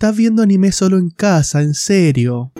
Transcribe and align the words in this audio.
estás 0.00 0.16
viendo 0.16 0.42
anime 0.42 0.72
solo 0.72 0.96
en 0.96 1.10
casa, 1.10 1.60
en 1.60 1.74
serio. 1.74 2.52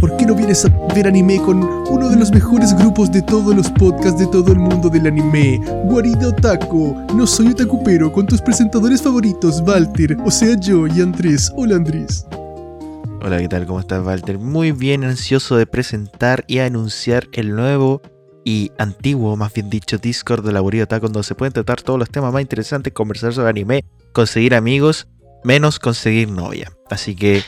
¿Por 0.00 0.16
qué 0.16 0.24
no 0.24 0.34
vienes 0.34 0.64
a 0.64 0.70
ver 0.94 1.06
anime 1.06 1.36
con 1.36 1.62
uno 1.62 2.08
de 2.08 2.16
los 2.16 2.30
mejores 2.30 2.74
grupos 2.74 3.12
de 3.12 3.20
todos 3.20 3.54
los 3.54 3.70
podcasts 3.72 4.18
de 4.18 4.26
todo 4.28 4.50
el 4.50 4.58
mundo 4.58 4.88
del 4.88 5.06
anime? 5.06 5.60
Guarida 5.84 6.28
Otaku. 6.28 7.06
No 7.14 7.26
soy 7.26 7.48
otaku 7.48 7.84
pero 7.84 8.10
con 8.10 8.26
tus 8.26 8.40
presentadores 8.40 9.02
favoritos, 9.02 9.60
Walter, 9.60 10.16
o 10.24 10.30
sea 10.30 10.58
yo 10.58 10.86
y 10.86 11.02
Andrés. 11.02 11.52
Hola 11.54 11.76
Andrés. 11.76 12.24
Hola, 13.20 13.40
¿qué 13.40 13.48
tal? 13.48 13.66
¿Cómo 13.66 13.80
estás, 13.80 14.02
Walter? 14.02 14.38
Muy 14.38 14.72
bien, 14.72 15.04
ansioso 15.04 15.58
de 15.58 15.66
presentar 15.66 16.46
y 16.48 16.60
anunciar 16.60 17.28
el 17.34 17.54
nuevo 17.54 18.00
y 18.42 18.72
antiguo, 18.78 19.36
más 19.36 19.52
bien 19.52 19.68
dicho, 19.68 19.98
Discord 19.98 20.46
de 20.46 20.52
la 20.52 20.60
Guarida 20.60 20.84
Otaku, 20.84 21.08
donde 21.08 21.24
se 21.24 21.34
pueden 21.34 21.52
tratar 21.52 21.82
todos 21.82 21.98
los 21.98 22.08
temas 22.08 22.32
más 22.32 22.40
interesantes, 22.40 22.94
conversar 22.94 23.34
sobre 23.34 23.50
anime, 23.50 23.84
conseguir 24.14 24.54
amigos, 24.54 25.08
menos 25.44 25.78
conseguir 25.78 26.30
novia. 26.30 26.72
Así 26.90 27.14
que 27.14 27.42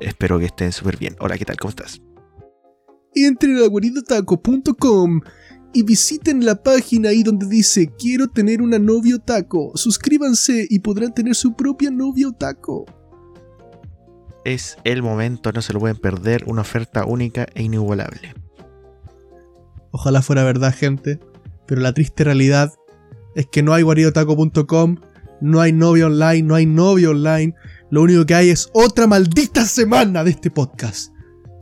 espero 0.00 0.38
que 0.38 0.46
estén 0.46 0.72
súper 0.72 0.96
bien. 0.96 1.16
Hola, 1.20 1.36
¿qué 1.36 1.44
tal? 1.44 1.56
¿Cómo 1.56 1.70
estás? 1.70 2.00
Entren 3.14 3.58
a 3.58 3.66
guaridotaco.com 3.66 5.20
y 5.74 5.82
visiten 5.82 6.44
la 6.44 6.62
página 6.62 7.10
ahí 7.10 7.22
donde 7.22 7.46
dice 7.46 7.92
quiero 7.98 8.28
tener 8.28 8.62
una 8.62 8.78
novia 8.78 9.16
otaco. 9.16 9.72
Suscríbanse 9.74 10.66
y 10.68 10.78
podrán 10.78 11.12
tener 11.12 11.34
su 11.34 11.54
propia 11.54 11.90
novia 11.90 12.28
otaco. 12.28 12.86
Es 14.44 14.76
el 14.84 15.02
momento, 15.02 15.52
no 15.52 15.62
se 15.62 15.72
lo 15.72 15.78
pueden 15.78 15.96
perder, 15.96 16.44
una 16.46 16.62
oferta 16.62 17.04
única 17.04 17.46
e 17.54 17.62
inigualable. 17.62 18.34
Ojalá 19.92 20.22
fuera 20.22 20.42
verdad, 20.42 20.74
gente, 20.74 21.20
pero 21.66 21.80
la 21.80 21.92
triste 21.92 22.24
realidad 22.24 22.72
es 23.36 23.46
que 23.46 23.62
no 23.62 23.72
hay 23.72 23.82
guaridotaco.com, 23.82 24.96
no 25.42 25.60
hay 25.60 25.72
novia 25.72 26.06
online, 26.06 26.42
no 26.42 26.54
hay 26.54 26.66
novio 26.66 27.10
online. 27.10 27.54
Lo 27.90 28.02
único 28.02 28.24
que 28.24 28.34
hay 28.34 28.50
es 28.50 28.68
otra 28.72 29.06
maldita 29.06 29.64
semana 29.64 30.24
de 30.24 30.30
este 30.30 30.50
podcast. 30.50 31.12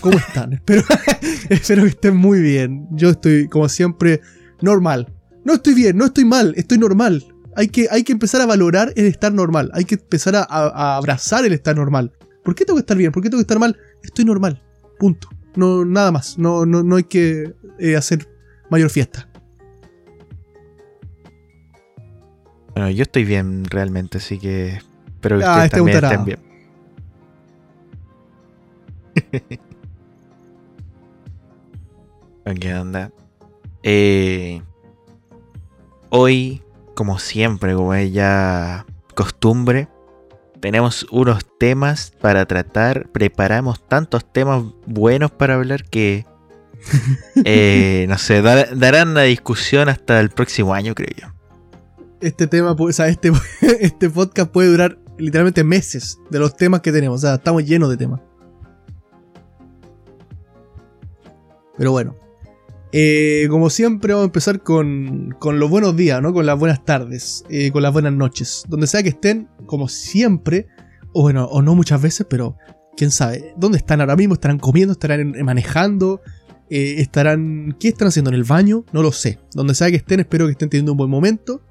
¿Cómo 0.00 0.19
están? 0.28 0.53
espero, 0.53 0.83
espero 1.48 1.83
que 1.83 1.89
estén 1.89 2.17
muy 2.17 2.41
bien. 2.41 2.86
Yo 2.92 3.11
estoy, 3.11 3.48
como 3.48 3.69
siempre, 3.69 4.20
normal. 4.61 5.12
No 5.45 5.55
estoy 5.55 5.75
bien, 5.75 5.97
no 5.97 6.06
estoy 6.06 6.25
mal, 6.25 6.53
estoy 6.56 6.78
normal. 6.78 7.25
Hay 7.56 7.69
que, 7.69 7.89
hay 7.91 8.05
que 8.05 8.12
empezar 8.12 8.41
a 8.41 8.47
valorar 8.47 8.92
el 8.97 9.06
estar 9.06 9.33
normal. 9.33 9.70
Hay 9.75 9.84
que 9.84 9.97
empezar 9.97 10.36
a, 10.36 10.42
a 10.42 10.97
abrazar 10.97 11.45
el 11.45 11.53
estar 11.53 11.75
normal. 11.75 12.12
¿Por 12.45 12.55
qué 12.55 12.64
tengo 12.64 12.77
que 12.77 12.83
estar 12.83 12.97
bien? 12.97 13.12
¿Por 13.12 13.23
qué 13.23 13.31
tengo 13.31 13.41
que 13.41 13.45
estar 13.45 13.58
mal? 13.58 13.77
Estoy 14.03 14.25
normal. 14.25 14.62
Punto. 14.98 15.28
No, 15.56 15.84
nada 15.84 16.12
más. 16.12 16.39
No, 16.39 16.67
no, 16.67 16.83
no 16.83 16.97
hay 16.97 17.05
que 17.05 17.55
eh, 17.78 17.97
hacer 17.97 18.28
mayor 18.70 18.91
fiesta. 18.91 19.30
Bueno, 22.75 22.91
yo 22.91 23.03
estoy 23.03 23.25
bien 23.25 23.65
realmente, 23.65 24.19
así 24.19 24.39
que 24.39 24.81
espero 25.07 25.39
que 25.39 25.45
Ah, 25.45 25.49
ustedes 25.49 25.65
este 25.67 25.77
también 25.77 25.99
estén 26.05 26.25
bien. 26.25 26.39
¿Qué 32.61 32.75
onda? 32.75 33.13
Eh, 33.83 34.63
hoy, 36.11 36.63
como 36.95 37.19
siempre, 37.19 37.75
como 37.75 37.95
es 37.95 38.13
ya 38.13 38.86
costumbre, 39.14 39.89
tenemos 40.61 41.07
unos 41.11 41.47
temas 41.59 42.13
para 42.20 42.47
tratar. 42.47 43.09
Preparamos 43.11 43.86
tantos 43.86 44.30
temas 44.33 44.64
buenos 44.86 45.30
para 45.30 45.55
hablar 45.55 45.85
que, 45.85 46.27
eh, 47.45 48.07
no 48.09 48.19
sé, 48.19 48.42
dar- 48.42 48.77
darán 48.77 49.14
la 49.14 49.23
discusión 49.23 49.89
hasta 49.89 50.19
el 50.20 50.30
próximo 50.30 50.75
año, 50.75 50.95
creo 50.95 51.11
yo. 51.17 51.39
Este 52.20 52.47
tema, 52.47 52.77
o 52.79 52.92
sea, 52.92 53.08
este, 53.08 53.33
este 53.81 54.11
podcast 54.11 54.51
puede 54.51 54.69
durar 54.69 54.98
literalmente 55.19 55.64
meses 55.64 56.19
de 56.31 56.39
los 56.39 56.57
temas 56.57 56.81
que 56.81 56.92
tenemos. 56.92 57.19
O 57.19 57.27
sea, 57.27 57.36
estamos 57.36 57.64
llenos 57.64 57.89
de 57.91 57.97
temas. 57.97 58.20
Pero 61.77 61.92
bueno. 61.92 62.17
Eh, 62.92 63.47
como 63.48 63.70
siempre, 63.70 64.13
vamos 64.13 64.25
a 64.25 64.27
empezar 64.27 64.63
con, 64.63 65.35
con 65.39 65.61
los 65.61 65.70
buenos 65.70 65.97
días, 65.97 66.20
¿no? 66.20 66.33
Con 66.33 66.45
las 66.45 66.59
buenas 66.59 66.85
tardes, 66.85 67.45
eh, 67.48 67.70
con 67.70 67.83
las 67.83 67.92
buenas 67.92 68.13
noches. 68.13 68.64
Donde 68.69 68.89
sea 68.89 69.03
que 69.03 69.11
estén, 69.11 69.48
como 69.67 69.89
siempre, 69.89 70.67
o 71.13 71.23
bueno, 71.23 71.45
o 71.47 71.63
no 71.63 71.75
muchas 71.77 72.03
veces, 72.03 72.27
pero 72.29 72.57
quién 72.97 73.13
sabe. 73.13 73.55
¿Dónde 73.57 73.79
están 73.79 74.01
ahora 74.01 74.17
mismo? 74.17 74.35
¿Estarán 74.35 74.59
comiendo? 74.59 74.92
¿Estarán 74.92 75.33
manejando? 75.45 76.20
Eh, 76.69 76.97
¿Estarán. 76.98 77.77
¿Qué 77.79 77.89
están 77.89 78.09
haciendo 78.09 78.30
en 78.30 78.36
el 78.36 78.45
baño? 78.45 78.85
No 78.92 79.03
lo 79.03 79.13
sé. 79.13 79.39
Donde 79.55 79.75
sea 79.75 79.89
que 79.91 79.97
estén, 79.97 80.20
espero 80.20 80.47
que 80.47 80.53
estén 80.53 80.69
teniendo 80.69 80.92
un 80.92 80.98
buen 80.98 81.11
momento. 81.11 81.63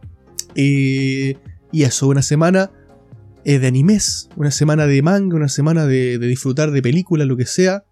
Eh, 0.55 1.37
y 1.71 1.83
eso, 1.83 2.07
una 2.07 2.21
semana 2.21 2.71
eh, 3.45 3.59
de 3.59 3.67
animes, 3.67 4.29
una 4.35 4.51
semana 4.51 4.87
de 4.87 5.01
manga, 5.01 5.35
una 5.35 5.49
semana 5.49 5.85
de, 5.85 6.17
disfrutar 6.19 6.71
de 6.71 6.81
películas, 6.81 7.27
lo 7.27 7.37
que 7.37 7.45
sea. 7.45 7.83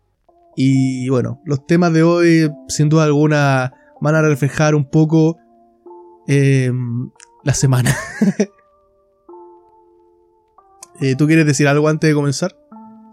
Y 0.55 1.07
bueno, 1.09 1.41
los 1.45 1.65
temas 1.67 1.93
de 1.93 2.03
hoy, 2.03 2.51
sin 2.67 2.89
duda 2.89 3.03
alguna, 3.03 3.73
van 4.01 4.15
a 4.15 4.21
reflejar 4.21 4.75
un 4.75 4.89
poco 4.89 5.37
eh, 6.27 6.71
la 7.43 7.53
semana. 7.53 7.95
Eh, 10.99 11.15
¿Tú 11.15 11.27
quieres 11.27 11.45
decir 11.45 11.67
algo 11.67 11.87
antes 11.89 12.07
de 12.07 12.15
comenzar? 12.15 12.57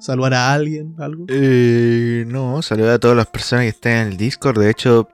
¿Saludar 0.01 0.35
a 0.35 0.53
alguien? 0.53 0.95
¿Algo? 0.99 1.27
Eh, 1.29 2.25
no, 2.27 2.63
saludar 2.63 2.95
a 2.95 2.99
todas 2.99 3.17
las 3.17 3.27
personas 3.27 3.65
que 3.65 3.69
están 3.69 3.93
en 3.93 4.09
el 4.09 4.17
Discord. 4.17 4.59
De 4.59 4.71
hecho, 4.71 5.09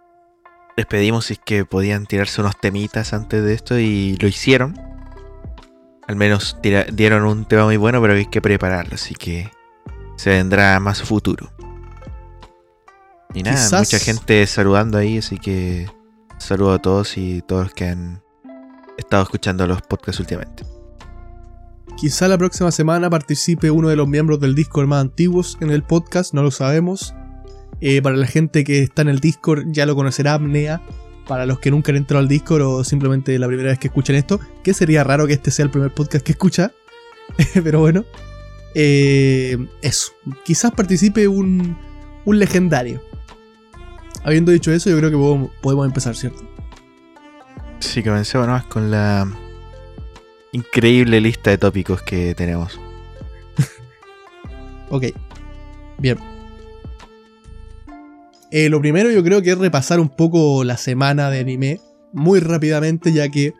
les 0.81 0.87
pedimos 0.87 1.27
si 1.27 1.35
es 1.35 1.41
que 1.45 1.65
podían 1.65 2.07
tirarse 2.07 2.41
unos 2.41 2.59
temitas 2.59 3.13
antes 3.13 3.45
de 3.45 3.53
esto 3.55 3.79
y 3.79 4.17
lo 4.17 4.27
hicieron. 4.29 4.75
Al 6.09 6.17
menos 6.17 6.57
tira- 6.63 6.87
dieron 6.93 7.25
un 7.25 7.45
tema 7.45 7.65
muy 7.67 7.77
bueno, 7.77 8.01
pero 8.01 8.15
hay 8.15 8.27
que 8.27 8.41
prepararlo, 8.41 8.95
así 8.95 9.15
que 9.15 9.51
se 10.17 10.31
vendrá 10.31 10.81
más 10.81 11.03
futuro. 11.03 11.51
Y 13.35 13.43
nada, 13.43 13.57
Quizás- 13.57 13.81
mucha 13.93 13.99
gente 14.05 14.47
saludando 14.47 14.99
ahí, 14.99 15.19
así 15.19 15.39
que 15.39 15.89
saludo 16.39 16.73
a 16.73 16.79
todos 16.81 17.17
y 17.17 17.43
todos 17.43 17.65
los 17.65 17.75
que 17.75 17.85
han 17.89 18.23
estado 18.99 19.23
escuchando 19.23 19.67
los 19.67 19.83
podcasts 19.83 20.19
últimamente. 20.21 20.65
Quizá 21.97 22.27
la 22.29 22.39
próxima 22.39 22.71
semana 22.73 23.11
participe 23.11 23.71
uno 23.71 23.89
de 23.89 23.97
los 23.97 24.09
miembros 24.09 24.41
del 24.41 24.55
Discord 24.55 24.87
más 24.87 25.03
antiguos 25.03 25.59
en 25.61 25.71
el 25.71 25.83
podcast, 25.83 26.33
no 26.35 26.43
lo 26.43 26.51
sabemos. 26.51 27.15
Eh, 27.81 28.03
para 28.03 28.17
la 28.17 28.27
gente 28.27 28.65
que 28.65 28.83
está 28.83 29.03
en 29.03 29.09
el 29.09 29.21
Discord 29.21 29.65
ya 29.69 29.87
lo 29.87 29.95
conocerá 29.95 30.35
Apnea. 30.35 30.83
Para 31.27 31.47
los 31.47 31.61
que 31.61 31.71
nunca 31.71 31.93
han 31.93 31.97
entrado 31.97 32.21
al 32.21 32.29
Discord 32.29 32.63
o 32.63 32.85
simplemente 32.85 33.39
la 33.39 33.47
primera 33.47 33.71
vez 33.71 33.79
que 33.79 33.87
escuchan 33.87 34.17
esto, 34.17 34.41
que 34.65 34.75
sería 34.75 35.05
raro 35.05 35.27
que 35.27 35.35
este 35.35 35.51
sea 35.51 35.65
el 35.65 35.71
primer 35.71 35.93
podcast 35.93 36.25
que 36.25 36.33
escucha. 36.33 36.73
Pero 37.55 37.81
bueno. 37.81 38.05
Eh, 38.75 39.57
eso. 39.83 40.13
Quizás 40.45 40.73
participe 40.73 41.29
un, 41.29 41.77
un 42.25 42.39
legendario. 42.39 43.01
Habiendo 44.25 44.53
dicho 44.53 44.73
eso, 44.73 44.91
yo 44.91 44.99
creo 44.99 45.11
que 45.11 45.17
podemos, 45.17 45.51
podemos 45.63 45.87
empezar, 45.87 46.17
¿cierto? 46.17 46.43
Sí, 47.79 48.03
comencemos 48.03 48.47
nomás 48.47 48.65
con 48.65 48.91
la 48.91 49.27
increíble 50.53 51.21
lista 51.21 51.51
de 51.51 51.59
tópicos 51.59 52.03
que 52.03 52.35
tenemos. 52.35 52.79
Ok. 54.93 55.05
Bien. 55.99 56.19
Eh, 58.51 58.69
lo 58.69 58.81
primero 58.81 59.11
yo 59.11 59.23
creo 59.23 59.43
que 59.43 59.53
es 59.53 59.59
repasar 59.59 60.01
un 60.01 60.09
poco 60.09 60.65
la 60.65 60.77
semana 60.77 61.31
de 61.31 61.41
anime 61.41 61.81
muy 62.13 62.41
rápidamente, 62.41 63.13
ya 63.13 63.29
que 63.29 63.55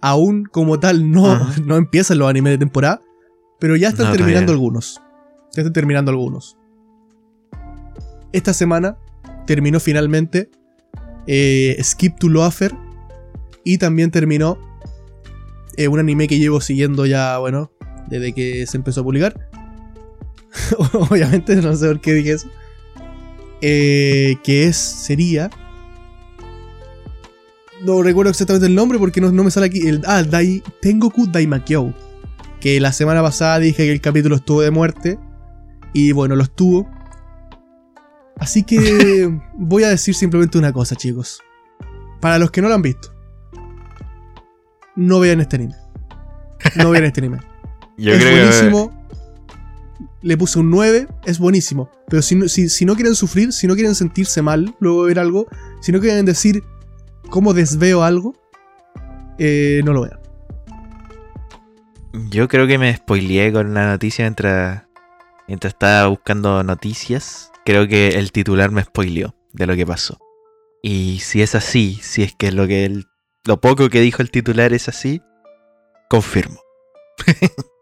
aún 0.00 0.44
como 0.44 0.78
tal 0.78 1.10
no, 1.10 1.38
no 1.64 1.76
empiezan 1.76 2.18
los 2.18 2.28
animes 2.28 2.52
de 2.52 2.58
temporada, 2.58 3.00
pero 3.58 3.76
ya 3.76 3.88
están 3.88 4.06
No, 4.06 4.12
terminando 4.12 4.52
algunos. 4.52 5.00
Ya 5.54 5.62
están 5.62 5.72
terminando 5.72 6.10
algunos. 6.10 6.56
Esta 8.32 8.52
semana 8.52 8.98
terminó 9.46 9.80
finalmente 9.80 10.50
eh, 11.26 11.76
Skip 11.82 12.18
to 12.18 12.28
Loafer 12.28 12.74
y 13.64 13.78
también 13.78 14.10
terminó 14.10 14.58
eh, 15.76 15.88
un 15.88 15.98
anime 15.98 16.28
que 16.28 16.38
llevo 16.38 16.60
siguiendo 16.60 17.06
ya, 17.06 17.38
bueno, 17.38 17.70
desde 18.08 18.32
que 18.32 18.66
se 18.66 18.76
empezó 18.76 19.00
a 19.00 19.04
publicar. 19.04 19.48
Obviamente, 21.10 21.56
no 21.56 21.74
sé 21.74 21.86
por 21.86 22.00
qué 22.00 22.12
dije 22.12 22.32
eso. 22.32 22.48
Eh, 23.60 24.36
que 24.42 24.66
es, 24.66 24.76
sería. 24.76 25.50
No 27.82 28.02
recuerdo 28.02 28.30
exactamente 28.30 28.66
el 28.66 28.74
nombre 28.74 28.98
porque 28.98 29.20
no, 29.20 29.30
no 29.30 29.44
me 29.44 29.50
sale 29.50 29.66
aquí. 29.66 29.86
El, 29.86 30.02
ah, 30.06 30.22
Dai, 30.22 30.62
Tengoku 30.80 31.26
Daimakyou. 31.26 31.92
Que 32.60 32.80
la 32.80 32.92
semana 32.92 33.22
pasada 33.22 33.58
dije 33.58 33.84
que 33.84 33.92
el 33.92 34.00
capítulo 34.00 34.36
estuvo 34.36 34.62
de 34.62 34.70
muerte. 34.70 35.18
Y 35.92 36.12
bueno, 36.12 36.36
lo 36.36 36.44
estuvo. 36.44 36.88
Así 38.38 38.62
que 38.62 39.30
voy 39.54 39.84
a 39.84 39.88
decir 39.88 40.14
simplemente 40.14 40.58
una 40.58 40.72
cosa, 40.72 40.96
chicos. 40.96 41.40
Para 42.20 42.38
los 42.38 42.50
que 42.50 42.62
no 42.62 42.68
lo 42.68 42.74
han 42.74 42.82
visto, 42.82 43.14
no 44.96 45.20
vean 45.20 45.40
este 45.40 45.56
anime. 45.56 45.74
No 46.76 46.90
vean 46.90 47.04
este 47.04 47.20
anime 47.20 47.40
Yo 47.98 48.14
es 48.14 48.22
creo 48.22 48.46
buenísimo. 48.46 48.93
Le 50.24 50.36
puse 50.36 50.58
un 50.58 50.70
9, 50.70 51.06
es 51.26 51.38
buenísimo. 51.38 51.90
Pero 52.08 52.22
si 52.22 52.34
no, 52.34 52.48
si, 52.48 52.68
si 52.68 52.84
no 52.84 52.94
quieren 52.96 53.14
sufrir, 53.14 53.52
si 53.52 53.66
no 53.66 53.74
quieren 53.74 53.94
sentirse 53.94 54.42
mal 54.42 54.74
luego 54.80 55.02
ver 55.02 55.18
algo, 55.18 55.46
si 55.82 55.92
no 55.92 56.00
quieren 56.00 56.24
decir 56.24 56.64
cómo 57.30 57.52
desveo 57.52 58.02
algo, 58.02 58.34
eh, 59.38 59.82
no 59.84 59.92
lo 59.92 60.02
vean. 60.02 60.18
yo 62.30 62.48
creo 62.48 62.66
que 62.66 62.78
me 62.78 62.96
spoileé 62.96 63.52
con 63.52 63.74
la 63.74 63.86
noticia 63.86 64.24
mientras 64.24 64.84
mientras 65.46 65.74
estaba 65.74 66.08
buscando 66.08 66.62
noticias, 66.62 67.52
creo 67.64 67.86
que 67.86 68.08
el 68.08 68.32
titular 68.32 68.70
me 68.70 68.82
spoileó 68.82 69.34
de 69.52 69.66
lo 69.66 69.76
que 69.76 69.86
pasó. 69.86 70.18
Y 70.82 71.20
si 71.20 71.42
es 71.42 71.54
así, 71.54 71.98
si 72.02 72.22
es 72.22 72.34
que 72.34 72.52
lo 72.52 72.66
que 72.66 72.84
el, 72.84 73.06
lo 73.44 73.60
poco 73.60 73.88
que 73.88 74.00
dijo 74.00 74.22
el 74.22 74.30
titular 74.30 74.72
es 74.72 74.88
así, 74.88 75.22
confirmo. 76.08 76.60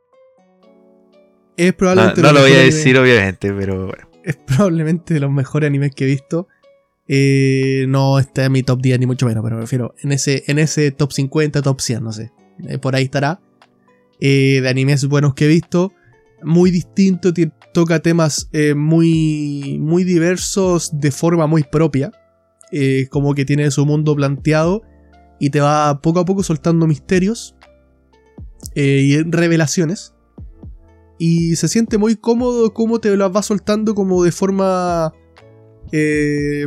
Es 1.67 1.73
No, 1.73 1.77
probablemente 1.77 2.23
no 2.23 2.33
lo 2.33 2.41
voy 2.41 2.53
a 2.53 2.59
decir, 2.65 2.99
obviamente, 2.99 3.53
pero 3.53 3.87
bueno. 3.87 4.09
Es 4.25 4.37
probablemente 4.37 5.15
de 5.15 5.21
los 5.21 5.31
mejores 5.31 5.67
animes 5.69 5.95
que 5.95 6.05
he 6.05 6.07
visto. 6.07 6.49
Eh, 7.09 7.85
no 7.89 8.19
está 8.19 8.45
en 8.45 8.53
mi 8.53 8.63
top 8.63 8.81
10 8.81 8.99
ni 9.01 9.07
mucho 9.07 9.27
menos, 9.27 9.43
pero 9.43 9.57
me 9.57 9.63
refiero 9.63 9.95
en 10.03 10.13
ese, 10.13 10.45
en 10.47 10.59
ese 10.59 10.91
top 10.93 11.13
50, 11.13 11.61
top 11.63 11.81
100, 11.81 12.05
no 12.05 12.13
sé. 12.13 12.31
Eh, 12.69 12.79
por 12.79 12.95
ahí 12.95 13.05
estará. 13.05 13.41
Eh, 14.21 14.61
de 14.63 14.69
animes 14.69 15.05
buenos 15.07 15.35
que 15.35 15.47
he 15.47 15.49
visto. 15.49 15.93
Muy 16.45 16.71
distinto, 16.71 17.33
ti- 17.35 17.51
toca 17.73 18.01
temas 18.01 18.49
muy, 18.77 19.79
muy 19.81 20.05
diversos 20.05 20.91
de 21.01 21.11
forma 21.11 21.47
muy 21.47 21.63
propia. 21.65 22.13
Como 23.11 23.35
que 23.35 23.45
tiene 23.45 23.71
su 23.71 23.85
mundo 23.85 24.15
planteado 24.17 24.83
y 25.39 25.51
te 25.51 25.61
va 25.61 26.01
poco 26.01 26.21
a 26.21 26.25
poco 26.25 26.43
soltando 26.43 26.87
misterios 26.87 27.55
y 28.75 29.23
revelaciones. 29.25 30.15
Y 31.25 31.55
se 31.55 31.69
siente 31.69 31.99
muy 31.99 32.17
cómodo 32.17 32.75
cómo 32.75 32.99
te 32.99 33.17
las 33.17 33.31
va 33.31 33.45
soltando 33.45 33.95
como 33.95 34.25
de 34.25 34.33
forma 34.33 35.15
eh, 35.93 36.67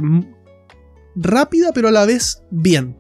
rápida, 1.14 1.74
pero 1.74 1.90
a 1.90 1.92
la 1.92 2.06
vez 2.06 2.42
bien. 2.52 2.96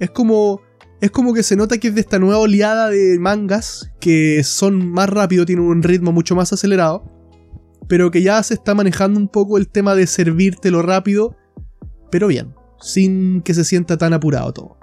Es 0.00 0.10
como, 0.10 0.60
es 1.00 1.12
como 1.12 1.34
que 1.34 1.44
se 1.44 1.54
nota 1.54 1.78
que 1.78 1.86
es 1.86 1.94
de 1.94 2.00
esta 2.00 2.18
nueva 2.18 2.40
oleada 2.40 2.88
de 2.88 3.16
mangas 3.20 3.92
que 4.00 4.42
son 4.42 4.90
más 4.90 5.08
rápido, 5.08 5.46
tienen 5.46 5.66
un 5.66 5.84
ritmo 5.84 6.10
mucho 6.10 6.34
más 6.34 6.52
acelerado, 6.52 7.04
pero 7.86 8.10
que 8.10 8.22
ya 8.22 8.42
se 8.42 8.54
está 8.54 8.74
manejando 8.74 9.20
un 9.20 9.28
poco 9.28 9.58
el 9.58 9.68
tema 9.68 9.94
de 9.94 10.08
servírtelo 10.08 10.82
rápido, 10.82 11.36
pero 12.10 12.26
bien, 12.26 12.56
sin 12.80 13.40
que 13.42 13.54
se 13.54 13.62
sienta 13.62 13.98
tan 13.98 14.12
apurado 14.14 14.52
todo. 14.52 14.78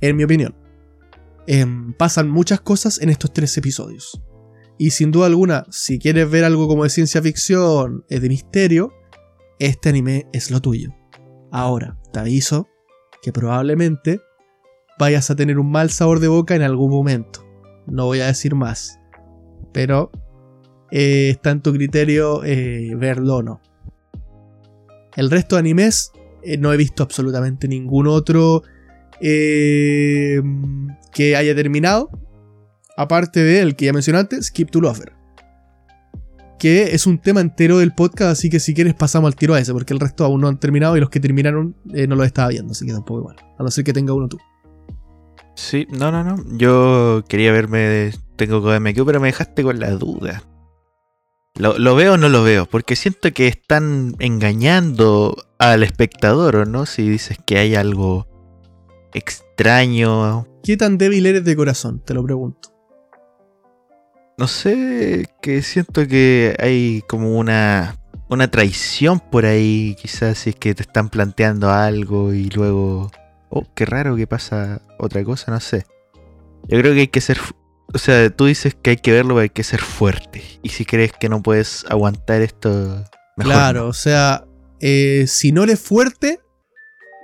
En 0.00 0.16
mi 0.16 0.24
opinión. 0.24 0.56
Em, 1.46 1.92
pasan 1.92 2.28
muchas 2.28 2.60
cosas 2.60 3.00
en 3.00 3.10
estos 3.10 3.32
tres 3.32 3.56
episodios. 3.56 4.20
Y 4.78 4.90
sin 4.90 5.10
duda 5.10 5.26
alguna, 5.26 5.66
si 5.70 5.98
quieres 5.98 6.30
ver 6.30 6.44
algo 6.44 6.68
como 6.68 6.84
de 6.84 6.90
ciencia 6.90 7.20
ficción, 7.20 8.04
eh, 8.08 8.20
de 8.20 8.28
misterio, 8.28 8.92
este 9.58 9.88
anime 9.88 10.26
es 10.32 10.50
lo 10.50 10.60
tuyo. 10.60 10.94
Ahora, 11.50 11.98
te 12.12 12.20
aviso 12.20 12.68
que 13.22 13.32
probablemente 13.32 14.20
vayas 14.98 15.30
a 15.30 15.36
tener 15.36 15.58
un 15.58 15.70
mal 15.70 15.90
sabor 15.90 16.20
de 16.20 16.28
boca 16.28 16.54
en 16.54 16.62
algún 16.62 16.90
momento. 16.90 17.44
No 17.86 18.06
voy 18.06 18.20
a 18.20 18.26
decir 18.26 18.54
más. 18.54 19.00
Pero 19.72 20.10
eh, 20.90 21.30
está 21.30 21.50
en 21.50 21.62
tu 21.62 21.72
criterio 21.72 22.44
eh, 22.44 22.94
verlo 22.96 23.36
o 23.36 23.42
no. 23.42 23.60
El 25.16 25.30
resto 25.30 25.56
de 25.56 25.60
animes 25.60 26.12
eh, 26.42 26.56
no 26.56 26.72
he 26.72 26.76
visto 26.76 27.02
absolutamente 27.02 27.68
ningún 27.68 28.06
otro 28.06 28.62
que 29.20 30.42
haya 31.36 31.54
terminado. 31.56 32.08
Aparte 33.00 33.44
del 33.44 33.76
que 33.76 33.84
ya 33.86 33.92
mencioné 33.92 34.18
antes, 34.18 34.46
Skip 34.46 34.70
to 34.70 34.80
Lover. 34.80 35.12
Que 36.58 36.94
es 36.96 37.06
un 37.06 37.18
tema 37.18 37.40
entero 37.40 37.78
del 37.78 37.94
podcast, 37.94 38.32
así 38.32 38.50
que 38.50 38.58
si 38.58 38.74
quieres 38.74 38.94
pasamos 38.94 39.28
al 39.28 39.36
tiro 39.36 39.54
a 39.54 39.60
ese, 39.60 39.72
porque 39.72 39.94
el 39.94 40.00
resto 40.00 40.24
aún 40.24 40.40
no 40.40 40.48
han 40.48 40.58
terminado 40.58 40.96
y 40.96 41.00
los 41.00 41.08
que 41.08 41.20
terminaron 41.20 41.76
eh, 41.94 42.08
no 42.08 42.16
los 42.16 42.26
estaba 42.26 42.48
viendo, 42.48 42.72
así 42.72 42.84
que 42.84 42.92
tampoco 42.92 43.20
igual. 43.20 43.36
A 43.56 43.62
no 43.62 43.70
ser 43.70 43.84
que 43.84 43.92
tenga 43.92 44.12
uno 44.14 44.26
tú. 44.28 44.38
Sí, 45.54 45.86
no, 45.90 46.10
no, 46.10 46.24
no. 46.24 46.42
Yo 46.56 47.22
quería 47.28 47.52
verme. 47.52 47.78
de- 47.78 48.14
Tengo 48.36 48.60
KMQ, 48.62 49.04
pero 49.06 49.20
me 49.20 49.28
dejaste 49.28 49.62
con 49.62 49.78
la 49.78 49.90
duda. 49.92 50.42
¿Lo, 51.56 51.78
lo 51.78 51.94
veo 51.94 52.14
o 52.14 52.16
no 52.16 52.28
lo 52.28 52.42
veo? 52.42 52.66
Porque 52.66 52.96
siento 52.96 53.32
que 53.32 53.46
están 53.48 54.14
engañando 54.18 55.36
al 55.60 55.82
espectador, 55.84 56.56
¿o 56.56 56.64
no? 56.64 56.86
Si 56.86 57.08
dices 57.08 57.38
que 57.46 57.58
hay 57.58 57.74
algo 57.76 58.26
extraño. 59.14 60.46
¿Qué 60.62 60.76
tan 60.76 60.98
débil 60.98 61.26
eres 61.26 61.44
de 61.44 61.56
corazón? 61.56 62.00
Te 62.04 62.14
lo 62.14 62.22
pregunto. 62.24 62.70
No 64.38 64.46
sé, 64.46 65.26
que 65.42 65.62
siento 65.62 66.06
que 66.06 66.56
hay 66.60 67.02
como 67.08 67.36
una, 67.38 67.96
una 68.28 68.48
traición 68.50 69.18
por 69.18 69.44
ahí, 69.44 69.96
quizás 70.00 70.38
si 70.38 70.50
es 70.50 70.56
que 70.56 70.74
te 70.76 70.82
están 70.82 71.08
planteando 71.08 71.70
algo 71.70 72.32
y 72.32 72.48
luego, 72.50 73.10
oh, 73.50 73.66
qué 73.74 73.84
raro 73.84 74.14
que 74.14 74.28
pasa 74.28 74.80
otra 74.98 75.24
cosa, 75.24 75.50
no 75.50 75.58
sé. 75.58 75.86
Yo 76.68 76.78
creo 76.78 76.94
que 76.94 77.00
hay 77.00 77.08
que 77.08 77.20
ser, 77.20 77.38
o 77.92 77.98
sea, 77.98 78.30
tú 78.30 78.44
dices 78.46 78.76
que 78.80 78.90
hay 78.90 78.96
que 78.98 79.10
verlo, 79.12 79.30
pero 79.34 79.40
hay 79.42 79.48
que 79.50 79.64
ser 79.64 79.80
fuerte. 79.80 80.42
Y 80.62 80.68
si 80.68 80.84
crees 80.84 81.12
que 81.18 81.28
no 81.28 81.42
puedes 81.42 81.84
aguantar 81.88 82.40
esto, 82.42 83.04
mejor 83.36 83.52
claro, 83.52 83.80
no. 83.82 83.86
o 83.88 83.92
sea, 83.92 84.44
eh, 84.80 85.24
si 85.26 85.50
no 85.50 85.64
eres 85.64 85.80
fuerte, 85.80 86.38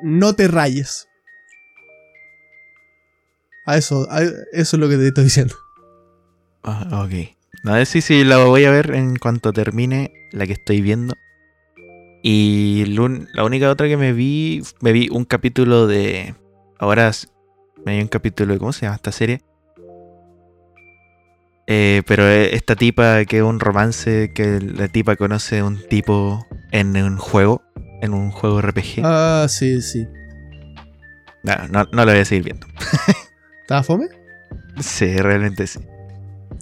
no 0.02 0.34
te 0.34 0.48
rayes. 0.48 1.06
A 3.66 3.76
eso, 3.76 4.06
a- 4.10 4.20
eso 4.22 4.36
es 4.52 4.74
lo 4.74 4.88
que 4.88 4.96
te 4.96 5.06
estoy 5.08 5.24
diciendo. 5.24 5.54
Ah, 6.64 7.04
ok. 7.04 7.36
No, 7.62 7.84
sí, 7.84 8.00
sí, 8.00 8.24
la 8.24 8.38
voy 8.44 8.64
a 8.64 8.70
ver 8.70 8.94
en 8.94 9.16
cuanto 9.16 9.52
termine 9.52 10.12
la 10.32 10.46
que 10.46 10.54
estoy 10.54 10.80
viendo. 10.80 11.14
Y 12.22 12.86
la 12.86 13.44
única 13.44 13.70
otra 13.70 13.86
que 13.86 13.98
me 13.98 14.14
vi, 14.14 14.62
me 14.80 14.92
vi 14.92 15.08
un 15.10 15.24
capítulo 15.24 15.86
de... 15.86 16.34
Ahora 16.78 17.10
me 17.84 17.96
vi 17.96 18.02
un 18.02 18.08
capítulo 18.08 18.54
de... 18.54 18.58
¿Cómo 18.58 18.72
se 18.72 18.86
llama 18.86 18.96
esta 18.96 19.12
serie? 19.12 19.42
Eh, 21.66 22.02
pero 22.06 22.26
eh, 22.28 22.54
esta 22.54 22.76
tipa 22.76 23.24
que 23.24 23.38
es 23.38 23.42
un 23.42 23.60
romance 23.60 24.32
que 24.34 24.60
la 24.60 24.88
tipa 24.88 25.16
conoce 25.16 25.60
a 25.60 25.64
un 25.64 25.86
tipo 25.88 26.46
en 26.72 26.96
un 26.96 27.18
juego, 27.18 27.62
en 28.02 28.12
un 28.12 28.30
juego 28.30 28.60
RPG. 28.60 29.00
Ah, 29.02 29.46
sí, 29.48 29.80
sí. 29.80 30.06
No, 31.42 31.54
no, 31.70 31.84
no 31.92 32.04
lo 32.04 32.12
voy 32.12 32.20
a 32.20 32.24
seguir 32.24 32.44
viendo. 32.44 32.66
¿Estaba 33.62 33.82
fome? 33.82 34.08
Sí, 34.80 35.16
realmente 35.16 35.66
sí. 35.66 35.80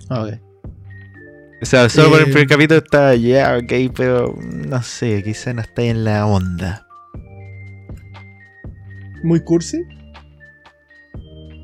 Ah, 0.09 0.23
ok. 0.23 0.35
O 1.63 1.65
sea, 1.65 1.89
solo 1.89 2.11
por 2.11 2.21
el 2.21 2.29
Eh, 2.29 2.33
primer 2.33 2.49
capítulo 2.49 2.81
está 2.81 3.15
ya, 3.15 3.57
ok, 3.57 3.95
pero 3.95 4.37
no 4.43 4.83
sé, 4.83 5.23
quizá 5.23 5.53
no 5.53 5.63
está 5.63 5.83
en 5.83 6.05
la 6.05 6.27
onda. 6.27 6.87
¿Muy 9.23 9.41
cursi? 9.41 9.85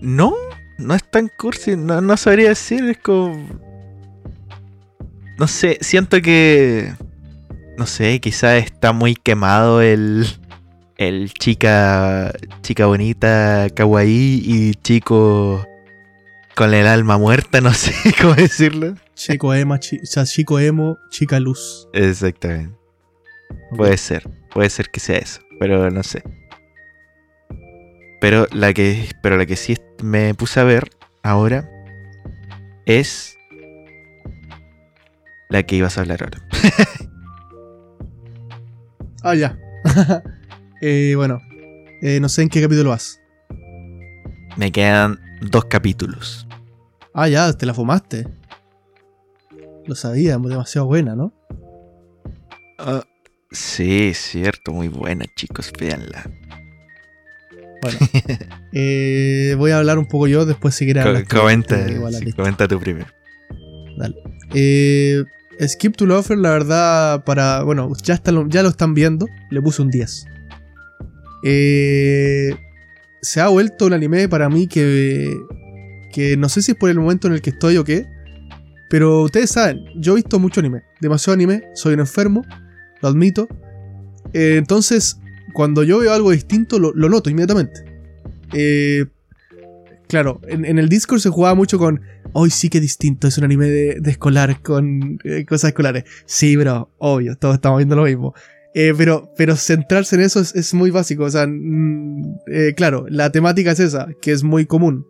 No, 0.00 0.32
no 0.78 0.94
es 0.94 1.02
tan 1.10 1.28
cursi, 1.36 1.76
no, 1.76 2.00
no 2.00 2.16
sabría 2.16 2.50
decir, 2.50 2.84
es 2.84 2.98
como... 2.98 3.36
No 5.36 5.48
sé, 5.48 5.78
siento 5.80 6.22
que... 6.22 6.94
No 7.76 7.86
sé, 7.86 8.20
quizá 8.20 8.56
está 8.56 8.92
muy 8.92 9.16
quemado 9.16 9.82
el... 9.82 10.26
El 10.96 11.32
chica... 11.32 12.32
Chica 12.62 12.86
bonita, 12.86 13.66
kawaii 13.74 14.42
y 14.44 14.74
chico... 14.74 15.67
Con 16.58 16.74
el 16.74 16.86
alma 16.88 17.16
muerta, 17.18 17.60
no 17.60 17.72
sé 17.74 17.94
cómo 18.20 18.34
decirlo. 18.34 18.94
Chico 19.14 19.54
emo, 19.54 19.76
chi- 19.78 20.00
o 20.02 20.06
sea, 20.06 20.24
chico 20.24 20.58
emo, 20.58 20.98
chica 21.10 21.38
luz. 21.40 21.88
Exactamente. 21.92 22.76
Puede 23.76 23.96
ser, 23.96 24.28
puede 24.52 24.68
ser 24.68 24.90
que 24.90 24.98
sea 25.00 25.18
eso, 25.18 25.40
pero 25.60 25.88
no 25.90 26.02
sé. 26.02 26.22
Pero 28.20 28.46
la 28.52 28.72
que, 28.74 29.08
pero 29.22 29.36
la 29.36 29.46
que 29.46 29.54
sí 29.56 29.76
me 30.02 30.34
puse 30.34 30.58
a 30.60 30.64
ver 30.64 30.90
ahora 31.22 31.70
es 32.84 33.36
la 35.48 35.62
que 35.62 35.76
ibas 35.76 35.96
a 35.96 36.00
hablar 36.00 36.22
ahora. 36.24 36.38
Ah, 39.22 39.34
ya. 39.34 39.58
Eh, 40.80 41.14
bueno, 41.16 41.40
eh, 42.02 42.20
no 42.20 42.28
sé 42.28 42.42
en 42.42 42.48
qué 42.48 42.62
capítulo 42.62 42.90
vas. 42.90 43.20
Me 44.56 44.70
quedan 44.70 45.18
dos 45.40 45.64
capítulos. 45.64 46.46
Ah, 47.20 47.28
ya, 47.28 47.52
te 47.52 47.66
la 47.66 47.74
fumaste. 47.74 48.28
Lo 49.86 49.94
sabía, 49.96 50.38
demasiado 50.38 50.86
buena, 50.86 51.16
¿no? 51.16 51.32
Ah, 52.78 53.02
sí, 53.50 54.12
cierto, 54.14 54.70
muy 54.72 54.86
buena, 54.86 55.24
chicos, 55.34 55.72
véanla. 55.78 56.30
Bueno, 57.82 57.98
eh, 58.72 59.54
voy 59.58 59.72
a 59.72 59.78
hablar 59.78 59.98
un 59.98 60.06
poco 60.06 60.28
yo, 60.28 60.46
después 60.46 60.74
si 60.76 60.84
quieres 60.84 61.04
Co- 61.04 61.38
comenta, 61.40 61.88
sí, 61.88 61.94
lista. 62.24 62.36
comenta 62.36 62.68
tú 62.68 62.78
primero. 62.78 63.06
Dale. 63.96 64.14
Eh, 64.54 65.24
Skip 65.66 65.96
to 65.96 66.06
Lover, 66.06 66.38
la 66.38 66.50
verdad, 66.50 67.24
para. 67.24 67.62
Bueno, 67.64 67.90
ya, 68.04 68.14
está 68.14 68.30
lo, 68.30 68.48
ya 68.48 68.62
lo 68.62 68.68
están 68.68 68.94
viendo. 68.94 69.26
Le 69.50 69.60
puse 69.60 69.82
un 69.82 69.90
10. 69.90 70.24
Eh, 71.42 72.50
se 73.22 73.40
ha 73.40 73.48
vuelto 73.48 73.86
un 73.86 73.92
anime 73.94 74.28
para 74.28 74.48
mí 74.48 74.68
que. 74.68 75.34
Que 76.18 76.36
no 76.36 76.48
sé 76.48 76.62
si 76.62 76.72
es 76.72 76.76
por 76.76 76.90
el 76.90 76.98
momento 76.98 77.28
en 77.28 77.34
el 77.34 77.40
que 77.40 77.50
estoy 77.50 77.76
o 77.76 77.84
qué. 77.84 78.04
Pero 78.90 79.22
ustedes 79.22 79.50
saben, 79.50 79.84
yo 79.94 80.14
he 80.14 80.16
visto 80.16 80.40
mucho 80.40 80.58
anime. 80.58 80.82
Demasiado 81.00 81.34
anime. 81.34 81.68
Soy 81.74 81.94
un 81.94 82.00
enfermo. 82.00 82.44
Lo 83.00 83.08
admito. 83.08 83.46
Eh, 84.32 84.56
entonces, 84.56 85.20
cuando 85.52 85.84
yo 85.84 86.00
veo 86.00 86.12
algo 86.12 86.32
distinto, 86.32 86.80
lo, 86.80 86.92
noto 86.92 87.30
inmediatamente. 87.30 87.84
Eh, 88.52 89.06
claro, 90.08 90.40
en, 90.48 90.76
el 90.76 90.88
Discord 90.88 91.20
se 91.20 91.30
jugaba 91.30 91.54
mucho 91.54 91.78
con, 91.78 92.00
hoy 92.32 92.50
sí 92.50 92.68
que 92.68 92.80
distinto, 92.80 93.28
es 93.28 93.38
un 93.38 93.44
anime 93.44 93.68
de, 93.68 94.10
escolar 94.10 94.60
con 94.60 95.20
eh, 95.22 95.44
cosas 95.46 95.68
escolares. 95.68 96.02
Sí, 96.26 96.56
bro, 96.56 96.90
obvio, 96.98 97.36
todos 97.36 97.54
estamos 97.54 97.78
viendo 97.78 97.94
lo 97.94 98.06
mismo. 98.06 98.34
Pero, 98.74 99.32
pero 99.36 99.54
centrarse 99.54 100.16
en 100.16 100.22
eso 100.22 100.40
es, 100.40 100.74
muy 100.74 100.90
básico. 100.90 101.22
O 101.22 101.30
sea, 101.30 101.46
mm, 101.46 102.40
claro, 102.74 103.06
la 103.08 103.30
temática 103.30 103.70
es 103.70 103.78
esa, 103.78 104.08
que 104.20 104.32
es 104.32 104.42
muy 104.42 104.66
común. 104.66 105.06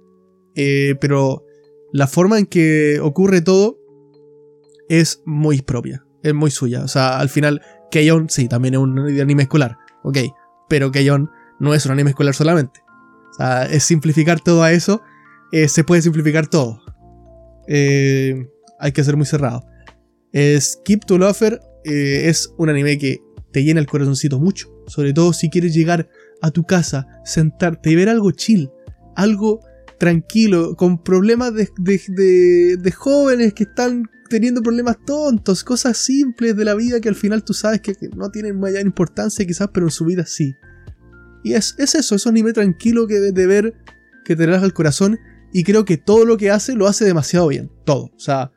Pero 1.00 1.44
la 1.92 2.06
forma 2.06 2.38
en 2.38 2.46
que 2.46 2.98
ocurre 3.00 3.40
todo 3.40 3.78
es 4.88 5.22
muy 5.24 5.62
propia, 5.62 6.04
es 6.22 6.34
muy 6.34 6.50
suya. 6.50 6.82
O 6.82 6.88
sea, 6.88 7.18
al 7.18 7.28
final, 7.28 7.62
Keion, 7.90 8.28
sí, 8.28 8.48
también 8.48 8.74
es 8.74 8.80
un 8.80 8.98
anime 8.98 9.44
escolar, 9.44 9.76
ok, 10.02 10.18
pero 10.68 10.90
Keion 10.90 11.30
no 11.60 11.74
es 11.74 11.86
un 11.86 11.92
anime 11.92 12.10
escolar 12.10 12.34
solamente. 12.34 12.80
O 13.30 13.34
sea, 13.34 13.66
es 13.66 13.84
simplificar 13.84 14.40
todo 14.40 14.62
a 14.62 14.72
eso, 14.72 15.02
eh, 15.52 15.68
se 15.68 15.84
puede 15.84 16.02
simplificar 16.02 16.48
todo. 16.48 16.80
Eh, 17.68 18.48
hay 18.78 18.92
que 18.92 19.04
ser 19.04 19.16
muy 19.16 19.26
cerrado. 19.26 19.64
Skip 20.60 21.04
to 21.04 21.18
Lover 21.18 21.60
eh, 21.84 22.28
es 22.28 22.52
un 22.58 22.68
anime 22.68 22.98
que 22.98 23.22
te 23.52 23.64
llena 23.64 23.80
el 23.80 23.86
corazoncito 23.86 24.38
mucho. 24.38 24.68
Sobre 24.86 25.12
todo 25.12 25.32
si 25.32 25.50
quieres 25.50 25.74
llegar 25.74 26.08
a 26.42 26.50
tu 26.50 26.64
casa, 26.64 27.06
sentarte 27.24 27.90
y 27.90 27.96
ver 27.96 28.08
algo 28.08 28.30
chill. 28.30 28.70
Algo 29.16 29.60
tranquilo, 29.98 30.76
con 30.76 31.02
problemas 31.02 31.52
de, 31.54 31.68
de, 31.76 32.92
jóvenes 32.92 33.52
que 33.52 33.64
están 33.64 34.08
teniendo 34.30 34.62
problemas 34.62 34.96
tontos, 35.04 35.64
cosas 35.64 35.96
simples 35.96 36.56
de 36.56 36.64
la 36.64 36.74
vida 36.74 37.00
que 37.00 37.08
al 37.08 37.14
final 37.14 37.42
tú 37.42 37.52
sabes 37.52 37.80
que, 37.80 37.94
no 38.16 38.30
tienen 38.30 38.58
mayor 38.58 38.82
importancia 38.82 39.44
quizás, 39.46 39.68
pero 39.72 39.86
en 39.86 39.90
su 39.90 40.04
vida 40.04 40.24
sí. 40.24 40.54
Y 41.42 41.54
es, 41.54 41.74
eso, 41.78 42.14
es 42.14 42.26
un 42.26 42.30
anime 42.30 42.52
tranquilo 42.52 43.06
que 43.06 43.20
de, 43.20 43.46
ver, 43.46 43.74
que 44.24 44.36
te 44.36 44.46
relaja 44.46 44.64
el 44.64 44.72
corazón, 44.72 45.18
y 45.52 45.64
creo 45.64 45.84
que 45.84 45.96
todo 45.96 46.24
lo 46.24 46.36
que 46.36 46.50
hace 46.50 46.74
lo 46.74 46.86
hace 46.86 47.04
demasiado 47.04 47.48
bien, 47.48 47.70
todo, 47.84 48.10
o 48.14 48.18
sea, 48.18 48.52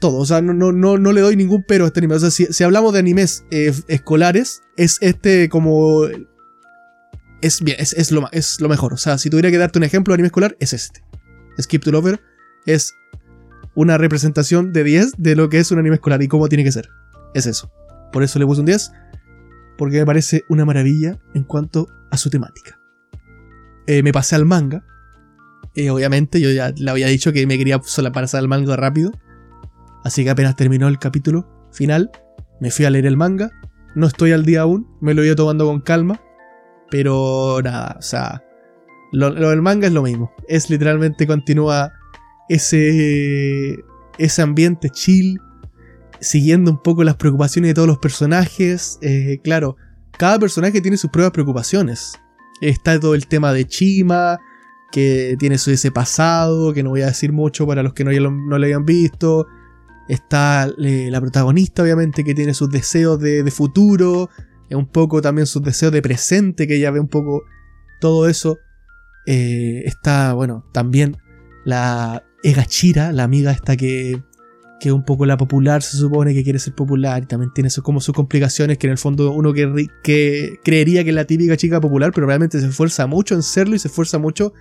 todo, 0.00 0.18
o 0.18 0.26
sea, 0.26 0.40
no, 0.40 0.54
no, 0.54 0.70
no, 0.70 0.98
no 0.98 1.12
le 1.12 1.20
doy 1.20 1.34
ningún 1.34 1.64
pero 1.66 1.84
a 1.84 1.88
este 1.88 2.00
anime, 2.00 2.14
o 2.14 2.20
sea, 2.20 2.30
si, 2.30 2.64
hablamos 2.64 2.92
de 2.92 3.00
animes 3.00 3.44
eh, 3.50 3.72
escolares, 3.88 4.62
es 4.76 4.98
este 5.00 5.48
como 5.48 6.06
es, 7.44 7.60
bien, 7.62 7.76
es, 7.78 8.10
lo, 8.10 8.28
es 8.32 8.60
lo 8.60 8.68
mejor. 8.68 8.94
O 8.94 8.96
sea, 8.96 9.18
si 9.18 9.28
tuviera 9.28 9.50
que 9.50 9.58
darte 9.58 9.78
un 9.78 9.84
ejemplo 9.84 10.12
de 10.12 10.16
anime 10.16 10.28
escolar, 10.28 10.56
es 10.60 10.72
este. 10.72 11.04
Skip 11.60 11.84
to 11.84 11.92
Lover 11.92 12.20
es 12.66 12.94
una 13.74 13.98
representación 13.98 14.72
de 14.72 14.82
10 14.82 15.12
de 15.18 15.36
lo 15.36 15.50
que 15.50 15.58
es 15.58 15.70
un 15.70 15.78
anime 15.78 15.96
escolar 15.96 16.22
y 16.22 16.28
cómo 16.28 16.48
tiene 16.48 16.64
que 16.64 16.72
ser. 16.72 16.88
Es 17.34 17.46
eso. 17.46 17.70
Por 18.12 18.22
eso 18.22 18.38
le 18.38 18.46
puse 18.46 18.60
un 18.60 18.66
10, 18.66 18.92
porque 19.76 19.98
me 19.98 20.06
parece 20.06 20.44
una 20.48 20.64
maravilla 20.64 21.18
en 21.34 21.44
cuanto 21.44 21.86
a 22.10 22.16
su 22.16 22.30
temática. 22.30 22.80
Eh, 23.86 24.02
me 24.02 24.12
pasé 24.12 24.36
al 24.36 24.46
manga. 24.46 24.82
Eh, 25.74 25.90
obviamente, 25.90 26.40
yo 26.40 26.50
ya 26.50 26.72
le 26.74 26.90
había 26.90 27.08
dicho 27.08 27.32
que 27.32 27.46
me 27.46 27.58
quería 27.58 27.78
solo 27.84 28.10
pasar 28.10 28.40
al 28.40 28.48
manga 28.48 28.74
rápido. 28.76 29.12
Así 30.02 30.24
que 30.24 30.30
apenas 30.30 30.56
terminó 30.56 30.88
el 30.88 30.98
capítulo 30.98 31.68
final, 31.72 32.10
me 32.60 32.70
fui 32.70 32.86
a 32.86 32.90
leer 32.90 33.04
el 33.04 33.18
manga. 33.18 33.50
No 33.94 34.06
estoy 34.06 34.32
al 34.32 34.44
día 34.44 34.62
aún, 34.62 34.88
me 35.02 35.12
lo 35.12 35.22
ido 35.24 35.36
tomando 35.36 35.66
con 35.66 35.80
calma. 35.80 36.20
Pero 36.90 37.60
nada, 37.62 37.96
o 37.98 38.02
sea, 38.02 38.42
lo, 39.14 39.30
del 39.32 39.62
manga 39.62 39.86
es 39.86 39.92
lo 39.92 40.02
mismo. 40.02 40.32
Es 40.48 40.70
literalmente 40.70 41.26
continúa 41.26 41.92
ese, 42.48 43.76
ese 44.18 44.42
ambiente 44.42 44.90
chill, 44.90 45.38
siguiendo 46.20 46.70
un 46.70 46.82
poco 46.82 47.04
las 47.04 47.16
preocupaciones 47.16 47.70
de 47.70 47.74
todos 47.74 47.88
los 47.88 47.98
personajes. 47.98 48.98
Eh, 49.02 49.38
claro, 49.42 49.76
cada 50.18 50.38
personaje 50.38 50.80
tiene 50.80 50.96
sus 50.96 51.10
propias 51.10 51.32
preocupaciones. 51.32 52.18
Está 52.60 52.98
todo 52.98 53.14
el 53.14 53.26
tema 53.26 53.52
de 53.52 53.66
Chima, 53.66 54.38
que 54.90 55.36
tiene 55.38 55.58
su 55.58 55.70
ese 55.70 55.90
pasado, 55.90 56.72
que 56.72 56.82
no 56.82 56.90
voy 56.90 57.02
a 57.02 57.06
decir 57.06 57.32
mucho 57.32 57.66
para 57.66 57.82
los 57.82 57.94
que 57.94 58.04
no, 58.04 58.10
no 58.30 58.58
lo 58.58 58.66
hayan 58.66 58.84
visto. 58.84 59.46
Está 60.08 60.68
eh, 60.78 61.08
la 61.10 61.20
protagonista, 61.20 61.82
obviamente, 61.82 62.24
que 62.24 62.34
tiene 62.34 62.52
sus 62.52 62.68
deseos 62.68 63.18
de, 63.20 63.42
de 63.42 63.50
futuro 63.50 64.28
un 64.70 64.86
poco 64.86 65.22
también 65.22 65.46
sus 65.46 65.62
deseos 65.62 65.92
de 65.92 66.02
presente, 66.02 66.66
que 66.66 66.76
ella 66.76 66.90
ve 66.90 67.00
un 67.00 67.08
poco 67.08 67.44
todo 68.00 68.28
eso. 68.28 68.58
Eh, 69.26 69.82
está, 69.86 70.32
bueno, 70.34 70.64
también 70.72 71.16
la 71.64 72.22
Egachira, 72.42 73.12
la 73.12 73.24
amiga 73.24 73.52
esta 73.52 73.76
que, 73.76 74.22
que 74.80 74.88
es 74.90 74.94
un 74.94 75.04
poco 75.04 75.24
la 75.24 75.36
popular, 75.36 75.82
se 75.82 75.96
supone 75.96 76.34
que 76.34 76.44
quiere 76.44 76.58
ser 76.58 76.74
popular 76.74 77.22
y 77.22 77.26
también 77.26 77.52
tiene 77.54 77.70
como 77.82 78.00
sus 78.00 78.14
complicaciones, 78.14 78.76
que 78.78 78.86
en 78.86 78.92
el 78.92 78.98
fondo 78.98 79.32
uno 79.32 79.52
que, 79.54 80.58
creería 80.62 81.04
que 81.04 81.10
es 81.10 81.16
la 81.16 81.24
típica 81.24 81.56
chica 81.56 81.80
popular, 81.80 82.12
pero 82.14 82.26
realmente 82.26 82.60
se 82.60 82.66
esfuerza 82.66 83.06
mucho 83.06 83.34
en 83.34 83.42
serlo 83.42 83.76
y 83.76 83.78
se 83.78 83.88
esfuerza 83.88 84.18
mucho 84.18 84.52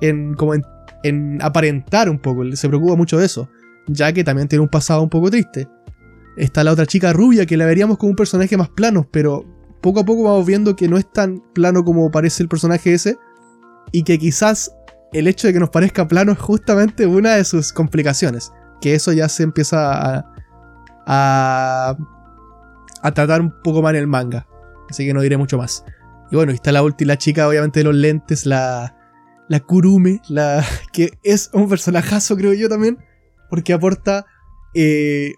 en, 0.00 0.34
como 0.34 0.54
en 0.54 1.42
aparentar 1.42 2.08
un 2.08 2.18
poco, 2.20 2.44
se 2.54 2.68
preocupa 2.68 2.94
mucho 2.94 3.18
de 3.18 3.26
eso, 3.26 3.48
ya 3.88 4.12
que 4.12 4.22
también 4.22 4.48
tiene 4.48 4.62
un 4.62 4.68
pasado 4.68 5.02
un 5.02 5.08
poco 5.08 5.30
triste. 5.30 5.68
Está 6.38 6.62
la 6.62 6.72
otra 6.72 6.86
chica 6.86 7.12
rubia 7.12 7.46
que 7.46 7.56
la 7.56 7.66
veríamos 7.66 7.98
como 7.98 8.10
un 8.10 8.16
personaje 8.16 8.56
más 8.56 8.68
plano, 8.68 9.08
pero 9.10 9.44
poco 9.80 10.00
a 10.00 10.04
poco 10.04 10.22
vamos 10.22 10.46
viendo 10.46 10.76
que 10.76 10.88
no 10.88 10.96
es 10.96 11.10
tan 11.10 11.42
plano 11.52 11.84
como 11.84 12.10
parece 12.10 12.42
el 12.42 12.48
personaje 12.48 12.94
ese. 12.94 13.18
Y 13.90 14.04
que 14.04 14.18
quizás 14.18 14.72
el 15.12 15.26
hecho 15.26 15.46
de 15.48 15.52
que 15.52 15.60
nos 15.60 15.70
parezca 15.70 16.06
plano 16.06 16.32
es 16.32 16.38
justamente 16.38 17.06
una 17.06 17.34
de 17.34 17.44
sus 17.44 17.72
complicaciones. 17.72 18.52
Que 18.80 18.94
eso 18.94 19.12
ya 19.12 19.28
se 19.28 19.42
empieza 19.42 20.18
a, 20.18 20.32
a, 21.06 21.96
a 23.02 23.12
tratar 23.12 23.40
un 23.40 23.52
poco 23.62 23.82
más 23.82 23.90
en 23.94 23.96
el 23.96 24.06
manga. 24.06 24.46
Así 24.88 25.04
que 25.04 25.14
no 25.14 25.22
diré 25.22 25.36
mucho 25.36 25.58
más. 25.58 25.84
Y 26.30 26.36
bueno, 26.36 26.52
está 26.52 26.70
la 26.70 26.82
última 26.82 27.16
chica 27.16 27.48
obviamente 27.48 27.80
de 27.80 27.84
los 27.84 27.94
lentes, 27.94 28.46
la, 28.46 28.94
la 29.48 29.60
Kurume, 29.60 30.20
la, 30.28 30.64
que 30.92 31.18
es 31.24 31.50
un 31.52 31.68
personajazo 31.68 32.36
creo 32.36 32.52
yo 32.52 32.68
también. 32.68 32.98
Porque 33.50 33.72
aporta 33.72 34.26
eh, 34.74 35.32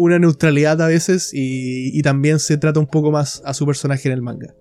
una 0.00 0.18
neutralidad 0.18 0.80
a 0.80 0.86
veces 0.86 1.30
y, 1.34 2.00
también 2.02 2.38
se 2.38 2.56
trata 2.56 2.80
un 2.80 2.86
poco 2.86 3.10
más 3.10 3.42
a 3.44 3.52
su 3.52 3.66
personaje 3.66 4.08
en 4.08 4.14
el 4.14 4.22
manga. 4.22 4.54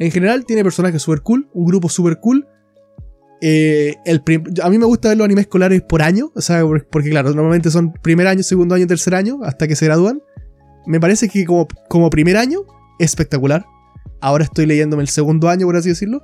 En 0.00 0.10
general 0.10 0.44
tiene 0.44 0.64
personajes 0.64 1.00
super 1.00 1.22
cool, 1.22 1.48
un 1.52 1.66
grupo 1.66 1.88
super 1.88 2.18
cool. 2.18 2.48
Eh, 3.40 3.94
a 4.62 4.68
mí 4.68 4.78
me 4.78 4.84
gusta 4.84 5.10
ver 5.10 5.16
los 5.16 5.24
animes 5.24 5.44
escolares 5.44 5.82
por 5.82 6.02
año, 6.02 6.32
o 6.34 6.40
sea, 6.40 6.64
porque 6.90 7.10
claro, 7.10 7.32
normalmente 7.32 7.70
son 7.70 7.92
primer 7.92 8.26
año, 8.26 8.42
segundo 8.42 8.74
año, 8.74 8.86
tercer 8.88 9.14
año, 9.14 9.38
hasta 9.44 9.68
que 9.68 9.76
se 9.76 9.84
gradúan. 9.84 10.20
Me 10.86 10.98
parece 10.98 11.28
que 11.28 11.44
como, 11.44 11.68
como 11.88 12.10
primer 12.10 12.36
año, 12.36 12.62
espectacular. 12.98 13.64
Ahora 14.20 14.42
estoy 14.42 14.66
leyéndome 14.66 15.02
el 15.02 15.08
segundo 15.08 15.48
año, 15.48 15.66
por 15.66 15.76
así 15.76 15.90
decirlo. 15.90 16.20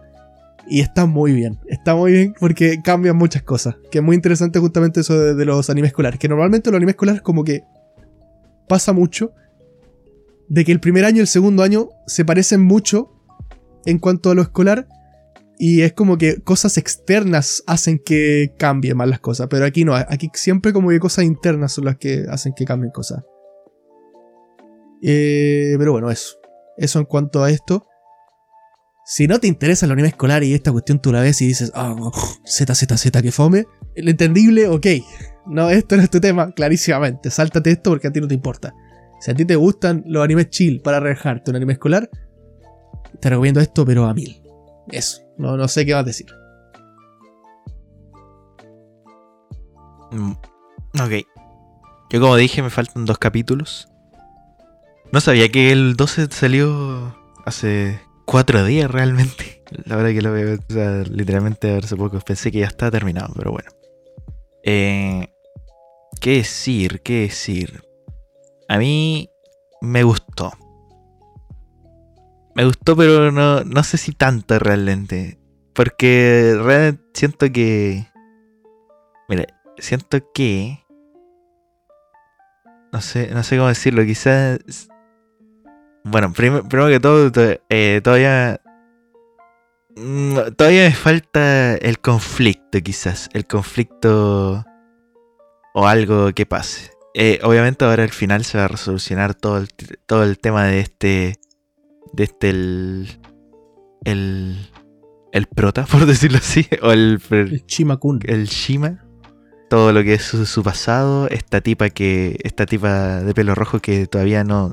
Y 0.69 0.81
está 0.81 1.07
muy 1.07 1.33
bien, 1.33 1.61
está 1.69 1.95
muy 1.95 2.11
bien 2.11 2.35
porque 2.41 2.83
cambian 2.83 3.17
muchas 3.17 3.43
cosas. 3.43 3.77
Que 3.93 3.99
es 3.99 4.05
muy 4.05 4.17
interesante 4.17 4.59
justamente 4.59 5.01
eso 5.01 5.37
de 5.37 5.45
los 5.45 5.71
animes 5.71 5.91
escolares. 5.91 6.19
Que 6.19 6.29
normalmente 6.29 6.71
los 6.71 6.77
animes 6.77 6.95
escolares 6.95 7.23
como 7.23 7.45
que 7.45 7.63
pasa 8.69 8.93
mucho 8.93 9.33
de 10.49 10.65
que 10.65 10.73
el 10.73 10.81
primer 10.81 11.05
año 11.05 11.19
y 11.19 11.21
el 11.21 11.27
segundo 11.27 11.63
año 11.63 11.89
se 12.07 12.25
parecen 12.25 12.63
mucho 12.63 13.13
en 13.85 13.99
cuanto 13.99 14.31
a 14.31 14.35
lo 14.35 14.43
escolar 14.43 14.89
y 15.59 15.83
es 15.83 15.93
como 15.93 16.19
que 16.19 16.43
cosas 16.43 16.77
externas 16.77 17.63
hacen 17.67 17.99
que 17.99 18.53
cambien 18.59 18.97
más 18.97 19.09
las 19.09 19.21
cosas, 19.21 19.49
pero 19.49 19.65
aquí 19.65 19.85
no, 19.85 19.95
aquí 19.95 20.31
siempre 20.35 20.73
como 20.73 20.91
que 20.91 21.01
cosas 21.01 21.25
internas 21.25 21.73
son 21.73 21.87
las 21.87 21.97
que 21.97 22.27
hacen 22.29 22.53
que 22.55 22.65
cambien 22.65 22.93
cosas. 22.93 23.23
Eh, 25.03 25.77
pero 25.79 25.93
bueno, 25.93 26.11
eso. 26.11 26.37
Eso 26.77 26.99
en 26.99 27.05
cuanto 27.05 27.43
a 27.43 27.51
esto. 27.51 27.87
Si 29.09 29.29
no 29.29 29.39
te 29.39 29.47
interesa 29.47 29.87
la 29.87 29.93
anime 29.93 30.09
escolar 30.09 30.43
y 30.43 30.53
esta 30.53 30.73
cuestión 30.73 30.99
tú 30.99 31.13
la 31.13 31.21
ves 31.21 31.41
y 31.41 31.47
dices, 31.47 31.71
oh, 31.77 32.11
Z, 32.45 32.75
Z, 32.75 32.99
Z, 32.99 33.23
que 33.23 33.31
fome, 33.31 33.65
el 33.95 34.09
entendible, 34.09 34.67
ok. 34.67 34.85
No, 35.47 35.71
esto 35.71 35.97
no 35.97 36.03
es 36.03 36.11
tu 36.11 36.21
tema, 36.21 36.51
clarísimamente. 36.51 37.31
Sáltate 37.31 37.71
esto 37.71 37.91
porque 37.91 38.09
a 38.09 38.13
ti 38.13 38.21
no 38.21 38.27
te 38.27 38.35
importa. 38.35 38.75
Si 39.21 39.31
a 39.31 39.35
ti 39.35 39.45
te 39.45 39.55
gustan 39.55 40.03
los 40.09 40.25
animes 40.25 40.51
chill 40.51 40.81
para 40.81 40.99
relajarte, 40.99 41.53
un 41.53 41.57
anime 41.57 41.75
escolar, 41.75 42.11
te 43.21 43.31
recomiendo 43.31 43.61
esto, 43.61 43.87
pero 43.87 44.07
a 44.07 44.13
mil. 44.13 44.43
Eso, 44.89 45.21
no, 45.39 45.57
no 45.57 45.69
sé 45.69 45.87
qué 45.87 45.95
vas 45.95 46.03
a 46.03 46.07
decir. 46.07 46.27
Mm, 50.11 50.33
ok. 51.01 51.27
Yo 52.11 52.21
como 52.21 52.35
dije, 52.35 52.61
me 52.61 52.71
faltan 52.71 53.05
dos 53.05 53.19
capítulos. 53.19 53.89
No 55.13 55.21
sabía 55.21 55.49
que 55.49 55.71
el 55.71 55.95
12 55.95 56.27
salió 56.33 57.17
hace 57.45 58.01
cuatro 58.27 58.65
días 58.65 58.91
realmente. 58.91 59.65
La 59.85 59.97
verdad 59.97 60.11
que 60.11 60.23
lo 60.23 60.33
veo, 60.33 60.59
o 60.59 60.73
sea, 60.73 61.03
literalmente 61.11 61.75
hace 61.75 61.97
poco 61.97 62.21
pensé 62.21 62.53
que 62.53 62.59
ya 62.59 62.67
está 62.67 62.91
terminado, 62.91 63.33
pero 63.35 63.53
bueno. 63.53 63.71
Eh, 64.63 65.33
¿Qué 66.21 66.39
decir? 66.39 67.01
¿Qué 67.03 67.23
decir? 67.23 67.83
A 68.69 68.79
mí 68.79 69.31
me 69.81 70.03
gustó. 70.03 70.53
Me 72.55 72.65
gustó, 72.65 72.97
pero 72.97 73.31
no, 73.31 73.65
no 73.65 73.83
sé 73.85 73.97
si 73.97 74.13
tanto 74.13 74.59
realmente. 74.59 75.39
Porque 75.75 76.57
realmente 76.59 77.05
siento 77.15 77.53
que... 77.53 78.07
Mira, 79.29 79.47
siento 79.79 80.19
que... 80.33 80.83
No 82.93 83.01
sé, 83.01 83.31
no 83.33 83.43
sé 83.43 83.57
cómo 83.57 83.69
decirlo, 83.69 84.05
quizás... 84.05 84.89
Bueno, 86.07 86.33
primero 86.33 86.89
que 86.89 87.01
todo, 87.01 87.31
eh, 87.69 88.01
todavía 88.03 88.61
Todavía 89.97 90.85
me 90.85 90.93
falta 90.93 91.75
el 91.77 92.01
conflicto, 92.01 92.79
quizás. 92.83 93.31
El 93.33 93.47
conflicto 93.47 94.63
o 95.73 95.87
algo 95.87 96.33
que 96.35 96.45
pase. 96.45 96.91
Eh, 97.15 97.41
obviamente 97.43 97.87
ahora 97.87 98.03
al 98.03 98.11
final 98.11 98.45
se 98.45 98.59
va 98.59 98.65
a 98.65 98.69
resolucionar 98.69 99.35
todo 99.35 99.57
el, 99.57 99.69
todo 100.05 100.23
el 100.23 100.39
tema 100.39 100.65
de 100.65 100.81
este. 100.81 101.37
De 102.13 102.25
este 102.25 102.51
el. 102.51 103.21
El. 104.05 104.71
El 105.33 105.47
prota, 105.47 105.87
por 105.91 106.05
decirlo 106.05 106.39
así. 106.39 106.67
O 106.83 106.93
el. 106.93 107.19
El 107.31 107.65
Chimakun. 107.65 108.21
El 108.27 108.49
Shima. 108.49 109.06
Todo 109.69 109.93
lo 109.93 110.03
que 110.05 110.15
es 110.15 110.23
su, 110.23 110.47
su 110.47 110.63
pasado. 110.63 111.29
Esta 111.29 111.61
tipa 111.61 111.91
que. 111.91 112.39
Esta 112.43 112.67
tipa 112.67 113.23
de 113.23 113.35
pelo 113.35 113.55
rojo 113.55 113.81
que 113.81 114.07
todavía 114.07 114.45
no. 114.45 114.73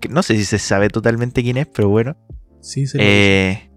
que 0.00 0.08
no 0.08 0.22
sé 0.22 0.36
si 0.36 0.44
se 0.44 0.58
sabe 0.58 0.88
totalmente 0.88 1.42
quién 1.42 1.56
es, 1.56 1.66
pero 1.66 1.88
bueno. 1.88 2.16
Sí, 2.60 2.86
se 2.86 2.98
Eh, 3.00 3.70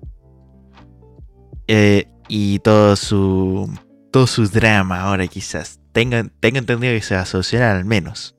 eh, 1.67 2.07
y 2.27 2.59
todo 2.59 2.95
su. 2.95 3.71
Todo 4.11 4.27
su 4.27 4.47
drama 4.47 5.01
ahora 5.01 5.27
quizás. 5.27 5.79
Tenga, 5.93 6.25
tenga 6.39 6.59
entendido 6.59 6.93
que 6.93 7.01
se 7.01 7.15
va 7.15 7.21
a 7.21 7.25
solucionar 7.25 7.75
al 7.75 7.85
menos. 7.85 8.35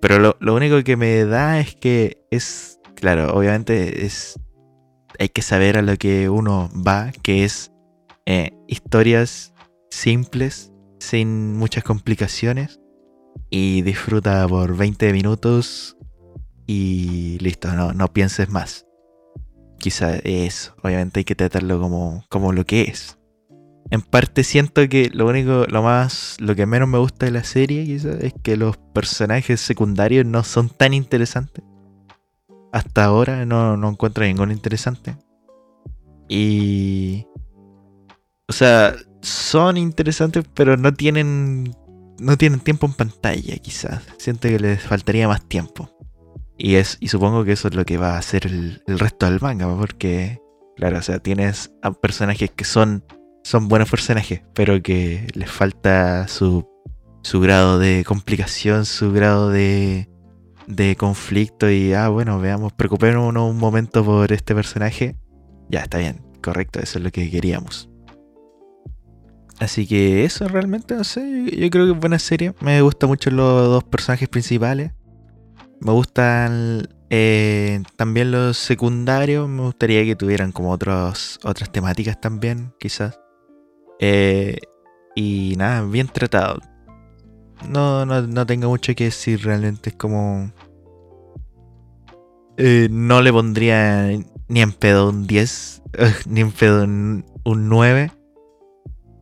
Pero 0.00 0.18
lo, 0.18 0.36
lo 0.40 0.54
único 0.54 0.82
que 0.82 0.96
me 0.96 1.24
da 1.24 1.60
es 1.60 1.74
que 1.74 2.24
es. 2.30 2.78
Claro, 2.94 3.32
obviamente 3.34 4.06
es. 4.06 4.38
Hay 5.18 5.28
que 5.28 5.42
saber 5.42 5.76
a 5.76 5.82
lo 5.82 5.96
que 5.96 6.28
uno 6.30 6.70
va, 6.74 7.12
que 7.22 7.44
es 7.44 7.70
eh, 8.26 8.52
historias 8.68 9.52
simples, 9.90 10.69
sin 11.00 11.56
muchas 11.56 11.82
complicaciones. 11.82 12.78
Y 13.50 13.82
disfruta 13.82 14.46
por 14.46 14.76
20 14.76 15.12
minutos. 15.12 15.96
Y 16.66 17.38
listo, 17.40 17.72
no, 17.72 17.92
no 17.92 18.12
pienses 18.12 18.48
más 18.48 18.86
quizá 19.80 20.16
eso. 20.22 20.76
Obviamente 20.84 21.20
hay 21.20 21.24
que 21.24 21.34
tratarlo 21.34 21.80
como, 21.80 22.24
como 22.28 22.52
lo 22.52 22.64
que 22.64 22.82
es. 22.82 23.18
En 23.90 24.02
parte 24.02 24.44
siento 24.44 24.88
que 24.88 25.10
lo 25.12 25.26
único, 25.26 25.64
lo 25.68 25.82
más, 25.82 26.36
lo 26.38 26.54
que 26.54 26.66
menos 26.66 26.88
me 26.88 26.98
gusta 26.98 27.26
de 27.26 27.32
la 27.32 27.42
serie 27.42 27.84
quizá 27.84 28.12
es 28.20 28.32
que 28.40 28.56
los 28.56 28.76
personajes 28.76 29.60
secundarios 29.60 30.24
no 30.24 30.44
son 30.44 30.68
tan 30.68 30.94
interesantes. 30.94 31.64
Hasta 32.72 33.04
ahora 33.04 33.44
no, 33.46 33.76
no 33.76 33.88
encuentro 33.88 34.24
ninguno 34.24 34.52
interesante. 34.52 35.16
Y... 36.28 37.26
O 38.48 38.52
sea, 38.52 38.94
son 39.22 39.76
interesantes 39.76 40.44
pero 40.54 40.76
no 40.76 40.92
tienen... 40.92 41.74
No 42.18 42.36
tienen 42.36 42.60
tiempo 42.60 42.86
en 42.86 42.92
pantalla 42.92 43.56
quizás. 43.56 44.02
Siento 44.18 44.48
que 44.48 44.58
les 44.58 44.82
faltaría 44.82 45.26
más 45.26 45.42
tiempo. 45.48 45.90
Y, 46.62 46.74
es, 46.74 46.98
y 47.00 47.08
supongo 47.08 47.42
que 47.46 47.52
eso 47.52 47.68
es 47.68 47.74
lo 47.74 47.86
que 47.86 47.96
va 47.96 48.16
a 48.16 48.18
hacer 48.18 48.46
el, 48.46 48.82
resto 48.86 49.24
del 49.24 49.40
manga, 49.40 49.74
porque, 49.74 50.42
claro, 50.76 50.98
o 50.98 51.02
sea, 51.02 51.18
tienes 51.18 51.72
personajes 52.02 52.50
que 52.50 52.64
son, 52.64 53.02
son 53.42 53.68
buenos 53.68 53.90
personajes, 53.90 54.42
pero 54.52 54.82
que 54.82 55.26
les 55.32 55.50
falta 55.50 56.28
su, 56.28 56.68
su 57.22 57.40
grado 57.40 57.78
de 57.78 58.04
complicación, 58.06 58.84
su 58.84 59.10
grado 59.10 59.48
de, 59.48 60.10
de 60.66 60.96
conflicto 60.96 61.70
y, 61.70 61.94
ah, 61.94 62.08
bueno, 62.08 62.38
veamos, 62.38 62.74
preocupémonos 62.74 63.50
un 63.50 63.56
momento 63.56 64.04
por 64.04 64.30
este 64.30 64.54
personaje. 64.54 65.16
Ya, 65.70 65.80
está 65.80 65.96
bien, 65.96 66.20
correcto, 66.42 66.78
eso 66.80 66.98
es 66.98 67.04
lo 67.04 67.10
que 67.10 67.30
queríamos. 67.30 67.89
Así 69.60 69.86
que 69.86 70.24
eso 70.24 70.48
realmente, 70.48 70.94
no 70.94 71.04
sé, 71.04 71.44
yo, 71.52 71.68
creo 71.68 71.84
que 71.84 71.92
es 71.92 71.98
buena 71.98 72.18
serie. 72.18 72.54
Me 72.62 72.80
gustan 72.80 73.10
mucho 73.10 73.30
los 73.30 73.68
dos 73.68 73.84
personajes 73.84 74.26
principales. 74.26 74.92
Me 75.80 75.92
gustan 75.92 76.88
eh, 77.10 77.82
también 77.96 78.30
los 78.32 78.56
secundarios. 78.56 79.50
Me 79.50 79.60
gustaría 79.60 80.02
que 80.06 80.16
tuvieran 80.16 80.52
como 80.52 80.70
otros, 80.70 81.38
otras 81.44 81.70
temáticas 81.70 82.18
también, 82.18 82.72
quizás. 82.80 83.20
Eh, 83.98 84.56
y 85.14 85.54
nada, 85.58 85.82
bien 85.82 86.08
tratado. 86.08 86.60
No, 87.68 88.06
no, 88.06 88.22
no 88.22 88.46
tengo 88.46 88.70
mucho 88.70 88.94
que 88.94 89.04
decir, 89.04 89.44
realmente 89.44 89.90
es 89.90 89.96
como... 89.96 90.50
Eh, 92.56 92.88
no 92.90 93.20
le 93.20 93.30
pondría 93.30 94.08
ni 94.48 94.62
en 94.62 94.72
pedo 94.72 95.10
un 95.10 95.26
10, 95.26 95.82
ni 96.26 96.40
en 96.40 96.50
pedo 96.50 96.84
un, 96.84 97.26
un 97.44 97.68
9. 97.68 98.10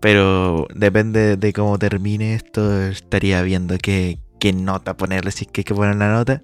Pero 0.01 0.67
depende 0.75 1.37
de 1.37 1.53
cómo 1.53 1.79
termine 1.79 2.35
esto, 2.35 2.83
estaría 2.87 3.43
viendo 3.43 3.77
qué, 3.79 4.21
qué 4.39 4.53
nota 4.53 4.97
ponerle, 4.97 5.33
si 5.33 5.45
es 5.45 5.51
que 5.51 5.61
hay 5.61 5.65
que 5.65 5.75
poner 5.75 5.97
la 5.97 6.13
nota. 6.13 6.43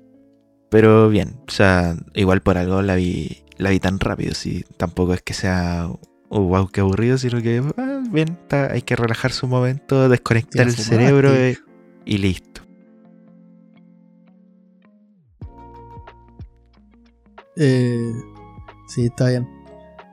Pero 0.71 1.09
bien, 1.09 1.37
o 1.47 1.51
sea, 1.51 1.97
igual 2.15 2.41
por 2.43 2.59
algo 2.59 2.83
la 2.83 2.97
vi, 2.97 3.45
la 3.59 3.71
vi 3.71 3.79
tan 3.79 4.01
rápido, 4.01 4.35
si 4.35 4.65
tampoco 4.77 5.15
es 5.15 5.23
que 5.23 5.35
sea 5.35 5.89
oh, 6.29 6.41
wow, 6.41 6.69
qué 6.69 6.81
aburrido, 6.81 7.17
sino 7.17 7.41
que 7.41 7.63
ah, 7.77 8.03
bien, 8.11 8.31
está- 8.43 8.73
hay 8.73 8.83
que 8.83 8.97
relajarse 8.97 9.47
un 9.47 9.51
momento, 9.51 10.09
desconectar 10.09 10.67
el 10.67 10.73
cerebro 10.75 11.31
y, 11.49 11.57
y 12.05 12.19
listo. 12.19 12.63
Eh, 17.57 18.13
sí, 18.89 19.07
está 19.07 19.29
bien. 19.29 19.49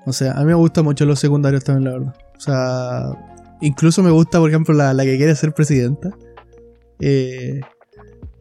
O 0.06 0.13
sea, 0.13 0.34
a 0.34 0.39
mí 0.41 0.45
me 0.45 0.54
gustan 0.54 0.84
mucho 0.86 1.06
los 1.06 1.19
secundarios 1.19 1.63
también, 1.63 1.86
la 1.86 1.97
verdad. 1.97 2.15
O 2.36 2.39
sea, 2.39 3.31
incluso 3.62 4.04
me 4.04 4.12
gusta, 4.12 4.39
por 4.39 4.50
ejemplo, 4.50 4.74
la, 4.74 4.93
la 4.93 5.04
que 5.04 5.17
quiere 5.17 5.36
ser 5.36 5.54
presidenta. 5.54 6.10
Eh, 7.00 7.62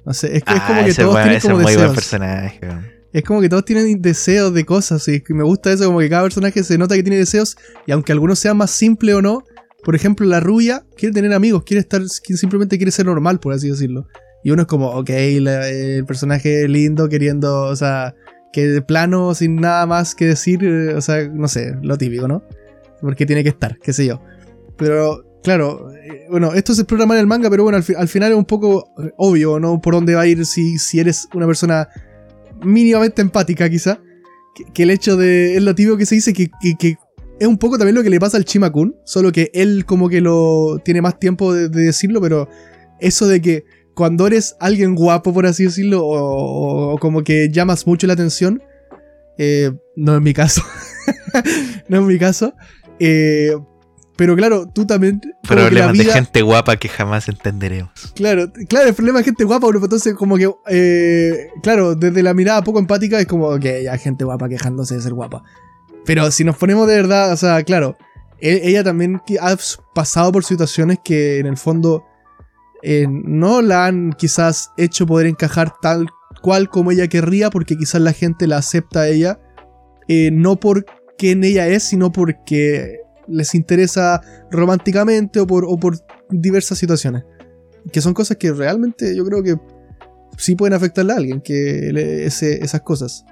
no 0.05 0.13
sé, 0.13 0.37
es, 0.37 0.43
que 0.45 0.55
es 0.55 0.61
como 0.63 0.81
Ah, 0.81 0.85
que 0.85 0.95
todos 0.95 1.13
buen- 1.13 1.23
tienen 1.25 1.41
como 1.41 1.55
buen 1.55 1.67
deseos. 1.67 1.95
personaje. 1.95 2.61
Es 3.13 3.25
como 3.25 3.41
que 3.41 3.49
todos 3.49 3.65
tienen 3.65 4.01
deseos 4.01 4.55
de 4.55 4.65
cosas. 4.65 5.07
Y 5.09 5.23
me 5.31 5.43
gusta 5.45 5.73
eso, 5.73 5.87
como 5.87 5.99
que 6.01 6.09
cada 6.09 6.23
personaje 6.23 6.63
se 6.63 6.79
nota 6.79 6.95
que 6.95 7.03
tiene 7.03 7.19
deseos. 7.19 7.57
Y 7.87 7.93
aunque 7.93 8.13
algunos 8.13 8.39
sean 8.39 8.57
más 8.57 8.71
simples 8.71 9.15
o 9.17 9.23
no, 9.23 9.43
por 9.85 9.95
ejemplo, 9.95 10.27
la 10.27 10.41
rubia 10.41 10.85
quiere 10.97 11.13
tener 11.15 11.33
amigos, 11.33 11.65
quiere 11.65 11.81
estar, 11.81 12.03
simplemente 12.09 12.77
quiere 12.77 12.93
ser 12.93 13.07
normal, 13.07 13.41
por 13.41 13.53
así 13.53 13.69
decirlo. 13.69 14.07
Y 14.45 14.51
uno 14.53 14.63
es 14.63 14.69
como, 14.69 14.89
ok, 14.91 15.11
la- 15.41 15.69
el 15.69 16.05
personaje 16.05 16.69
lindo 16.69 17.09
queriendo, 17.09 17.63
o 17.65 17.77
sea, 17.77 18.15
que 18.53 18.67
de 18.67 18.83
plano, 18.83 19.35
sin 19.35 19.57
nada 19.57 19.87
más 19.87 20.15
que 20.15 20.27
decir, 20.27 20.63
eh, 20.65 20.95
o 20.95 21.01
sea, 21.01 21.29
no 21.29 21.47
sé, 21.49 21.77
lo 21.83 21.97
típico, 21.99 22.27
¿no? 22.29 22.43
Porque 23.01 23.27
tiene 23.27 23.43
que 23.43 23.49
estar, 23.51 23.79
qué 23.79 23.93
sé 23.93 24.07
yo. 24.07 24.21
Pero, 24.81 25.25
claro, 25.45 25.93
eh, 25.93 26.27
bueno, 26.31 26.53
esto 26.55 26.75
se 26.75 26.83
explora 26.83 27.07
mal 27.07 27.17
en 27.19 27.21
el 27.23 27.27
manga, 27.29 27.49
pero 27.51 27.63
bueno, 27.63 27.77
al, 27.77 27.85
fi- 27.85 27.95
al 27.95 28.09
final 28.09 28.33
es 28.33 28.39
un 28.39 28.45
poco 28.45 28.91
eh, 29.03 29.13
obvio, 29.19 29.61
¿no? 29.61 29.81
Por 29.81 29.95
dónde 29.95 30.15
va 30.15 30.23
a 30.23 30.27
ir 30.27 30.45
si, 30.47 30.79
si 30.79 30.99
eres 30.99 31.29
una 31.35 31.47
persona 31.47 31.89
mínimamente 32.65 33.23
empática, 33.23 33.69
quizá. 33.69 34.01
Que, 34.75 34.83
el 34.83 34.91
hecho 34.91 35.17
de. 35.17 35.57
Es 35.57 35.63
lo 35.63 35.75
típico 35.75 35.97
que 35.97 36.07
se 36.07 36.15
dice 36.17 36.33
que, 36.33 36.51
que- 36.79 36.97
es 37.39 37.47
un 37.47 37.57
poco 37.57 37.79
también 37.79 37.95
lo 37.95 38.03
que 38.03 38.11
le 38.11 38.21
pasa 38.21 38.37
al 38.37 38.45
Chimakun. 38.45 38.97
Solo 39.05 39.33
que 39.33 39.51
él, 39.55 39.85
como 39.87 40.09
que 40.09 40.21
lo. 40.21 40.79
Tiene 40.85 41.01
más 41.03 41.19
tiempo 41.19 41.55
de, 41.55 41.69
de 41.69 41.83
decirlo, 41.83 42.21
pero 42.21 42.49
eso 43.01 43.27
de 43.29 43.41
que 43.41 43.65
cuando 43.95 44.27
eres 44.27 44.57
alguien 44.61 44.95
guapo, 44.95 45.33
por 45.33 45.47
así 45.47 45.65
decirlo, 45.65 46.03
o 46.05 46.99
como 46.99 47.23
que 47.23 47.49
llamas 47.51 47.87
mucho 47.87 48.07
la 48.07 48.13
atención. 48.15 48.63
eh, 49.39 49.71
no 49.97 50.17
es 50.17 50.23
mi 50.23 50.35
caso. 50.35 50.63
no 51.89 52.01
es 52.01 52.05
mi 52.07 52.19
caso. 52.19 52.55
Eh, 52.99 53.53
pero 54.21 54.37
claro, 54.37 54.69
tú 54.69 54.87
también. 54.87 55.19
Problemas 55.49 55.97
de 55.97 56.05
gente 56.05 56.43
guapa 56.43 56.77
que 56.77 56.91
jamás 56.91 57.27
entenderemos. 57.31 57.91
Claro, 58.15 58.53
claro, 58.69 58.91
el 58.91 58.95
problema 58.95 59.21
es 59.21 59.25
gente 59.25 59.45
guapa, 59.45 59.67
bro, 59.67 59.83
entonces 59.83 60.13
como 60.13 60.37
que, 60.37 60.51
eh, 60.69 61.49
claro, 61.63 61.95
desde 61.95 62.23
la 62.23 62.35
mirada 62.35 62.63
poco 62.63 62.81
empática 62.81 63.19
es 63.19 63.25
como 63.25 63.59
que 63.59 63.83
ya 63.83 63.97
gente 63.97 64.25
guapa 64.25 64.47
quejándose 64.51 64.97
de 64.97 65.01
ser 65.01 65.15
guapa. 65.15 65.43
Pero 66.05 66.31
si 66.33 66.45
nos 66.45 66.59
ponemos 66.59 66.87
de 66.87 66.97
verdad, 66.97 67.33
o 67.33 67.37
sea, 67.39 67.63
claro, 67.63 67.97
e- 68.43 68.61
ella 68.65 68.85
también 68.85 69.23
ha 69.41 69.57
pasado 69.95 70.33
por 70.33 70.45
situaciones 70.45 70.99
que 71.03 71.39
en 71.39 71.47
el 71.47 71.57
fondo 71.57 72.05
eh, 72.83 73.07
no 73.09 73.63
la 73.63 73.87
han 73.87 74.13
quizás 74.13 74.71
hecho 74.77 75.07
poder 75.07 75.29
encajar 75.29 75.73
tal 75.81 76.09
cual 76.43 76.69
como 76.69 76.91
ella 76.91 77.09
querría, 77.09 77.49
porque 77.49 77.75
quizás 77.75 78.03
la 78.03 78.13
gente 78.13 78.47
la 78.47 78.59
acepta 78.59 79.01
a 79.01 79.09
ella, 79.09 79.41
eh, 80.09 80.29
no 80.31 80.61
por 80.61 80.85
quién 81.17 81.43
ella 81.43 81.69
es, 81.69 81.85
sino 81.85 82.13
porque 82.13 83.00
les 83.31 83.55
interesa 83.55 84.21
románticamente 84.51 85.41
o 85.41 85.47
por, 85.47 85.65
o 85.65 85.77
por 85.79 85.97
diversas 86.31 86.79
situaciones. 86.79 87.25
Que 87.93 88.01
son 88.01 88.13
cosas 88.15 88.37
que 88.37 88.53
realmente 88.53 89.17
yo 89.17 89.25
creo 89.25 89.43
que 89.43 89.57
sí 90.37 90.55
pueden 90.55 90.75
afectarle 90.75 91.13
a 91.13 91.17
alguien, 91.17 91.41
que 91.41 91.91
le- 91.93 92.27
ese- 92.27 92.63
esas 92.65 92.83
cosas. 92.83 93.25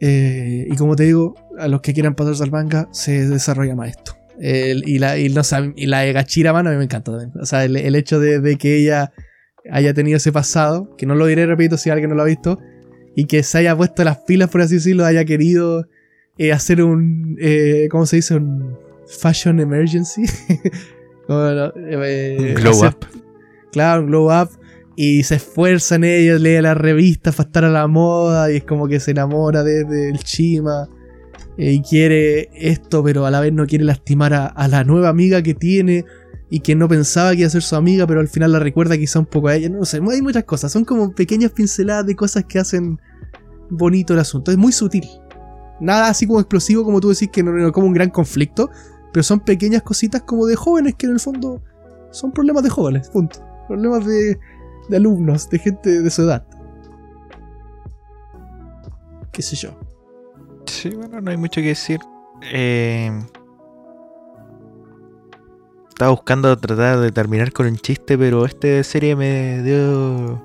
Eh, 0.00 0.66
y 0.70 0.76
como 0.76 0.94
te 0.96 1.04
digo, 1.04 1.34
a 1.58 1.68
los 1.68 1.80
que 1.80 1.92
quieran 1.92 2.14
pasarse 2.14 2.42
al 2.44 2.50
manga, 2.50 2.88
se 2.92 3.28
desarrolla 3.28 3.74
más 3.74 3.90
esto. 3.90 4.16
El- 4.38 4.88
y, 4.88 4.98
la, 4.98 5.18
y, 5.18 5.28
no 5.30 5.42
y 5.76 5.86
la 5.86 6.00
de 6.00 6.12
Gachira, 6.12 6.52
mano, 6.52 6.70
a 6.70 6.72
mí 6.72 6.78
me 6.78 6.84
encanta 6.84 7.10
también. 7.10 7.32
O 7.40 7.46
sea, 7.46 7.64
el, 7.64 7.76
el 7.76 7.94
hecho 7.96 8.20
de, 8.20 8.40
de 8.40 8.56
que 8.56 8.76
ella 8.76 9.12
haya 9.70 9.92
tenido 9.94 10.16
ese 10.16 10.30
pasado, 10.32 10.94
que 10.96 11.06
no 11.06 11.14
lo 11.14 11.26
diré, 11.26 11.46
repito, 11.46 11.76
si 11.76 11.90
alguien 11.90 12.10
no 12.10 12.16
lo 12.16 12.22
ha 12.22 12.26
visto, 12.26 12.58
y 13.16 13.24
que 13.26 13.42
se 13.42 13.58
haya 13.58 13.76
puesto 13.76 14.04
las 14.04 14.18
pilas, 14.18 14.48
por 14.50 14.60
así 14.62 14.76
decirlo, 14.76 15.04
haya 15.04 15.24
querido 15.24 15.86
eh, 16.38 16.52
hacer 16.52 16.82
un, 16.82 17.36
eh, 17.40 17.88
¿cómo 17.90 18.06
se 18.06 18.16
dice? 18.16 18.36
Un 18.36 18.76
fashion 19.06 19.60
emergency. 19.60 20.22
Como, 21.26 21.40
no, 21.40 21.72
eh, 21.76 22.54
Glow 22.56 22.72
hacer- 22.72 22.88
up. 22.94 23.06
Claro, 23.72 24.02
un 24.02 24.06
glow 24.08 24.30
up. 24.32 24.48
Y 24.96 25.22
se 25.24 25.36
esfuerza 25.36 25.94
en 25.96 26.04
ella, 26.04 26.34
lee 26.38 26.60
las 26.60 26.76
revistas 26.76 27.34
para 27.36 27.46
estar 27.48 27.64
a 27.66 27.70
la 27.70 27.86
moda 27.86 28.50
y 28.50 28.56
es 28.56 28.64
como 28.64 28.88
que 28.88 28.98
se 28.98 29.12
enamora 29.12 29.62
de- 29.62 29.84
del 29.84 30.18
Chima. 30.20 30.88
eh, 31.56 31.72
y 31.72 31.82
quiere 31.82 32.48
esto, 32.54 33.02
pero 33.04 33.26
a 33.26 33.30
la 33.30 33.40
vez 33.40 33.52
no 33.52 33.66
quiere 33.66 33.84
lastimar 33.84 34.32
a, 34.34 34.46
a 34.46 34.66
la 34.68 34.84
nueva 34.84 35.08
amiga 35.10 35.42
que 35.42 35.54
tiene 35.54 36.04
y 36.50 36.60
que 36.60 36.74
no 36.74 36.88
pensaba 36.88 37.32
que 37.32 37.38
iba 37.40 37.46
a 37.46 37.50
ser 37.50 37.62
su 37.62 37.76
amiga, 37.76 38.06
pero 38.06 38.20
al 38.20 38.28
final 38.28 38.52
la 38.52 38.58
recuerda 38.58 38.96
quizá 38.96 39.18
un 39.20 39.26
poco 39.26 39.48
a 39.48 39.54
ella. 39.56 39.68
No 39.68 39.84
sé, 39.84 40.00
hay 40.10 40.22
muchas 40.22 40.44
cosas. 40.44 40.72
Son 40.72 40.84
como 40.84 41.12
pequeñas 41.14 41.50
pinceladas 41.52 42.06
de 42.06 42.16
cosas 42.16 42.44
que 42.46 42.58
hacen 42.58 42.98
bonito 43.70 44.14
el 44.14 44.20
asunto. 44.20 44.50
Es 44.50 44.56
muy 44.56 44.72
sutil. 44.72 45.04
Nada 45.80 46.08
así 46.08 46.26
como 46.26 46.40
explosivo, 46.40 46.84
como 46.84 47.00
tú 47.00 47.10
decís, 47.10 47.28
que 47.30 47.42
no 47.42 47.72
como 47.72 47.86
un 47.86 47.92
gran 47.92 48.10
conflicto. 48.10 48.70
Pero 49.12 49.22
son 49.22 49.40
pequeñas 49.40 49.82
cositas 49.82 50.22
como 50.22 50.46
de 50.46 50.56
jóvenes 50.56 50.94
que 50.94 51.06
en 51.06 51.12
el 51.12 51.20
fondo 51.20 51.62
son 52.10 52.32
problemas 52.32 52.62
de 52.62 52.70
jóvenes, 52.70 53.08
punto. 53.10 53.40
Problemas 53.66 54.04
de, 54.06 54.38
de 54.88 54.96
alumnos, 54.96 55.48
de 55.50 55.58
gente 55.58 56.02
de 56.02 56.10
su 56.10 56.22
edad. 56.22 56.46
Qué 59.32 59.42
sé 59.42 59.56
yo. 59.56 59.70
Sí, 60.66 60.90
bueno, 60.90 61.20
no 61.20 61.30
hay 61.30 61.36
mucho 61.36 61.60
que 61.60 61.68
decir. 61.68 62.00
Eh, 62.52 63.10
estaba 65.88 66.10
buscando 66.12 66.56
tratar 66.56 67.00
de 67.00 67.10
terminar 67.10 67.52
con 67.52 67.66
un 67.66 67.76
chiste, 67.76 68.16
pero 68.16 68.46
esta 68.46 68.82
serie 68.84 69.16
me 69.16 69.62
dio. 69.62 70.44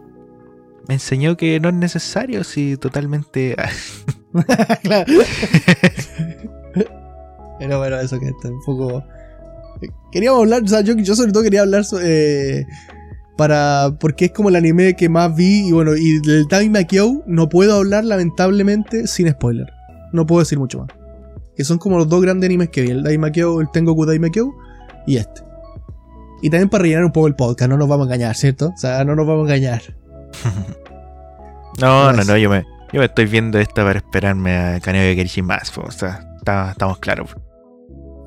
Me 0.87 0.95
enseñó 0.95 1.37
que 1.37 1.59
no 1.59 1.69
es 1.69 1.75
necesario, 1.75 2.43
si 2.43 2.77
totalmente. 2.77 3.55
claro. 4.83 5.05
Pero 7.59 7.77
bueno, 7.77 7.99
eso 7.99 8.19
que 8.19 8.27
está 8.27 8.49
un 8.49 8.61
poco. 8.65 9.03
Queríamos 10.11 10.41
hablar, 10.41 10.63
o 10.63 10.67
sea, 10.67 10.81
yo, 10.81 10.95
yo 10.95 11.15
sobre 11.15 11.31
todo 11.31 11.43
quería 11.43 11.61
hablar 11.61 11.85
eh, 12.01 12.65
para. 13.37 13.95
Porque 13.99 14.25
es 14.25 14.31
como 14.31 14.49
el 14.49 14.55
anime 14.55 14.95
que 14.95 15.09
más 15.09 15.35
vi. 15.35 15.67
Y 15.67 15.71
bueno, 15.71 15.95
y 15.95 16.19
del 16.19 16.47
Time 16.47 16.69
Makio 16.69 17.23
no 17.25 17.49
puedo 17.49 17.75
hablar, 17.75 18.03
lamentablemente, 18.05 19.07
sin 19.07 19.29
spoiler. 19.29 19.71
No 20.11 20.25
puedo 20.25 20.39
decir 20.39 20.59
mucho 20.59 20.79
más. 20.79 20.89
Que 21.55 21.63
son 21.63 21.77
como 21.77 21.97
los 21.97 22.09
dos 22.09 22.21
grandes 22.21 22.47
animes 22.47 22.69
que 22.69 22.81
vi: 22.81 22.91
el 22.91 23.03
Daimakyo, 23.03 23.61
el 23.61 23.69
Tengoku 23.71 24.05
Daimakyo 24.05 24.51
y 25.05 25.17
este. 25.17 25.41
Y 26.41 26.49
también 26.49 26.69
para 26.69 26.81
rellenar 26.81 27.05
un 27.05 27.11
poco 27.11 27.27
el 27.27 27.35
podcast, 27.35 27.69
no 27.69 27.77
nos 27.77 27.87
vamos 27.87 28.05
a 28.05 28.13
engañar, 28.13 28.35
¿cierto? 28.35 28.73
O 28.75 28.77
sea, 28.77 29.05
no 29.05 29.15
nos 29.15 29.25
vamos 29.25 29.49
a 29.49 29.55
engañar. 29.55 29.81
no, 31.79 32.11
no, 32.11 32.23
no, 32.23 32.37
yo 32.37 32.49
me, 32.49 32.65
yo 32.93 32.99
me 32.99 33.05
estoy 33.05 33.25
viendo 33.25 33.59
esto 33.59 33.83
para 33.83 33.97
esperarme 33.97 34.55
a 34.55 34.79
Kaneo 34.79 35.01
de 35.01 35.15
Kerishi 35.15 35.41
más. 35.41 35.75
O 35.77 35.89
sea, 35.89 36.23
estamos 36.71 36.99
claros. 36.99 37.35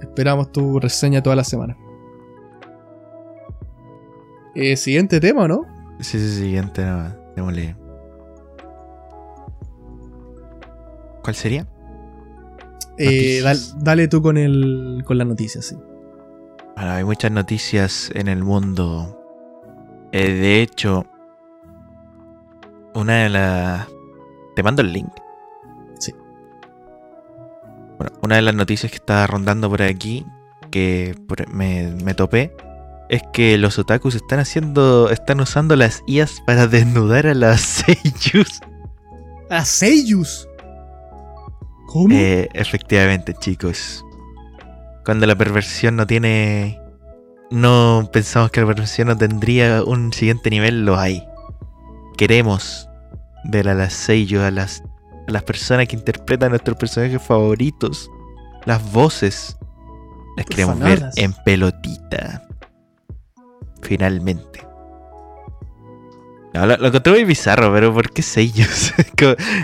Esperamos 0.01 0.51
tu 0.51 0.81
reseña 0.81 1.23
toda 1.23 1.37
la 1.37 1.45
semana. 1.45 1.77
Eh, 4.57 4.77
siguiente 4.77 5.21
tema, 5.21 5.47
¿no? 5.47 5.67
Sí, 6.01 6.19
sí, 6.19 6.41
siguiente, 6.41 6.85
no, 6.85 7.15
démosle. 7.37 7.77
¿Cuál 11.23 11.37
sería? 11.37 11.67
Eh, 12.99 13.41
dale, 13.43 13.61
dale, 13.79 14.09
tú 14.09 14.23
con 14.23 14.37
el 14.37 15.03
con 15.05 15.19
la 15.19 15.25
noticia, 15.25 15.63
sí. 15.63 15.77
Bueno, 16.75 16.91
hay 16.91 17.05
muchas 17.05 17.31
noticias 17.31 18.11
en 18.15 18.29
el 18.29 18.43
mundo. 18.43 19.17
Eh, 20.13 20.33
de 20.33 20.63
hecho, 20.63 21.07
una 22.95 23.25
de 23.25 23.29
las... 23.29 23.96
Te 24.57 24.63
mando 24.63 24.81
el 24.81 24.93
link. 24.93 25.13
Sí. 25.99 26.13
Bueno, 27.99 28.13
una 28.23 28.37
de 28.37 28.43
las 28.43 28.55
noticias 28.55 28.91
que 28.91 28.97
está 28.97 29.27
rondando 29.27 29.69
por 29.69 29.83
aquí, 29.83 30.27
que 30.71 31.15
me, 31.53 31.93
me 32.03 32.15
topé, 32.15 32.57
es 33.11 33.23
que 33.35 33.59
los 33.59 33.79
otakus 33.79 34.15
están 34.15 34.39
haciendo, 34.39 35.11
están 35.11 35.41
usando 35.41 35.77
las 35.77 36.03
IAs 36.07 36.41
para 36.47 36.67
desnudar 36.69 37.27
a 37.27 37.35
las 37.35 37.61
seiyus. 37.61 38.61
¿A 39.51 39.65
seiyus? 39.65 40.49
¿Cómo? 41.87 42.15
Eh, 42.15 42.49
efectivamente, 42.55 43.35
chicos. 43.35 44.05
Cuando 45.05 45.27
la 45.27 45.37
perversión 45.37 45.97
no 45.97 46.07
tiene. 46.07 46.81
No 47.51 48.09
pensamos 48.13 48.51
que 48.51 48.61
la 48.61 48.67
perversión 48.67 49.07
no 49.09 49.17
tendría 49.17 49.85
un 49.85 50.13
siguiente 50.13 50.51
nivel, 50.51 50.85
lo 50.85 50.99
hay. 50.99 51.25
Queremos 52.17 52.89
ver 53.49 53.69
a 53.69 53.75
las 53.75 53.93
seiyus, 53.93 54.43
a 54.43 54.51
las, 54.51 54.83
a 55.29 55.33
las 55.33 55.43
personas 55.43 55.89
que 55.89 55.97
interpretan 55.97 56.49
a 56.49 56.51
nuestros 56.51 56.77
personajes 56.77 57.21
favoritos, 57.23 58.11
las 58.65 58.93
voces. 58.93 59.57
Las 60.37 60.47
queremos 60.47 60.79
ver 60.79 61.03
en 61.17 61.33
pelotita. 61.45 62.47
Finalmente. 63.83 64.67
lo, 66.53 66.87
encontré 66.87 67.13
muy 67.13 67.25
bizarro, 67.25 67.73
pero 67.73 67.93
¿por 67.93 68.11
qué 68.11 68.23
seiyus? 68.23 68.93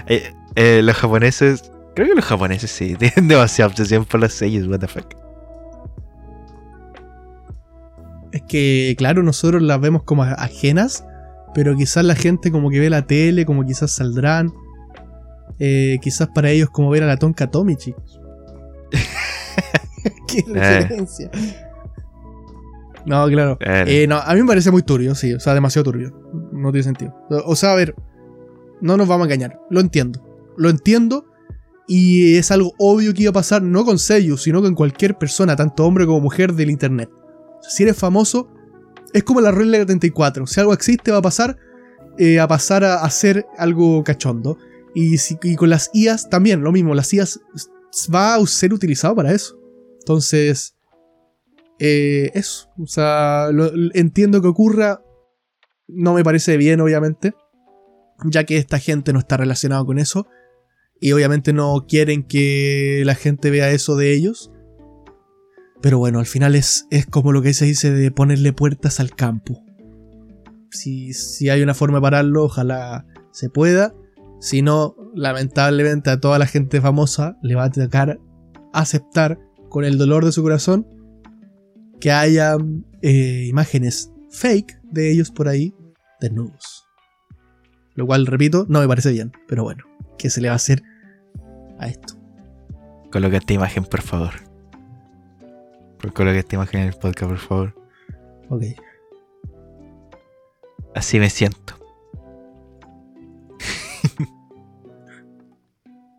Eh, 0.07 0.33
eh, 0.57 0.81
los 0.83 0.97
japoneses. 0.97 1.71
Creo 1.95 2.09
que 2.09 2.14
los 2.14 2.25
japoneses 2.25 2.71
sí, 2.71 2.97
tienen 2.99 3.29
demasiada 3.29 3.68
obsesión 3.71 4.05
por 4.05 4.21
los 4.21 4.33
sellos, 4.33 4.66
what 4.66 4.81
the 4.81 4.88
fuck. 4.88 5.23
es 8.33 8.42
que, 8.42 8.95
claro, 8.97 9.23
nosotros 9.23 9.62
las 9.62 9.81
vemos 9.81 10.03
como 10.03 10.23
ajenas, 10.23 11.05
pero 11.55 11.77
quizás 11.77 12.05
la 12.05 12.15
gente 12.15 12.51
como 12.51 12.71
que 12.71 12.81
ve 12.81 12.91
la 12.91 13.07
tele, 13.07 13.45
como 13.45 13.65
quizás 13.65 13.93
saldrán. 13.93 14.53
Eh, 15.59 15.99
quizás 16.01 16.29
para 16.35 16.51
ellos 16.51 16.71
como 16.71 16.91
ver 16.91 17.03
a 17.03 17.07
la 17.07 17.17
Tonka 17.17 17.51
Tomichi. 17.51 17.95
Qué 20.29 20.38
eh. 20.38 20.45
referencia. 20.55 21.31
No, 23.05 23.27
claro. 23.29 23.59
Eh, 23.61 24.07
no, 24.09 24.17
a 24.19 24.35
mí 24.35 24.41
me 24.41 24.47
parece 24.47 24.71
muy 24.71 24.83
turbio, 24.83 25.15
sí. 25.15 25.35
O 25.35 25.41
sea, 25.41 25.55
demasiado 25.55 25.85
turbio. 25.85 26.12
No 26.53 26.71
tiene 26.71 26.85
sentido. 26.85 27.15
O 27.47 27.57
sea, 27.57 27.73
a 27.73 27.75
ver, 27.75 27.95
no 28.81 28.97
nos 28.97 29.09
vamos 29.09 29.25
a 29.25 29.27
engañar. 29.27 29.59
Lo 29.71 29.81
entiendo. 29.81 30.23
Lo 30.57 30.71
entiendo. 30.71 31.27
Y 31.88 32.37
es 32.37 32.51
algo 32.51 32.73
obvio 32.79 33.12
que 33.12 33.23
iba 33.23 33.31
a 33.31 33.35
pasar 33.35 33.62
no 33.62 33.85
con 33.85 33.99
Seiyu, 33.99 34.37
sino 34.37 34.62
con 34.62 34.75
cualquier 34.75 35.19
persona, 35.19 35.57
tanto 35.57 35.85
hombre 35.85 36.07
como 36.07 36.21
mujer 36.21 36.55
del 36.55 36.71
internet. 36.71 37.11
Si 37.61 37.83
eres 37.83 37.97
famoso, 37.97 38.49
es 39.12 39.22
como 39.25 39.40
la 39.40 39.51
regla 39.51 39.79
de 39.79 39.87
34. 39.87 40.46
Si 40.46 40.61
algo 40.61 40.72
existe, 40.72 41.11
va 41.11 41.18
a 41.18 41.22
pasar 41.22 41.59
eh, 42.18 42.40
a 42.40 42.46
pasar 42.46 42.85
a, 42.85 43.03
hacer 43.03 43.46
algo 43.59 44.05
cachondo. 44.05 44.59
Y, 44.94 45.16
con 45.57 45.70
las 45.70 45.90
IAs 45.94 46.29
también, 46.29 46.62
lo 46.62 46.72
mismo. 46.72 46.94
Las 46.94 47.12
IAs 47.14 47.40
va 48.14 48.35
a 48.35 48.46
ser 48.46 48.75
utilizado 48.75 49.16
para 49.16 49.33
eso. 49.33 49.59
Entonces, 50.01 50.77
eh, 51.79 52.31
eso. 52.35 52.68
O 52.79 52.87
sea, 52.87 53.48
entiendo 53.94 54.42
que 54.42 54.48
ocurra. 54.48 55.03
No 55.88 56.14
me 56.14 56.25
parece 56.25 56.57
bien, 56.57 56.81
obviamente. 56.81 57.35
Ya 58.25 58.44
que 58.44 58.59
esta 58.59 58.79
gente 58.79 59.12
no 59.12 59.18
está 59.18 59.38
relacionada 59.38 59.85
con 59.85 59.98
eso. 59.98 60.27
Y 61.01 61.12
obviamente 61.12 61.53
no 61.53 61.87
quieren 61.88 62.22
que 62.22 63.03
la 63.05 63.14
gente 63.14 63.51
vea 63.51 63.70
eso 63.70 63.96
de 63.96 64.12
ellos. 64.12 64.52
Pero 65.83 65.99
bueno, 65.99 66.21
al 66.21 66.27
final 66.27 66.55
es, 66.55 66.87
es 66.90 67.07
como 67.07 67.33
lo 67.33 67.42
que 67.42 67.53
se 67.55 67.64
dice 67.64 67.90
de 67.90 68.11
ponerle 68.12 68.53
puertas 68.53 69.01
al 69.01 69.11
campo. 69.11 69.64
Si, 70.71 71.12
si 71.12 71.51
hay 71.51 71.61
una 71.62 71.75
forma 71.75 71.99
de 71.99 72.03
pararlo, 72.03 72.45
ojalá 72.45 73.05
se 73.33 73.51
pueda. 73.51 73.92
Si 74.40 74.62
no, 74.62 74.95
lamentablemente 75.14 76.11
a 76.11 76.21
toda 76.21 76.38
la 76.38 76.47
gente 76.47 76.81
famosa 76.81 77.37
le 77.42 77.57
va 77.57 77.64
a 77.64 77.71
tocar 77.71 78.21
aceptar 78.73 79.38
con 79.68 79.85
el 79.85 79.99
dolor 79.99 80.25
de 80.25 80.33
su 80.33 80.42
corazón 80.42 80.87
que 82.01 82.12
haya 82.12 82.57
eh, 83.03 83.47
imágenes 83.49 84.12
fake 84.31 84.81
de 84.85 85.11
ellos 85.11 85.31
por 85.31 85.49
ahí 85.49 85.75
desnudos. 86.21 86.85
Lo 87.95 88.07
cual, 88.07 88.27
repito, 88.27 88.66
no 88.68 88.81
me 88.81 88.88
parece 88.88 89.11
bien. 89.11 89.33
Pero 89.49 89.64
bueno, 89.64 89.85
¿qué 90.16 90.31
se 90.31 90.40
le 90.40 90.49
va 90.49 90.55
a 90.55 90.57
hacer 90.57 90.83
a 91.79 91.88
esto? 91.88 92.14
Coloca 93.11 93.37
esta 93.37 93.53
imagen, 93.53 93.85
por 93.85 94.01
favor. 94.01 94.52
Coloca 96.11 96.38
esta 96.38 96.57
imagen 96.57 96.81
en 96.81 96.88
el 96.88 96.95
podcast, 96.95 97.31
por 97.31 97.38
favor. 97.38 97.75
Ok. 98.49 98.62
Así 100.95 101.19
me 101.19 101.31
siento. 101.31 101.75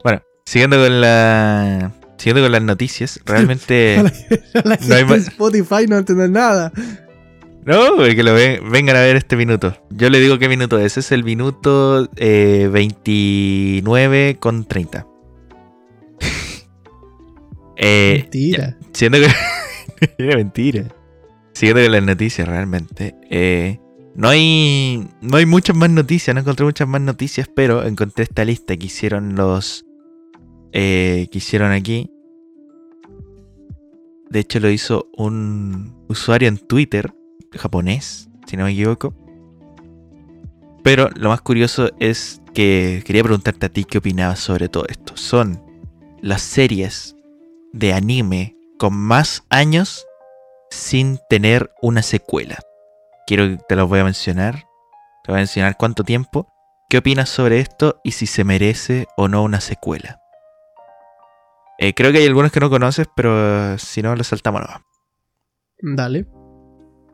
bueno, 0.04 0.22
siguiendo 0.46 0.78
con 0.78 1.02
la. 1.02 1.92
Siguiendo 2.18 2.44
con 2.44 2.52
las 2.54 2.64
noticias, 2.64 3.20
realmente. 3.26 4.02
no 4.64 4.96
hay 4.96 5.04
Spotify 5.20 5.86
no 5.88 5.98
entender 5.98 6.30
nada. 6.30 6.72
No, 7.66 7.98
que 7.98 8.24
lo 8.24 8.34
vengan 8.34 8.96
a 8.98 9.02
ver 9.02 9.16
este 9.16 9.38
minuto. 9.38 9.78
Yo 9.90 10.10
le 10.10 10.20
digo 10.20 10.38
qué 10.38 10.50
minuto 10.50 10.78
es. 10.80 10.98
Es 10.98 11.14
el 11.14 11.24
minuto 11.24 12.10
29 12.18 14.30
eh, 14.30 14.36
con 14.38 14.66
30. 14.66 15.08
eh, 17.78 18.18
Mentira. 18.22 18.78
siendo 18.92 19.20
que. 19.20 19.28
Era 20.18 20.38
mentira. 20.38 20.88
Siguiendo 21.54 21.84
con 21.84 21.92
las 21.92 22.04
noticias, 22.04 22.48
realmente. 22.48 23.16
Eh, 23.30 23.80
no 24.16 24.30
hay. 24.30 25.08
No 25.22 25.38
hay 25.38 25.46
muchas 25.46 25.76
más 25.76 25.90
noticias, 25.90 26.34
no 26.34 26.42
encontré 26.42 26.66
muchas 26.66 26.88
más 26.88 27.02
noticias, 27.02 27.50
pero 27.54 27.86
encontré 27.86 28.24
esta 28.24 28.46
lista 28.46 28.76
que 28.76 28.86
hicieron 28.88 29.36
los. 29.36 29.86
Eh, 30.72 31.28
que 31.32 31.38
hicieron 31.38 31.72
aquí. 31.72 32.10
De 34.30 34.40
hecho, 34.40 34.60
lo 34.60 34.70
hizo 34.70 35.10
un 35.16 35.96
usuario 36.08 36.48
en 36.48 36.58
Twitter, 36.58 37.14
japonés, 37.52 38.30
si 38.48 38.58
no 38.58 38.64
me 38.64 38.72
equivoco. 38.72 39.14
Pero 40.84 41.10
lo 41.16 41.30
más 41.30 41.42
curioso 41.42 41.92
es 42.00 42.42
que 42.54 43.04
quería 43.06 43.24
preguntarte 43.24 43.68
a 43.68 43.70
ti 43.70 43.84
qué 43.86 44.00
opinabas 44.00 44.40
sobre 44.40 44.70
todo 44.70 44.86
esto. 44.90 45.16
Son 45.16 45.62
las 46.22 46.42
series 46.42 47.16
de 47.72 47.94
anime 47.94 48.58
con 48.78 48.94
más 48.94 49.44
años 49.50 50.06
sin 50.70 51.20
tener 51.30 51.72
una 51.82 52.02
secuela. 52.02 52.60
Quiero 53.28 53.48
que 53.48 53.58
te 53.68 53.76
los 53.76 53.88
voy 53.88 54.00
a 54.00 54.04
mencionar. 54.04 54.66
Te 55.24 55.32
voy 55.32 55.36
a 55.36 55.42
mencionar 55.42 55.78
cuánto 55.78 56.04
tiempo. 56.04 56.48
¿Qué 56.90 56.98
opinas 56.98 57.30
sobre 57.30 57.60
esto 57.60 58.00
y 58.04 58.12
si 58.12 58.28
se 58.28 58.44
merece 58.44 59.08
o 59.18 59.28
no 59.28 59.44
una 59.44 59.62
secuela? 59.62 60.20
Eh, 61.80 61.94
creo 61.94 62.12
que 62.12 62.20
hay 62.20 62.28
algunos 62.28 62.52
que 62.52 62.60
no 62.60 62.70
conoces, 62.70 63.08
pero 63.16 63.78
si 63.78 64.02
no, 64.02 64.16
lo 64.16 64.24
saltamos 64.24 64.62
nomás. 64.62 64.82
Dale. 65.82 66.28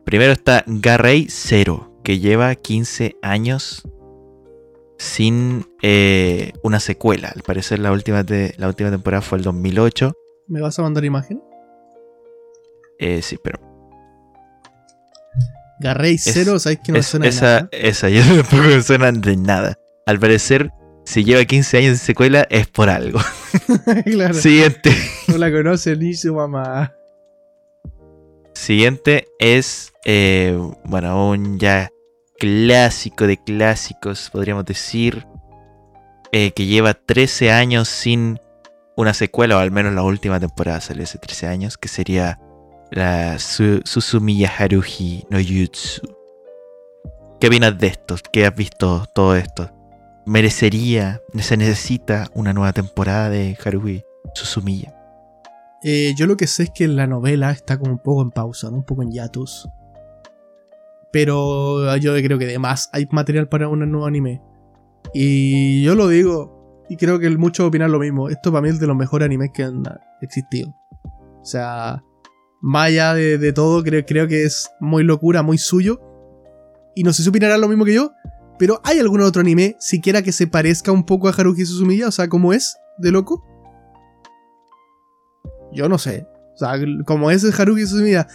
Primero 0.06 0.32
está 0.32 0.64
Garrey 0.66 1.28
Zero, 1.30 2.00
que 2.04 2.20
lleva 2.20 2.56
15 2.56 3.18
años 3.22 3.84
sin 4.98 5.66
eh, 5.82 6.54
una 6.64 6.80
secuela. 6.80 7.32
Al 7.34 7.42
parecer 7.44 7.80
la 7.80 7.92
última, 7.92 8.26
la 8.58 8.68
última 8.68 8.92
temporada 8.92 9.22
fue 9.22 9.38
el 9.38 9.44
2008. 9.44 10.14
¿Me 10.48 10.62
vas 10.62 10.78
a 10.78 10.82
mandar 10.82 11.06
imagen? 11.06 11.42
Eh, 13.00 13.22
sí, 13.22 13.38
pero... 13.44 13.60
Garrey 15.80 16.18
Zero, 16.18 16.60
¿sabes 16.60 16.80
que 16.84 16.92
no 16.92 17.02
suena 17.02 17.28
esa, 17.28 17.46
nada? 17.46 17.70
Esa, 17.72 18.10
yo 18.10 18.22
tampoco 18.36 18.64
me 18.64 18.82
suena 18.84 19.12
de 19.12 19.38
nada. 19.38 19.80
Al 20.06 20.20
parecer, 20.20 20.72
si 21.06 21.24
lleva 21.24 21.46
15 21.46 21.78
años 21.78 21.92
de 21.94 21.98
secuela, 21.98 22.46
es 22.50 22.68
por 22.68 22.90
algo. 22.90 23.20
claro. 24.06 24.34
Siguiente. 24.34 24.94
No 25.28 25.38
la 25.38 25.52
conoce 25.52 25.96
ni 25.96 26.14
su 26.14 26.34
mamá. 26.34 26.94
Siguiente 28.54 29.28
es, 29.40 29.94
eh, 30.06 30.60
bueno, 30.84 31.30
un 31.30 31.58
ya 31.60 31.90
clásico 32.40 33.26
de 33.26 33.38
clásicos, 33.38 34.30
podríamos 34.32 34.66
decir, 34.66 35.26
eh, 36.34 36.52
que 36.52 36.66
lleva 36.66 36.94
13 36.94 37.52
años 37.52 37.88
sin 37.88 38.40
una 38.98 39.14
secuela, 39.14 39.56
o 39.56 39.60
al 39.60 39.72
menos 39.72 39.94
la 39.94 40.04
última 40.04 40.40
temporada 40.42 40.82
salió 40.82 41.04
hace 41.04 41.18
13 41.20 41.48
años, 41.48 41.78
que 41.78 41.88
sería 41.88 42.40
la 42.92 43.40
Su 43.40 43.82
Susumiya 43.86 44.52
Haruhi 44.58 45.26
no 45.30 45.38
Jutsu. 45.38 46.02
¿Qué 47.40 47.48
opinas 47.48 47.78
de 47.78 47.88
esto? 47.88 48.16
¿Qué 48.32 48.46
has 48.46 48.56
visto 48.56 49.06
todo 49.14 49.36
esto? 49.36 49.72
¿Merecería, 50.26 51.22
se 51.40 51.58
necesita 51.58 52.30
una 52.34 52.54
nueva 52.54 52.74
temporada 52.74 53.30
de 53.30 53.58
Haruhi 53.64 54.04
Susumiya? 54.34 54.96
Eh, 55.84 56.14
yo 56.18 56.28
lo 56.28 56.36
que 56.36 56.48
sé 56.48 56.64
es 56.64 56.72
que 56.72 56.88
la 56.88 57.08
novela 57.08 57.52
está 57.52 57.78
como 57.78 57.94
un 57.94 58.00
poco 58.00 58.22
en 58.22 58.32
pausa, 58.32 58.70
un 58.70 58.84
poco 58.84 59.04
en 59.04 59.12
hiatus. 59.12 59.70
Pero 61.12 61.96
yo 61.98 62.14
creo 62.16 62.38
que 62.38 62.46
además 62.46 62.90
hay 62.92 63.08
material 63.12 63.48
para 63.48 63.70
un 63.70 63.80
nuevo 63.90 64.06
anime. 64.06 64.42
Y 65.14 65.82
yo 65.84 65.96
lo 65.96 66.08
digo, 66.08 66.86
y 66.90 66.98
creo 66.98 67.20
que 67.20 67.30
muchos 67.38 67.68
opinan 67.68 67.92
lo 67.92 68.00
mismo. 68.00 68.30
Esto 68.30 68.52
para 68.52 68.62
mí 68.62 68.70
es 68.70 68.80
de 68.80 68.88
los 68.88 68.96
mejores 68.98 69.26
animes 69.26 69.52
que 69.54 69.64
han 69.64 69.84
existido. 70.22 70.76
O 71.42 71.46
sea, 71.46 72.04
más 72.62 72.92
de, 72.92 73.54
todo, 73.54 73.84
creo, 73.84 74.06
creo, 74.06 74.28
que 74.28 74.44
es 74.44 74.70
muy 74.80 75.04
locura, 75.04 75.44
muy 75.44 75.58
suyo. 75.58 76.02
Y 76.96 77.04
no 77.04 77.14
sé 77.14 77.24
si 77.24 77.30
opinarán 77.30 77.62
lo 77.62 77.68
mismo 77.68 77.86
que 77.86 77.94
yo. 77.94 78.12
Pero 78.58 78.82
¿hay 78.84 79.00
algún 79.00 79.22
otro 79.22 79.42
anime, 79.42 79.78
siquiera 79.80 80.22
que 80.22 80.34
se 80.34 80.46
parezca 80.46 80.92
un 80.92 81.06
poco 81.06 81.30
a 81.30 81.32
Haruhi 81.32 81.66
Suzumiya? 81.66 82.10
O 82.10 82.12
sea, 82.12 82.28
¿cómo 82.28 82.52
es 82.52 82.76
de 82.98 83.12
loco? 83.12 83.46
Yo 85.72 85.88
no 85.88 85.98
sé. 85.98 86.28
O 86.56 86.58
sea, 86.58 86.74
como 87.06 87.32
es 87.32 87.44
el 87.46 87.54
Haruhi 87.58 87.86
Suzumiya, 87.86 88.28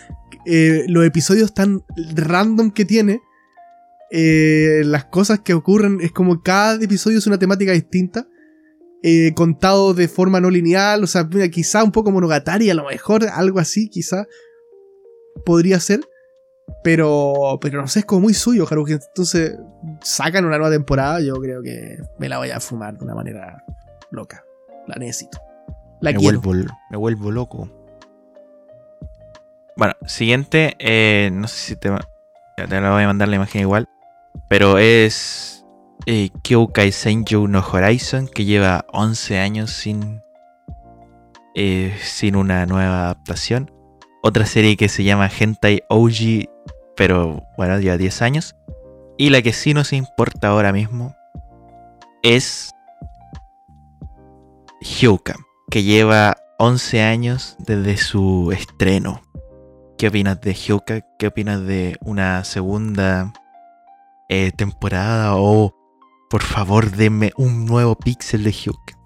eh, 0.47 0.85
los 0.89 1.05
episodios 1.05 1.53
tan 1.53 1.85
random 2.15 2.71
que 2.71 2.87
tiene, 2.87 3.21
eh, 4.11 4.83
las 4.85 5.05
cosas 5.07 5.41
que 5.41 5.53
ocurren, 5.53 5.99
es 6.01 6.13
como 6.13 6.43
cada 6.43 6.83
episodio 6.83 7.19
es 7.19 7.27
una 7.27 7.39
temática 7.39 7.73
distinta, 7.73 8.27
eh, 9.07 9.35
contado 9.35 9.93
de 9.93 10.09
forma 10.09 10.41
no 10.41 10.49
lineal, 10.49 11.05
o 11.05 11.07
sea, 11.07 11.29
quizá 11.53 11.85
un 11.85 11.93
poco 11.93 12.11
monogatari, 12.11 12.71
a 12.71 12.75
lo 12.75 12.87
mejor 12.87 13.27
algo 13.31 13.59
así, 13.59 13.91
quizá 13.91 14.27
podría 15.45 15.79
ser. 15.79 16.01
Pero, 16.83 17.59
pero 17.61 17.83
no 17.83 17.87
sé, 17.87 17.99
es 17.99 18.05
como 18.07 18.23
muy 18.23 18.33
suyo, 18.33 18.67
Haruhi. 18.67 18.95
Entonces, 18.95 19.59
sacan 20.01 20.47
una 20.47 20.57
nueva 20.57 20.73
temporada, 20.73 21.21
yo 21.21 21.35
creo 21.35 21.61
que 21.61 21.99
me 22.19 22.31
la 22.31 22.39
voy 22.39 22.51
a 22.51 22.61
fumar 22.61 22.97
de 22.97 23.05
una 23.05 23.15
manera 23.15 23.63
loca. 24.11 24.47
La 24.87 24.95
necesito. 24.95 25.39
La 26.01 26.13
me, 26.13 26.17
quiero. 26.17 26.41
Vuelvo, 26.41 26.73
me 26.91 26.97
vuelvo 26.97 27.31
loco. 27.31 27.71
Bueno, 29.77 29.93
siguiente, 30.07 30.77
eh, 30.79 31.29
no 31.31 31.47
sé 31.47 31.57
si 31.57 31.77
te, 31.77 31.91
te 32.57 32.81
la 32.81 32.91
voy 32.91 33.03
a 33.03 33.07
mandar 33.07 33.29
la 33.29 33.37
imagen 33.37 33.61
igual, 33.61 33.87
pero 34.49 34.79
es 34.79 35.54
eh, 36.07 36.31
Kyoukai 36.43 36.93
Senju 36.93 37.49
no 37.49 37.61
Horizon, 37.61 38.29
que 38.29 38.45
lleva 38.45 38.85
11 38.93 39.39
años 39.39 39.71
sin, 39.71 40.23
eh, 41.55 41.97
sin 42.03 42.37
una 42.37 42.67
nueva 42.67 43.05
adaptación. 43.05 43.71
Otra 44.23 44.47
serie 44.47 44.77
que 44.77 44.89
se 44.89 45.05
llama 45.05 45.29
Hentai 45.29 45.83
OG, 45.89 46.49
pero 46.97 47.43
bueno, 47.57 47.79
lleva 47.79 47.97
10 47.97 48.23
años. 48.23 48.57
Y 49.17 49.31
la 49.31 49.43
que 49.43 49.53
sí 49.53 49.75
nos 49.75 49.93
importa 49.93 50.49
ahora 50.49 50.73
mismo 50.73 51.15
es 52.23 52.71
Hyouka, 54.81 55.37
que 55.71 55.83
lleva 55.83 56.37
11 56.59 57.03
años 57.03 57.57
desde 57.59 57.97
su 57.97 58.51
estreno. 58.53 59.23
¿Qué 59.97 60.09
opinas 60.09 60.41
de 60.41 60.55
Hyouka? 60.55 61.03
¿Qué 61.19 61.29
opinas 61.29 61.63
de 61.65 61.97
una 62.01 62.45
segunda 62.45 63.33
eh, 64.29 64.53
temporada? 64.53 65.37
O 65.37 65.73
por 66.35 66.43
favor, 66.43 66.91
denme 66.91 67.31
un 67.37 67.65
nuevo 67.65 67.95
pixel 67.95 68.43
de 68.43 68.51
Hyouka. 68.51 68.99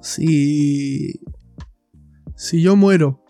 Si. 0.00 1.12
Si 2.36 2.62
yo 2.62 2.76
muero, 2.76 3.24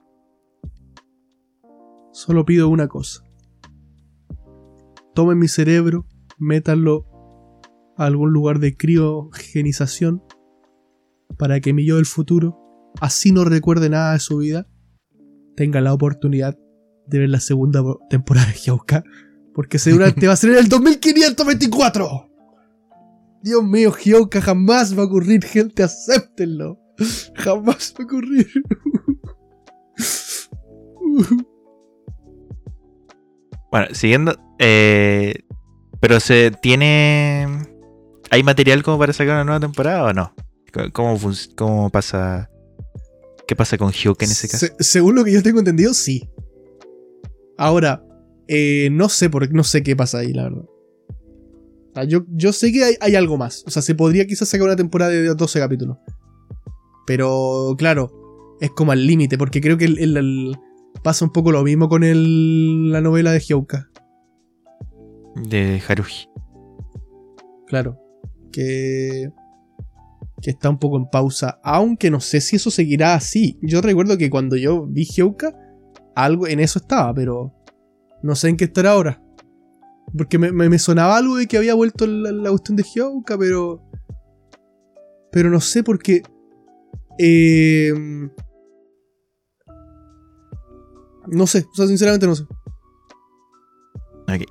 solo 2.13 2.45
pido 2.45 2.69
una 2.69 2.89
cosa. 2.89 3.25
Tomen 5.15 5.39
mi 5.39 5.49
cerebro, 5.49 6.05
métanlo 6.37 7.07
a 7.97 8.05
algún 8.05 8.35
lugar 8.35 8.59
de 8.59 8.77
criogenización 8.77 10.23
para 11.39 11.61
que 11.61 11.73
mi 11.73 11.87
yo 11.87 11.97
del 11.97 12.05
futuro 12.05 12.93
así 13.01 13.33
no 13.33 13.47
recuerde 13.47 13.89
nada 13.89 14.13
de 14.13 14.19
su 14.19 14.37
vida, 14.37 14.67
tenga 15.57 15.81
la 15.81 15.95
oportunidad 15.95 16.55
de 17.07 17.19
ver 17.19 17.31
la 17.31 17.41
segunda 17.41 17.83
temporada 18.11 18.49
de 18.49 18.59
Hyouka. 18.59 19.05
Porque 19.57 19.79
seguramente 19.79 20.27
va 20.27 20.35
a 20.35 20.37
ser 20.37 20.51
en 20.51 20.59
el 20.59 20.69
2524. 20.69 22.31
Dios 23.43 23.65
mío, 23.65 23.91
Hyouka 23.91 24.43
jamás 24.43 24.97
va 24.97 25.03
a 25.03 25.07
ocurrir, 25.07 25.43
gente, 25.45 25.83
acéptenlo. 25.83 26.79
Jamás 27.35 27.95
va 27.99 28.03
a 28.03 28.07
ocurrir. 28.07 28.47
Bueno, 33.73 33.87
siguiendo. 33.93 34.37
Eh, 34.59 35.35
pero 36.01 36.21
se 36.21 36.51
tiene. 36.63 37.47
¿Hay 38.31 38.43
material 38.43 38.83
como 38.83 38.99
para 38.99 39.13
sacar 39.15 39.35
una 39.35 39.45
nueva 39.45 39.61
temporada 39.61 40.05
o 40.05 40.13
no? 40.13 40.35
¿Cómo, 40.93 41.19
cómo 41.57 41.89
pasa 41.89 42.51
¿Qué 43.47 43.55
pasa 43.55 43.79
con 43.79 43.93
Hyuka 43.93 44.25
en 44.25 44.33
ese 44.33 44.49
caso? 44.49 44.67
según 44.81 45.15
lo 45.15 45.25
que 45.25 45.33
yo 45.33 45.43
tengo 45.43 45.61
entendido, 45.61 45.95
sí. 45.95 46.29
Ahora, 47.57 48.06
eh, 48.49 48.89
no 48.93 49.09
sé 49.09 49.31
por 49.31 49.53
no 49.53 49.65
sé 49.65 49.83
qué 49.83 49.97
pasa 49.97 50.19
ahí, 50.19 50.33
la 50.33 50.45
verdad. 50.45 50.65
yo, 52.09 52.25
yo 52.29 52.53
sé 52.53 52.73
que 52.73 52.97
hay, 53.01 53.15
algo 53.15 53.37
más. 53.37 53.65
O 53.67 53.71
sea, 53.71 53.83
se 53.83 53.95
podría 53.95 54.27
quizás 54.27 54.49
sacar 54.49 54.67
una 54.67 54.77
temporada 54.77 55.13
de 55.13 55.35
12 55.35 55.59
capítulos. 55.59 55.99
Pero, 57.07 57.75
claro, 57.79 58.57
es 58.61 58.71
como 58.71 58.93
al 58.93 59.07
límite, 59.07 59.39
porque 59.39 59.61
creo 59.61 59.79
que 59.79 59.85
el, 59.85 60.57
pasa 61.03 61.25
un 61.25 61.33
poco 61.33 61.53
lo 61.53 61.63
mismo 61.63 61.89
con 61.89 62.03
la 62.91 63.01
novela 63.01 63.33
de 63.33 63.41
Hyouka. 63.41 63.91
De 65.49 65.81
Haruhi. 65.87 66.29
Claro. 67.67 67.99
Que 68.53 69.31
que 70.43 70.51
está 70.51 70.71
un 70.71 70.79
poco 70.79 70.97
en 70.97 71.07
pausa, 71.07 71.59
aunque 71.63 72.11
no 72.11 72.21
sé 72.21 72.41
si 72.41 72.57
eso 72.57 72.71
seguirá 72.71 73.15
así. 73.15 73.59
Yo 73.63 73.81
recuerdo 73.81 74.19
que 74.19 74.31
cuando 74.31 74.57
yo 74.57 74.87
vi 74.87 75.05
Hyouka, 75.05 75.57
algo 76.15 76.47
en 76.47 76.61
eso 76.61 76.79
estaba, 76.79 77.13
pero 77.15 77.55
no 78.27 78.35
sé 78.35 78.49
en 78.49 78.57
qué 78.57 78.65
estará 78.65 78.93
ahora. 78.93 79.23
Porque 80.17 80.39
me, 80.39 80.79
sonaba 80.79 81.17
algo 81.17 81.37
de 81.37 81.47
que 81.47 81.57
había 81.57 81.75
vuelto 81.75 82.07
la, 82.07 82.51
cuestión 82.51 82.77
de 82.77 82.85
Hyouka, 82.85 83.37
pero... 83.39 83.83
Pero 85.33 85.51
no 85.51 85.61
sé 85.61 85.83
porque... 85.83 86.23
Eh, 87.19 87.93
no 91.27 91.47
sé, 91.47 91.67
o 91.71 91.75
sea, 91.75 91.87
sinceramente 91.87 92.27
no 92.27 92.35
sé. 92.35 92.45
Ok. 94.29 94.43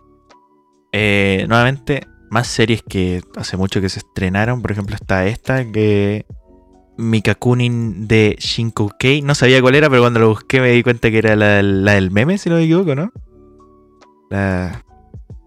Eh, 0.91 1.45
nuevamente, 1.47 2.07
más 2.29 2.47
series 2.47 2.81
que 2.83 3.21
hace 3.35 3.57
mucho 3.57 3.81
que 3.81 3.89
se 3.89 3.99
estrenaron. 3.99 4.61
Por 4.61 4.71
ejemplo, 4.71 4.95
está 4.95 5.25
esta 5.27 5.69
que. 5.71 6.25
Mikakunin 6.97 8.07
de 8.07 8.37
Shinkokei. 8.39 9.21
No 9.21 9.35
sabía 9.35 9.61
cuál 9.61 9.75
era, 9.75 9.89
pero 9.89 10.01
cuando 10.01 10.21
lo 10.21 10.29
busqué 10.29 10.61
me 10.61 10.71
di 10.71 10.81
cuenta 10.81 11.11
que 11.11 11.17
era 11.17 11.35
la, 11.35 11.61
del 11.61 12.11
meme, 12.11 12.37
si 12.37 12.49
no 12.49 12.55
me 12.55 12.63
equivoco, 12.63 12.95
¿no? 12.95 13.11
La. 14.29 14.83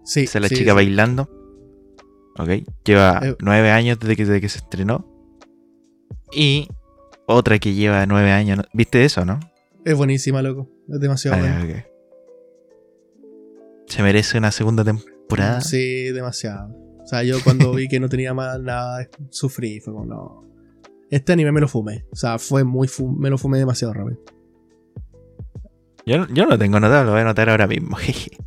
Sí. 0.03 0.21
Esa 0.21 0.39
la 0.39 0.49
chica 0.49 0.73
bailando. 0.73 1.29
¿Ok? 2.37 2.49
Lleva 2.85 3.19
Eh. 3.23 3.35
nueve 3.41 3.71
años 3.71 3.99
desde 3.99 4.15
que, 4.15 4.25
desde 4.25 4.41
que 4.41 4.49
se 4.49 4.59
estrenó. 4.59 5.05
Y 6.31 6.67
otra 7.27 7.59
que 7.59 7.73
lleva 7.73 8.05
nueve 8.05 8.31
años. 8.31 8.57
¿no? 8.57 8.63
¿Viste 8.73 9.03
eso, 9.03 9.25
no? 9.25 9.39
Es 9.85 9.95
buenísima, 9.97 10.41
loco. 10.41 10.69
Es 10.87 10.99
demasiado 10.99 11.37
Ah, 11.37 11.39
buena. 11.59 11.85
¿Se 13.87 14.03
merece 14.03 14.37
una 14.37 14.51
segunda 14.51 14.83
temporada? 14.83 15.61
Sí, 15.61 16.11
demasiado. 16.11 16.75
O 17.01 17.07
sea, 17.07 17.23
yo 17.23 17.37
cuando 17.43 17.73
vi 17.73 17.87
que 17.87 17.99
no 17.99 18.07
tenía 18.07 18.33
más 18.33 18.59
nada, 18.61 19.07
sufrí. 19.31 19.79
Fue 19.79 19.93
como, 19.93 20.05
no. 20.05 20.45
Este 21.09 21.33
anime 21.33 21.51
me 21.51 21.59
lo 21.61 21.67
fumé. 21.67 22.05
O 22.11 22.15
sea, 22.15 22.37
fue 22.37 22.63
muy 22.63 22.87
fu- 22.87 23.09
me 23.09 23.29
lo 23.31 23.37
fumé 23.39 23.57
demasiado 23.57 23.93
rápido. 23.93 24.19
Yo, 26.05 26.27
yo 26.27 26.43
no 26.43 26.51
lo 26.51 26.57
tengo 26.59 26.79
notado, 26.79 27.03
lo 27.05 27.11
voy 27.11 27.19
a 27.19 27.23
anotar 27.23 27.49
ahora 27.49 27.65
mismo. 27.67 27.95
jeje. 27.97 28.37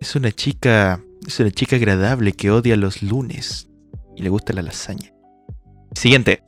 Es 0.00 0.14
una 0.16 0.32
chica. 0.32 1.02
Es 1.26 1.40
una 1.40 1.50
chica 1.50 1.76
agradable 1.76 2.32
que 2.32 2.50
odia 2.50 2.76
los 2.76 3.02
lunes. 3.02 3.68
Y 4.16 4.22
le 4.22 4.28
gusta 4.30 4.52
la 4.52 4.62
lasaña. 4.62 5.12
Siguiente. 5.94 6.42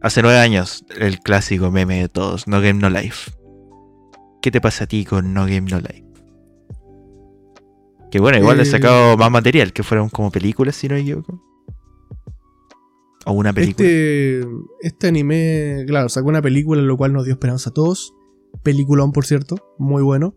Hace 0.00 0.22
nueve 0.22 0.38
años, 0.38 0.84
el 0.96 1.18
clásico 1.18 1.70
meme 1.70 2.00
de 2.00 2.08
todos, 2.08 2.46
No 2.46 2.60
Game 2.60 2.74
No 2.74 2.88
Life. 2.88 3.32
¿Qué 4.40 4.50
te 4.52 4.60
pasa 4.60 4.84
a 4.84 4.86
ti 4.86 5.04
con 5.04 5.34
No 5.34 5.42
Game 5.42 5.62
No 5.62 5.80
Life? 5.80 6.04
Que 8.10 8.20
bueno, 8.20 8.38
igual 8.38 8.56
le 8.58 8.62
he 8.62 8.66
Eh, 8.66 8.70
sacado 8.70 9.16
más 9.16 9.30
material, 9.30 9.72
que 9.72 9.82
fueron 9.82 10.08
como 10.08 10.30
películas, 10.30 10.76
si 10.76 10.88
no 10.88 10.94
me 10.94 11.00
equivoco. 11.00 11.42
O 13.26 13.32
una 13.32 13.52
película. 13.52 13.86
Este, 13.88 14.46
este 14.80 15.08
anime, 15.08 15.84
claro, 15.86 16.08
sacó 16.08 16.28
una 16.28 16.40
película, 16.40 16.80
lo 16.80 16.96
cual 16.96 17.12
nos 17.12 17.24
dio 17.24 17.34
esperanza 17.34 17.70
a 17.70 17.74
todos. 17.74 18.14
Peliculón, 18.62 19.12
por 19.12 19.26
cierto, 19.26 19.56
muy 19.78 20.02
bueno. 20.02 20.34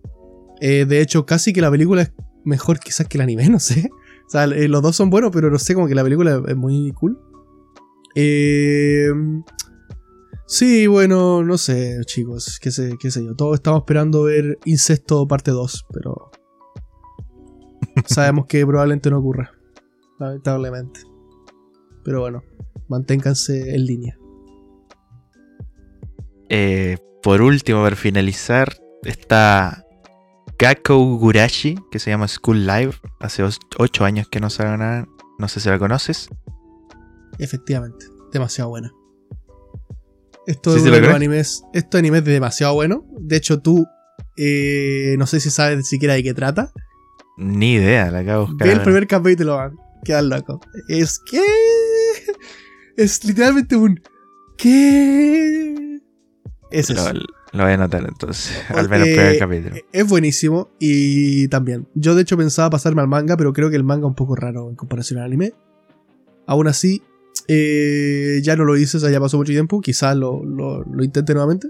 Eh, 0.60 0.86
de 0.86 1.02
hecho, 1.02 1.26
casi 1.26 1.54
que 1.54 1.62
la 1.62 1.71
película 1.71 2.04
es 2.04 2.13
mejor 2.43 2.80
quizás 2.80 3.08
que 3.08 3.17
el 3.17 3.21
anime, 3.21 3.50
no 3.50 3.60
sé. 3.60 3.89
O 4.28 4.30
sea, 4.30 4.45
eh, 4.45 4.67
los 4.67 4.82
dos 4.82 4.95
son 4.95 5.10
buenos, 5.10 5.32
pero 5.32 5.50
no 5.50 5.58
sé, 5.58 5.74
como 5.74 5.88
que 5.88 5.95
la 5.95 6.04
película 6.04 6.41
es 6.47 6.56
muy 6.56 6.91
cool. 6.93 7.19
Eh, 8.15 9.10
sí, 10.45 10.88
bueno, 10.88 11.43
no 11.43 11.58
sé, 11.58 12.00
chicos, 12.06 12.60
qué 12.62 12.71
sé, 12.71 12.97
sé 13.00 13.26
yo. 13.26 13.36
Todos 13.36 13.56
estamos 13.56 13.82
esperando 13.82 14.24
ver 14.24 14.60
Incesto 14.65 15.28
parte 15.28 15.52
2, 15.52 15.88
pero 15.93 16.32
sabemos 18.06 18.45
que 18.45 18.65
probablemente 18.65 19.10
no 19.10 19.19
ocurra, 19.19 19.52
lamentablemente. 20.19 21.02
Pero 22.04 22.21
bueno, 22.21 22.43
manténganse 22.88 23.76
en 23.76 23.86
línea. 23.86 24.17
Eh, 26.50 26.97
por 27.23 27.41
último, 27.41 27.81
para 27.84 27.95
finalizar, 27.95 28.77
está 29.03 29.86
Gakkou 30.57 31.17
Gurashi, 31.17 31.77
que 31.91 31.99
se 31.99 32.10
llama 32.10 32.27
School 32.27 32.65
Live. 32.65 32.93
Hace 33.19 33.43
8 33.77 34.05
años 34.05 34.27
que 34.29 34.39
no 34.39 34.49
sale 34.49 34.77
nada. 34.77 35.07
No 35.39 35.47
sé 35.47 35.60
si 35.60 35.69
la 35.69 35.79
conoces. 35.79 36.29
Efectivamente, 37.39 38.05
demasiado 38.31 38.69
buena. 38.69 38.91
Esto 40.47 40.71
Sí, 40.71 40.77
es 40.77 40.84
sí, 40.84 40.89
uno 40.89 40.97
¿lo 40.97 41.01
de 41.01 41.07
los 41.07 41.15
animes. 41.15 41.63
Este 41.73 41.97
anime 41.97 42.19
es 42.19 42.25
demasiado 42.25 42.73
bueno. 42.73 43.05
De 43.19 43.38
hecho, 43.38 43.60
tú 43.62 43.86
eh, 44.38 45.15
no 45.17 45.27
sé 45.27 45.39
si 45.39 45.49
sabes 45.49 45.88
siquiera 45.88 46.13
de 46.15 46.23
qué 46.23 46.34
trata. 46.34 46.71
Ni 47.38 47.73
idea, 47.73 48.12
la 48.12 48.19
acabo 48.19 48.45
de 48.45 48.49
buscar. 48.51 48.67
Ve 48.67 48.73
el 48.73 48.81
primer 48.81 49.07
capítulo, 49.07 49.57
man. 49.57 49.77
Quedas 50.03 50.23
loco. 50.23 50.60
Es 50.88 51.19
que. 51.19 51.41
Es 52.97 53.23
literalmente 53.23 53.75
un. 53.77 53.99
¿Qué? 54.57 55.90
Es 56.71 56.89
eso. 56.89 57.13
Lo, 57.13 57.19
lo 57.51 57.63
voy 57.63 57.71
a 57.71 57.75
anotar 57.75 58.03
entonces. 58.07 58.57
Al 58.69 58.89
menos 58.89 59.07
el 59.07 59.15
primer 59.15 59.38
capítulo. 59.38 59.75
Es 59.91 60.07
buenísimo 60.07 60.69
y 60.79 61.47
también. 61.49 61.88
Yo 61.93 62.15
de 62.15 62.21
hecho 62.21 62.38
pensaba 62.38 62.69
pasarme 62.69 63.01
al 63.01 63.07
manga, 63.07 63.36
pero 63.38 63.53
creo 63.53 63.69
que 63.69 63.75
el 63.75 63.84
manga 63.84 64.05
es 64.05 64.10
un 64.10 64.15
poco 64.15 64.36
raro 64.36 64.69
en 64.69 64.75
comparación 64.75 65.19
al 65.19 65.25
anime. 65.25 65.53
Aún 66.47 66.67
así, 66.67 67.03
eh, 67.47 68.39
ya 68.41 68.55
no 68.55 68.63
lo 68.63 68.77
hice, 68.77 68.97
o 68.97 68.99
sea, 68.99 69.10
ya 69.10 69.19
pasó 69.19 69.38
mucho 69.38 69.51
tiempo. 69.51 69.81
Quizás 69.81 70.15
lo, 70.15 70.43
lo, 70.43 70.84
lo 70.84 71.03
intente 71.03 71.34
nuevamente. 71.34 71.69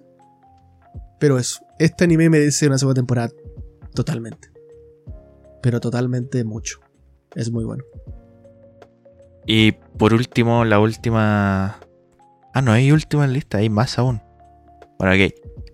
Pero 1.19 1.37
eso, 1.37 1.63
este 1.79 2.03
anime 2.03 2.29
merece 2.29 2.67
una 2.67 2.77
segunda 2.77 2.99
temporada 2.99 3.31
totalmente. 3.93 4.49
Pero 5.61 5.79
totalmente 5.79 6.43
mucho. 6.43 6.79
Es 7.35 7.51
muy 7.51 7.63
bueno. 7.63 7.83
Y 9.45 9.71
por 9.71 10.13
último, 10.13 10.65
la 10.65 10.79
última. 10.79 11.79
Ah, 12.53 12.61
no 12.61 12.71
hay 12.71 12.91
última 12.91 13.25
en 13.25 13.33
lista, 13.33 13.59
hay 13.59 13.69
más 13.69 13.97
aún. 13.97 14.21
Bueno, 15.01 15.15
ok. 15.15 15.33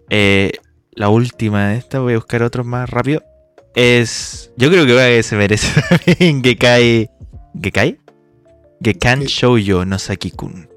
Eh, 0.10 0.52
la 0.94 1.10
última 1.10 1.68
de 1.70 1.78
esta, 1.78 2.00
voy 2.00 2.14
a 2.14 2.16
buscar 2.16 2.44
otros 2.44 2.66
más 2.66 2.90
rápido. 2.90 3.22
Es. 3.76 4.54
Yo 4.56 4.70
creo 4.72 4.86
que 4.86 5.22
se 5.22 5.36
merece 5.36 5.68
también 6.06 6.42
Gekai. 6.42 7.10
¿Gekai? 7.62 8.00
Gekan 8.82 9.20
¿Qué? 9.20 9.26
Shoujo 9.26 9.84
no 9.84 10.00
Saki-kun. 10.00 10.70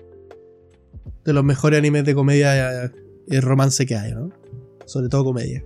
De 1.24 1.32
los 1.32 1.44
mejores 1.44 1.78
animes 1.78 2.04
de 2.04 2.14
comedia 2.14 2.90
y 3.28 3.38
romance 3.38 3.86
que 3.86 3.94
hay, 3.94 4.12
¿no? 4.14 4.30
Sobre 4.84 5.08
todo 5.08 5.22
comedia. 5.22 5.62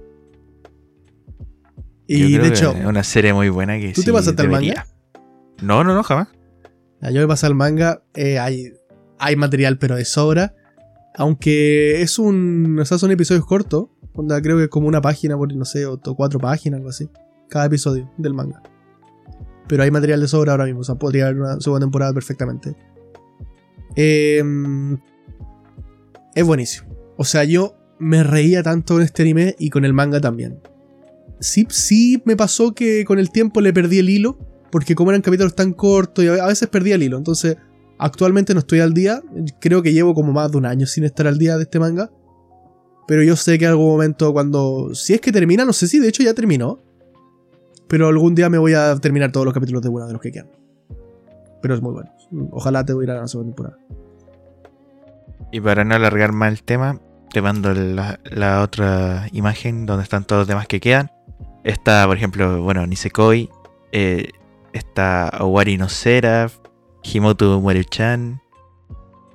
Yo 2.06 2.18
Y 2.18 2.34
creo 2.34 2.42
de 2.42 2.48
que 2.50 2.54
hecho, 2.54 2.72
es 2.72 2.84
una 2.84 3.02
serie 3.02 3.32
muy 3.32 3.48
buena 3.48 3.78
que 3.78 3.92
¿tú 3.94 4.02
sí 4.02 4.06
te 4.06 4.12
pasaste 4.12 4.42
debería. 4.42 4.74
manga? 4.74 4.86
No, 5.62 5.84
no, 5.84 5.94
no, 5.94 6.02
jamás. 6.02 6.28
Ya, 7.00 7.10
Yo 7.12 7.22
me 7.22 7.28
pasé 7.28 7.46
al 7.46 7.54
manga, 7.54 8.02
eh, 8.14 8.38
hay, 8.38 8.74
hay 9.18 9.36
material 9.36 9.78
pero 9.78 9.96
de 9.96 10.04
sobra. 10.04 10.54
Aunque 11.14 12.02
es 12.02 12.18
un. 12.18 12.78
O 12.80 12.84
sea, 12.84 12.98
son 12.98 13.10
episodios 13.10 13.46
cortos. 13.46 13.86
Onda, 14.14 14.40
creo 14.42 14.56
que 14.56 14.64
es 14.64 14.68
como 14.68 14.86
una 14.88 15.00
página, 15.00 15.36
por 15.36 15.52
no 15.54 15.64
sé, 15.64 15.86
o 15.86 15.98
cuatro 16.16 16.38
páginas, 16.38 16.78
algo 16.78 16.90
así. 16.90 17.08
Cada 17.48 17.66
episodio 17.66 18.10
del 18.16 18.34
manga. 18.34 18.62
Pero 19.68 19.82
hay 19.82 19.90
material 19.90 20.20
de 20.20 20.28
sobra 20.28 20.52
ahora 20.52 20.64
mismo. 20.66 20.80
O 20.80 20.84
sea, 20.84 20.96
podría 20.96 21.26
haber 21.26 21.40
una 21.40 21.60
segunda 21.60 21.84
temporada 21.84 22.12
perfectamente. 22.12 22.76
Em, 23.96 24.98
es 26.34 26.44
buenísimo. 26.44 26.88
O 27.16 27.24
sea, 27.24 27.44
yo 27.44 27.76
me 27.98 28.22
reía 28.22 28.62
tanto 28.62 28.96
en 28.96 29.04
este 29.04 29.22
anime 29.22 29.54
y 29.58 29.70
con 29.70 29.84
el 29.84 29.92
manga 29.92 30.20
también. 30.20 30.60
Sí, 31.40 31.66
sí 31.70 32.22
me 32.24 32.36
pasó 32.36 32.74
que 32.74 33.04
con 33.04 33.18
el 33.18 33.30
tiempo 33.30 33.60
le 33.60 33.72
perdí 33.72 33.98
el 33.98 34.08
hilo 34.08 34.38
porque 34.70 34.94
como 34.94 35.10
eran 35.10 35.22
capítulos 35.22 35.54
tan 35.54 35.72
cortos 35.72 36.24
y 36.24 36.28
a 36.28 36.46
veces 36.46 36.68
perdía 36.68 36.96
el 36.96 37.04
hilo. 37.04 37.16
Entonces, 37.16 37.56
actualmente 37.98 38.54
no 38.54 38.60
estoy 38.60 38.80
al 38.80 38.94
día. 38.94 39.22
Creo 39.60 39.82
que 39.82 39.92
llevo 39.92 40.14
como 40.14 40.32
más 40.32 40.50
de 40.52 40.58
un 40.58 40.66
año 40.66 40.86
sin 40.86 41.04
estar 41.04 41.26
al 41.26 41.38
día 41.38 41.56
de 41.56 41.64
este 41.64 41.78
manga. 41.78 42.10
Pero 43.06 43.22
yo 43.22 43.36
sé 43.36 43.58
que 43.58 43.64
en 43.64 43.72
algún 43.72 43.88
momento 43.88 44.32
cuando... 44.32 44.94
Si 44.94 45.14
es 45.14 45.20
que 45.20 45.32
termina, 45.32 45.64
no 45.64 45.72
sé 45.72 45.88
si 45.88 45.98
de 45.98 46.08
hecho 46.08 46.22
ya 46.22 46.34
terminó. 46.34 46.80
Pero 47.88 48.08
algún 48.08 48.34
día 48.34 48.48
me 48.48 48.58
voy 48.58 48.74
a 48.74 48.96
terminar 48.96 49.30
todos 49.30 49.44
los 49.44 49.54
capítulos 49.54 49.82
de 49.82 49.88
una 49.88 50.06
de 50.06 50.12
los 50.14 50.22
que 50.22 50.32
quedan. 50.32 50.50
Pero 51.60 51.74
es 51.74 51.82
muy 51.82 51.92
bueno. 51.92 52.10
Ojalá 52.50 52.84
te 52.84 52.92
voy 52.92 53.04
a 53.04 53.04
ir 53.04 53.10
a 53.10 53.20
la 53.20 53.28
segunda 53.28 53.54
temporada. 53.54 53.78
Y 55.52 55.60
para 55.60 55.84
no 55.84 55.94
alargar 55.94 56.32
más 56.32 56.50
el 56.50 56.62
tema, 56.62 57.00
te 57.32 57.42
mando 57.42 57.72
la, 57.74 58.62
otra 58.62 59.28
imagen 59.32 59.86
donde 59.86 60.02
están 60.02 60.24
todos 60.24 60.40
los 60.40 60.48
demás 60.48 60.66
que 60.66 60.80
quedan. 60.80 61.10
Está, 61.62 62.06
por 62.06 62.16
ejemplo, 62.16 62.62
bueno, 62.62 62.86
Nisekoi. 62.86 63.50
eh, 63.92 64.30
está 64.72 65.30
Owari 65.40 65.78
no 65.78 65.88
Seraph. 65.88 66.63
Himoto 67.12 67.60
Maruchan. 67.60 68.40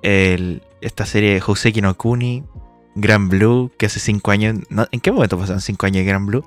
El, 0.02 0.64
esta 0.82 1.06
serie 1.06 1.34
de 1.34 1.42
Houseki 1.42 1.82
no 1.82 1.96
Kuni. 1.98 2.44
Gran 2.96 3.30
Blue, 3.30 3.72
que 3.78 3.86
hace 3.86 4.00
5 4.00 4.32
años. 4.32 4.58
no, 4.70 4.86
¿En 4.92 5.00
qué 5.00 5.12
momento 5.12 5.38
pasaron 5.38 5.62
5 5.62 5.86
años 5.86 5.98
de 5.98 6.06
Gran 6.06 6.26
Blue? 6.26 6.44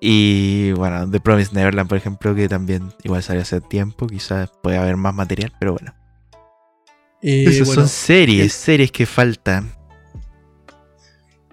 Y 0.00 0.72
bueno, 0.72 1.10
The 1.10 1.20
Promised 1.20 1.52
Neverland, 1.52 1.88
por 1.88 1.98
ejemplo, 1.98 2.34
que 2.34 2.48
también 2.48 2.92
igual 3.02 3.22
salió 3.22 3.42
hace 3.42 3.60
tiempo. 3.60 4.06
Quizás 4.06 4.50
puede 4.62 4.76
haber 4.78 4.96
más 4.96 5.14
material, 5.14 5.52
pero 5.58 5.72
bueno. 5.72 5.94
Eh, 7.22 7.44
Esas 7.48 7.66
bueno, 7.66 7.82
son 7.82 7.88
series, 7.88 8.42
el- 8.44 8.50
series 8.50 8.92
que 8.92 9.06
faltan. 9.06 9.72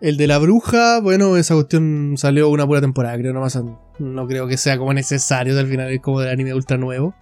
El 0.02 0.18
de 0.18 0.28
la 0.28 0.38
bruja, 0.40 1.00
bueno, 1.00 1.38
esa 1.38 1.54
cuestión 1.54 2.16
salió 2.18 2.50
una 2.50 2.66
pura 2.66 2.82
temporada, 2.82 3.18
creo, 3.18 3.34
nomás. 3.34 3.58
No 4.00 4.28
creo 4.28 4.48
que 4.48 4.58
sea 4.58 4.78
como 4.78 4.94
necesario, 4.94 5.58
al 5.58 5.68
final 5.68 5.92
es 5.92 6.02
como 6.02 6.20
del 6.22 6.30
anime 6.32 6.54
ultra 6.56 6.78
nuevo. 6.78 7.14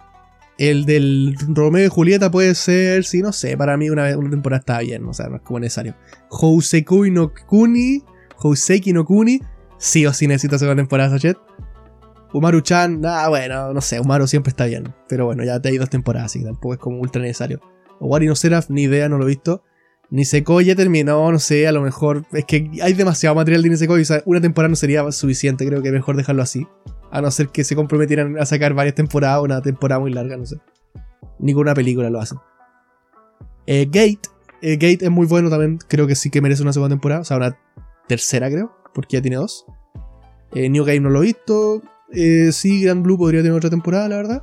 El 0.60 0.84
del 0.84 1.36
Romeo 1.48 1.86
y 1.86 1.88
Julieta 1.88 2.30
puede 2.30 2.54
ser, 2.54 3.04
sí, 3.04 3.22
no 3.22 3.32
sé, 3.32 3.56
para 3.56 3.78
mí 3.78 3.88
una, 3.88 4.14
una 4.18 4.28
temporada 4.28 4.60
está 4.60 4.80
bien, 4.80 5.06
o 5.06 5.14
sea, 5.14 5.28
no 5.28 5.36
es 5.36 5.42
como 5.42 5.58
necesario. 5.58 5.94
Housekui 6.28 7.10
no 7.10 7.32
Kuni, 7.32 8.04
Houseki 8.36 8.92
no 8.92 9.06
Kuni, 9.06 9.40
sí 9.78 10.04
o 10.04 10.12
sí 10.12 10.26
necesita 10.26 10.58
segunda 10.58 10.82
temporada, 10.82 11.08
Sachet. 11.08 11.38
Umaru-chan, 12.34 13.00
ah, 13.06 13.30
bueno, 13.30 13.72
no 13.72 13.80
sé, 13.80 14.00
Umaru 14.00 14.26
siempre 14.26 14.50
está 14.50 14.66
bien, 14.66 14.94
pero 15.08 15.24
bueno, 15.24 15.44
ya 15.44 15.62
te 15.62 15.70
hay 15.70 15.78
dos 15.78 15.88
temporadas, 15.88 16.26
así 16.26 16.40
que 16.40 16.44
tampoco 16.44 16.74
es 16.74 16.78
como 16.78 17.00
ultra 17.00 17.22
necesario. 17.22 17.62
Owari 17.98 18.26
no 18.26 18.36
Seraph, 18.36 18.68
ni 18.68 18.82
idea, 18.82 19.08
no 19.08 19.16
lo 19.16 19.24
he 19.24 19.28
visto. 19.28 19.64
Nisekoi 20.10 20.66
ya 20.66 20.74
terminó, 20.74 21.32
no 21.32 21.38
sé, 21.38 21.66
a 21.68 21.72
lo 21.72 21.80
mejor. 21.80 22.26
Es 22.32 22.44
que 22.44 22.70
hay 22.82 22.92
demasiado 22.92 23.34
material 23.34 23.62
de 23.62 23.70
Nisekoi. 23.70 24.02
O 24.02 24.04
sea, 24.04 24.22
una 24.26 24.40
temporada 24.40 24.68
no 24.68 24.76
sería 24.76 25.10
suficiente, 25.12 25.66
creo 25.66 25.82
que 25.82 25.90
mejor 25.90 26.16
dejarlo 26.16 26.42
así. 26.42 26.66
A 27.10 27.20
no 27.20 27.30
ser 27.30 27.48
que 27.48 27.64
se 27.64 27.74
comprometieran 27.74 28.38
a 28.38 28.46
sacar 28.46 28.74
varias 28.74 28.94
temporadas, 28.94 29.42
una 29.42 29.60
temporada 29.60 30.00
muy 30.00 30.12
larga, 30.12 30.36
no 30.36 30.46
sé. 30.46 30.58
Ni 31.38 31.52
con 31.52 31.62
una 31.62 31.74
película 31.74 32.10
lo 32.10 32.20
hacen. 32.20 32.38
Eh, 33.66 33.86
Gate. 33.86 34.20
eh, 34.62 34.74
Gate 34.74 35.04
es 35.04 35.10
muy 35.10 35.26
bueno 35.26 35.50
también. 35.50 35.78
Creo 35.88 36.06
que 36.06 36.14
sí 36.14 36.30
que 36.30 36.40
merece 36.40 36.62
una 36.62 36.72
segunda 36.72 36.94
temporada. 36.94 37.22
O 37.22 37.24
sea, 37.24 37.36
una 37.36 37.56
tercera, 38.06 38.48
creo. 38.48 38.72
Porque 38.94 39.16
ya 39.16 39.22
tiene 39.22 39.36
dos. 39.36 39.64
Eh, 40.54 40.68
New 40.68 40.84
Game 40.84 41.00
no 41.00 41.10
lo 41.10 41.22
he 41.22 41.26
visto. 41.26 41.82
Eh, 42.12 42.50
sí, 42.52 42.82
Grand 42.82 43.02
Blue 43.02 43.16
podría 43.18 43.40
tener 43.42 43.56
otra 43.56 43.70
temporada, 43.70 44.08
la 44.08 44.16
verdad. 44.16 44.42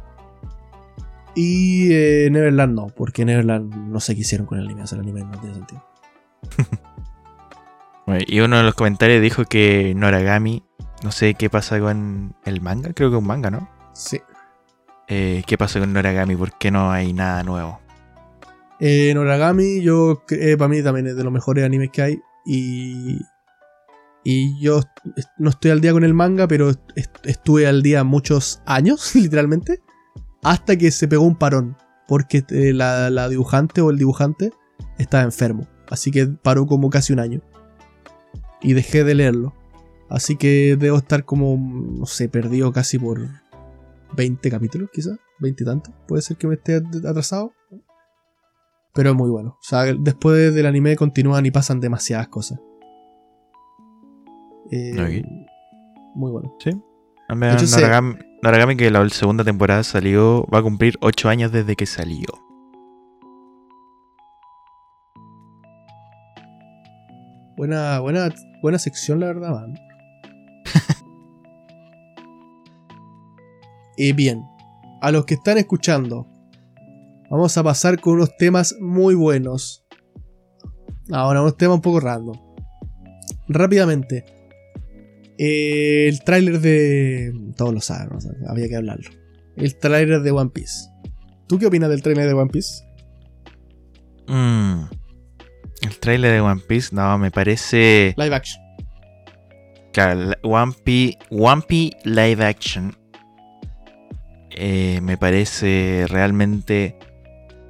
Y 1.36 1.88
Neverland 2.32 2.74
no, 2.74 2.88
porque 2.88 3.24
Neverland 3.24 3.76
no 3.76 3.99
sé 3.99 4.15
qué 4.15 4.22
hicieron 4.22 4.47
con 4.47 4.57
el 4.57 4.65
anime. 4.65 4.84
O 4.84 4.88
sea, 4.88 4.97
el 4.97 5.03
anime 5.03 5.22
no 5.22 5.39
tiene 5.39 5.55
sentido. 5.55 5.84
Y 8.26 8.39
uno 8.39 8.57
de 8.57 8.63
los 8.63 8.74
comentarios 8.74 9.22
dijo 9.22 9.43
que 9.43 9.93
Noragami, 9.93 10.63
no 11.04 11.12
sé 11.12 11.34
qué 11.36 11.50
pasa 11.50 11.80
con 11.80 12.36
el 12.45 12.62
manga, 12.62 12.93
creo 12.93 13.10
que 13.10 13.16
es 13.16 13.22
un 13.22 13.28
manga, 13.28 13.50
¿no? 13.52 13.70
Sí. 13.93 14.20
Eh, 15.08 15.43
¿Qué 15.48 15.58
pasa 15.58 15.80
con 15.80 15.93
Noragami? 15.93 16.36
¿Por 16.36 16.58
qué 16.58 16.70
no 16.72 16.91
hay 16.91 17.14
nada 17.14 17.43
nuevo? 17.43 17.80
Eh, 18.80 19.12
Noragami, 19.16 19.82
yo 19.82 20.24
eh, 20.30 20.56
para 20.58 20.68
mí 20.68 20.84
también 20.84 21.08
es 21.08 21.16
de 21.16 21.24
los 21.24 21.32
mejores 21.34 21.64
animes 21.66 21.89
que 21.91 22.02
hay. 22.02 22.22
Y. 22.45 23.20
Y 24.24 24.60
yo 24.60 24.82
no 25.38 25.50
estoy 25.50 25.72
al 25.72 25.80
día 25.80 25.93
con 25.93 26.04
el 26.04 26.14
manga, 26.14 26.48
pero 26.50 26.70
est- 26.95 27.26
estuve 27.26 27.66
al 27.66 27.82
día 27.82 28.04
muchos 28.04 28.62
años, 28.66 29.12
literalmente. 29.16 29.80
Hasta 30.43 30.76
que 30.78 30.91
se 30.91 31.08
pegó 31.08 31.24
un 31.24 31.38
parón. 31.38 31.78
Porque 32.08 32.43
eh, 32.50 32.74
la, 32.74 33.10
la 33.10 33.30
dibujante 33.30 33.82
o 33.82 33.89
el 33.89 33.98
dibujante 33.98 34.52
estaba 34.98 35.24
enfermo. 35.24 35.68
Así 35.89 36.12
que 36.12 36.28
paró 36.28 36.66
como 36.68 36.89
casi 36.89 37.14
un 37.14 37.20
año. 37.20 37.41
Y 38.62 38.74
dejé 38.74 39.04
de 39.06 39.16
leerlo. 39.16 39.54
Así 40.10 40.38
que 40.38 40.78
debo 40.80 40.97
estar 40.97 41.26
como, 41.26 41.58
no 41.58 42.05
sé, 42.05 42.30
perdido 42.30 42.72
casi 42.72 42.97
por 42.97 43.20
20 44.16 44.49
capítulos, 44.49 44.89
quizás. 44.93 45.18
20 45.39 45.64
y 45.64 45.66
tantos. 45.66 45.93
Puede 46.08 46.22
ser 46.22 46.38
que 46.38 46.47
me 46.47 46.55
esté 46.55 46.76
atrasado. 47.08 47.51
Pero 48.93 49.10
es 49.12 49.16
muy 49.16 49.30
bueno. 49.30 49.49
O 49.60 49.64
sea, 49.64 49.84
después 49.84 50.55
del 50.55 50.66
anime 50.66 50.95
continúan 50.95 51.45
y 51.45 51.51
pasan 51.51 51.80
demasiadas 51.80 52.30
cosas. 52.30 52.60
Eh. 54.72 55.24
Muy 56.16 56.32
bueno. 56.32 56.55
Menos 57.36 57.62
hecho, 57.62 57.68
se- 57.68 57.82
Noragami, 58.41 58.76
que 58.78 58.89
la 58.89 59.08
segunda 59.10 59.43
temporada 59.43 59.84
salió, 59.84 60.45
va 60.53 60.60
a 60.60 60.64
cumplir 60.64 60.97
8 61.01 61.30
años 61.30 61.51
desde 61.51 61.76
que 61.76 61.86
salió. 61.86 62.28
Buena, 67.55 67.99
buena, 67.99 68.30
buena 68.62 68.78
sección, 68.80 69.20
la 69.20 69.28
verdad, 69.28 69.51
man. 69.51 69.76
Y 73.98 74.14
bien, 74.14 74.43
a 75.02 75.12
los 75.12 75.26
que 75.26 75.34
están 75.34 75.58
escuchando, 75.58 76.28
vamos 77.30 77.58
a 77.58 77.64
pasar 77.64 78.00
con 78.00 78.14
unos 78.14 78.36
temas 78.38 78.76
muy 78.80 79.16
buenos. 79.16 79.86
Ahora, 81.12 81.41
unos 81.41 81.58
temas 81.58 81.76
un 81.76 81.82
poco 81.82 82.00
random. 82.00 82.38
Rápidamente. 83.48 84.26
Eh, 85.38 86.08
el 86.08 86.24
tráiler 86.24 86.60
de... 86.60 87.34
Todos 87.56 87.74
lo 87.74 87.82
saben, 87.82 88.10
¿no? 88.10 88.18
O 88.18 88.22
sea, 88.22 88.32
había 88.48 88.68
que 88.68 88.76
hablarlo. 88.76 89.10
El 89.56 89.78
tráiler 89.78 90.22
de 90.22 90.32
One 90.32 90.52
Piece. 90.52 90.89
¿Tú 91.48 91.58
qué 91.58 91.66
opinas 91.68 91.89
del 91.89 92.02
tráiler 92.02 92.28
de 92.28 92.34
One 92.34 92.52
Piece? 92.52 92.84
Mm. 94.28 94.84
El 95.82 96.00
trailer 96.00 96.34
de 96.34 96.41
One 96.41 96.62
Piece, 96.68 96.93
no, 96.93 97.18
me 97.18 97.32
parece. 97.32 98.14
Live 98.18 98.36
action. 98.36 98.64
Claro, 99.93 100.32
One 100.43 100.74
Piece, 100.84 101.18
One 101.30 101.62
Piece 101.68 101.98
live 102.04 102.43
action. 102.43 102.97
Eh, 104.60 105.01
me 105.01 105.18
parece 105.18 106.05
realmente 106.10 106.97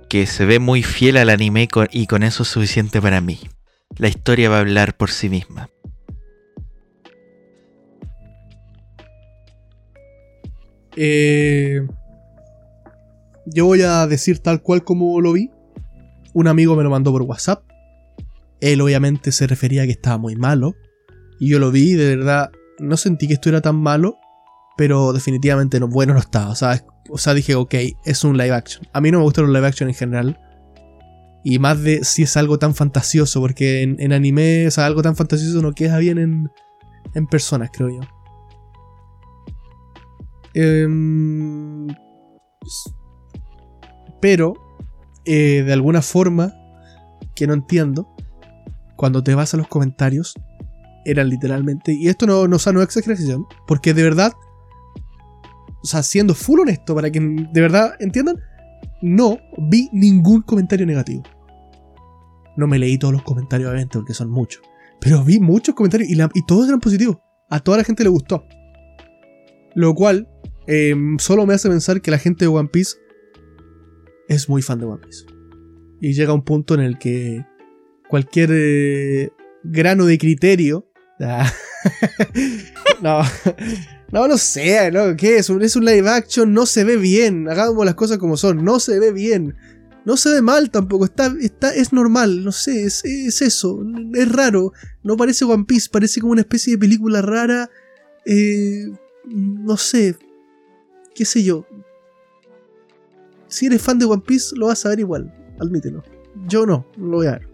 que 0.08 0.26
se 0.26 0.46
ve 0.46 0.60
muy 0.60 0.84
fiel 0.84 1.18
al 1.18 1.30
anime 1.30 1.68
y 1.92 2.08
con 2.08 2.24
eso 2.24 2.44
es 2.44 2.50
suficiente 2.50 3.02
para 3.02 3.20
mí. 3.20 3.40
La 3.98 4.08
historia 4.08 4.50
va 4.50 4.58
a 4.58 4.60
hablar 4.62 4.96
por 4.96 5.12
sí 5.12 5.28
misma. 5.28 5.70
Eh, 10.96 11.86
yo 13.46 13.66
voy 13.66 13.82
a 13.82 14.08
decir 14.08 14.40
tal 14.40 14.62
cual 14.62 14.86
como 14.86 15.20
lo 15.20 15.34
vi. 15.34 15.52
Un 16.34 16.48
amigo 16.48 16.78
me 16.78 16.84
lo 16.84 16.90
mandó 16.90 17.12
por 17.12 17.24
WhatsApp. 17.24 17.64
Él 18.62 18.80
obviamente 18.80 19.34
se 19.34 19.46
refería 19.46 19.84
a 19.84 19.86
que 19.86 19.92
estaba 19.92 20.18
muy 20.18 20.38
malo. 20.38 20.76
Y 21.38 21.50
yo 21.50 21.60
lo 21.60 21.70
vi 21.70 21.92
y 21.92 21.96
de 21.96 22.16
verdad 22.16 22.50
no 22.80 22.96
sentí 22.96 23.28
que 23.28 23.34
esto 23.34 23.50
era 23.50 23.60
tan 23.60 23.76
malo. 23.76 24.18
Pero 24.78 25.12
definitivamente 25.12 25.80
no, 25.80 25.88
bueno 25.88 26.14
no 26.14 26.20
estaba. 26.20 26.50
O 26.50 26.56
sea, 26.56 26.86
o 27.10 27.18
sea, 27.18 27.34
dije, 27.34 27.56
ok, 27.56 27.74
es 28.06 28.24
un 28.24 28.38
live 28.38 28.54
action. 28.54 28.88
A 28.94 29.02
mí 29.02 29.12
no 29.12 29.20
me 29.20 29.24
gustan 29.24 29.46
los 29.46 29.54
live 29.54 29.68
action 29.68 29.90
en 29.90 29.96
general. 29.96 30.40
Y 31.44 31.60
más 31.60 31.82
de 31.82 32.04
si 32.04 32.24
es 32.24 32.38
algo 32.38 32.60
tan 32.60 32.76
fantasioso. 32.76 33.42
Porque 33.42 33.82
en, 33.82 34.14
anime, 34.14 34.68
o 34.68 34.72
sea, 34.72 34.86
algo 34.86 35.02
tan 35.02 35.16
fantasioso 35.16 35.62
no 35.62 35.74
queda 35.74 35.98
bien 35.98 36.18
en, 36.20 36.52
en 37.14 37.28
personas, 37.28 37.70
creo 37.74 37.90
yo. 37.90 38.02
Em, 40.54 41.88
pero, 44.20 44.54
eh, 45.26 45.64
de 45.64 45.74
alguna 45.74 46.02
forma, 46.02 46.54
que 47.36 47.46
no 47.46 47.54
entiendo, 47.54 48.08
cuando 48.96 49.24
te 49.24 49.36
vas 49.36 49.54
a 49.54 49.58
los 49.58 49.68
comentarios, 49.68 50.34
eran 51.06 51.30
literalmente, 51.30 51.94
y 51.94 52.08
esto 52.10 52.26
no, 52.26 52.48
no, 52.48 52.56
o 52.56 52.60
sea, 52.60 52.74
no 52.74 52.82
exageración, 52.82 53.46
porque 53.68 53.94
de 53.94 54.04
verdad, 54.04 54.34
sea, 55.88 56.04
siendo 56.04 56.34
full 56.36 56.60
honesto, 56.60 56.94
para 56.94 57.10
que 57.12 57.20
de 57.20 57.62
verdad 57.62 57.96
entiendan, 58.00 58.38
no 59.02 59.38
vi 59.58 59.90
ningún 59.92 60.42
comentario 60.42 60.86
negativo. 60.86 61.24
No 62.56 62.68
me 62.68 62.80
leí 62.80 62.98
todos 62.98 63.14
los 63.14 63.24
comentarios, 63.24 63.70
obviamente, 63.70 63.98
porque 63.98 64.14
son 64.14 64.30
muchos. 64.30 64.62
Pero 65.00 65.24
vi 65.24 65.40
muchos 65.40 65.76
comentarios 65.76 66.10
y, 66.10 66.16
la- 66.16 66.30
y 66.34 66.46
todos 66.46 66.68
eran 66.68 66.80
positivos. 66.80 67.18
A 67.50 67.60
toda 67.60 67.78
la 67.78 67.84
gente 67.84 68.04
le 68.04 68.10
gustó. 68.10 68.46
Lo 69.76 69.94
cual 69.94 70.28
eh, 70.66 70.96
solo 71.20 71.46
me 71.46 71.54
hace 71.54 71.70
pensar 71.70 72.02
que 72.02 72.10
la 72.12 72.18
gente 72.18 72.46
de 72.46 72.50
One 72.50 72.70
Piece 72.70 72.98
es 74.28 74.50
muy 74.50 74.62
fan 74.62 74.80
de 74.80 74.86
One 74.86 75.02
Piece. 75.04 75.26
Y 76.02 76.14
llega 76.14 76.34
un 76.34 76.44
punto 76.44 76.74
en 76.74 76.82
el 76.82 76.98
que 76.98 77.46
cualquier 78.10 78.50
eh, 78.54 79.30
grano 79.64 80.06
de 80.06 80.18
criterio. 80.18 80.90
No, 83.02 83.22
no, 84.12 84.28
no 84.28 84.38
sé, 84.38 84.90
¿no? 84.92 85.16
¿Qué 85.18 85.38
es? 85.38 85.50
Es 85.50 85.76
un 85.76 85.86
live 85.86 86.10
action, 86.10 86.54
no 86.54 86.66
se 86.66 86.84
ve 86.84 86.98
bien. 86.98 87.50
Hagamos 87.50 87.86
las 87.86 87.96
cosas 87.96 88.18
como 88.18 88.38
son, 88.38 88.64
no 88.64 88.80
se 88.80 89.00
ve 89.00 89.12
bien. 89.12 89.56
No 90.06 90.16
se 90.16 90.30
ve 90.30 90.42
mal 90.42 90.72
tampoco, 90.72 91.04
está, 91.04 91.36
está, 91.42 91.76
es 91.76 91.92
normal, 91.92 92.46
no 92.46 92.54
sé, 92.54 92.86
es, 92.86 93.04
es 93.04 93.42
eso, 93.42 93.84
es 94.14 94.32
raro. 94.32 94.72
No 95.04 95.18
parece 95.18 95.44
One 95.44 95.66
Piece, 95.66 95.90
parece 95.92 96.22
como 96.22 96.32
una 96.32 96.40
especie 96.40 96.74
de 96.74 96.80
película 96.80 97.22
rara. 97.22 97.70
Eh, 98.26 98.86
no 99.26 99.76
sé, 99.76 100.16
qué 101.14 101.26
sé 101.26 101.44
yo. 101.44 101.66
Si 103.50 103.66
eres 103.66 103.82
fan 103.82 104.00
de 104.00 104.06
One 104.06 104.24
Piece, 104.26 104.56
lo 104.56 104.68
vas 104.68 104.86
a 104.86 104.90
ver 104.90 105.02
igual, 105.02 105.34
admítelo. 105.60 106.02
Yo 106.48 106.66
no, 106.66 106.88
no 106.96 107.08
lo 107.08 107.18
voy 107.18 107.28
a 107.28 107.32
ver. 107.32 107.47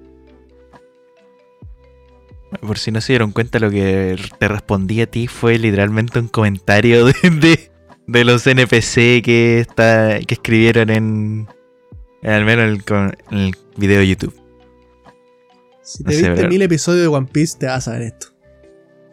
Por 2.61 2.77
si 2.77 2.91
no 2.91 3.01
se 3.01 3.13
dieron 3.13 3.31
cuenta, 3.31 3.59
lo 3.59 3.69
que 3.69 4.17
te 4.39 4.47
respondí 4.47 5.01
a 5.01 5.07
ti 5.07 5.27
fue 5.27 5.57
literalmente 5.57 6.19
un 6.19 6.27
comentario 6.27 7.05
de, 7.05 7.13
de, 7.29 7.71
de 8.07 8.23
los 8.23 8.45
NPC 8.45 9.21
que, 9.23 9.59
está, 9.59 10.19
que 10.19 10.33
escribieron 10.35 10.89
en, 10.89 11.47
en 12.21 12.31
al 12.31 12.45
menos 12.45 12.65
el, 12.65 12.83
en 13.31 13.37
el 13.39 13.55
video 13.77 13.99
de 13.99 14.07
YouTube. 14.07 14.35
Si 15.81 16.03
No 16.03 16.11
te 16.11 16.15
sé, 16.15 16.29
viste 16.29 16.47
mil 16.47 16.61
episodios 16.61 17.01
de 17.01 17.07
One 17.07 17.27
Piece, 17.31 17.57
te 17.59 17.65
vas 17.65 17.87
a 17.87 17.93
ver 17.93 18.03
esto. 18.03 18.27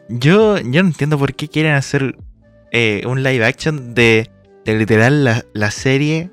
Yo, 0.09 0.59
yo 0.59 0.83
no 0.83 0.89
entiendo 0.89 1.19
por 1.19 1.35
qué 1.35 1.49
quieren 1.49 1.73
hacer 1.73 2.17
eh, 2.73 3.03
un 3.07 3.23
live 3.23 3.45
action 3.45 3.95
de, 3.95 4.31
de 4.65 4.79
literal 4.79 5.25
la, 5.25 5.45
la 5.53 5.71
serie 5.71 6.31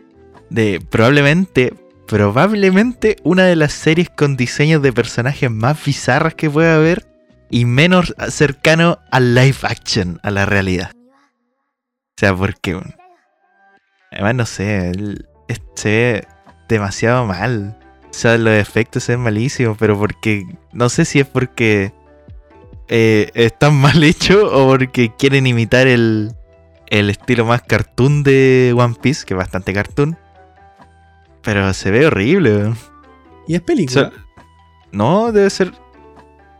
de 0.50 0.82
probablemente, 0.90 1.74
probablemente 2.08 3.18
una 3.24 3.44
de 3.46 3.56
las 3.56 3.74
series 3.74 4.10
con 4.10 4.38
diseños 4.38 4.82
de 4.82 4.94
personajes 4.94 5.52
más 5.52 5.84
bizarras 5.84 6.34
que 6.34 6.50
pueda 6.50 6.76
haber 6.76 7.06
y 7.50 7.66
menos 7.66 8.16
cercano 8.30 9.00
al 9.12 9.36
live 9.36 9.58
action, 9.64 10.20
a 10.24 10.32
la 10.32 10.46
realidad. 10.46 10.92
O 10.96 12.20
sea, 12.20 12.36
porque... 12.36 12.80
Además, 14.12 14.36
no 14.36 14.46
sé, 14.46 14.92
se 15.76 15.90
ve 15.90 16.28
demasiado 16.68 17.26
mal. 17.26 17.78
O 18.10 18.14
sea, 18.14 18.38
los 18.38 18.54
efectos 18.54 19.04
se 19.04 19.14
ven 19.14 19.22
malísimos, 19.22 19.78
pero 19.78 19.98
porque... 19.98 20.46
No 20.72 20.90
sé 20.90 21.06
si 21.06 21.20
es 21.20 21.28
porque 21.28 21.94
eh, 22.88 23.32
están 23.34 23.76
mal 23.76 24.04
hechos 24.04 24.50
o 24.52 24.68
porque 24.68 25.14
quieren 25.18 25.46
imitar 25.46 25.88
el, 25.88 26.32
el 26.90 27.10
estilo 27.10 27.46
más 27.46 27.62
cartoon 27.62 28.24
de 28.24 28.74
One 28.76 28.96
Piece, 29.02 29.26
que 29.26 29.34
es 29.34 29.38
bastante 29.38 29.74
cartoon. 29.74 30.18
Pero 31.48 31.74
se 31.74 31.92
ve 31.92 32.06
horrible. 32.06 32.58
weón. 32.58 32.76
Y 33.48 33.56
es 33.56 33.62
O 33.62 33.66
película. 33.66 34.12
sea, 34.12 34.26
no, 34.92 35.32
debe 35.32 35.50
ser... 35.50 35.72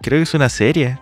Creo 0.02 0.20
que 0.20 0.24
es 0.24 0.34
una 0.34 0.48
serie. 0.48 0.98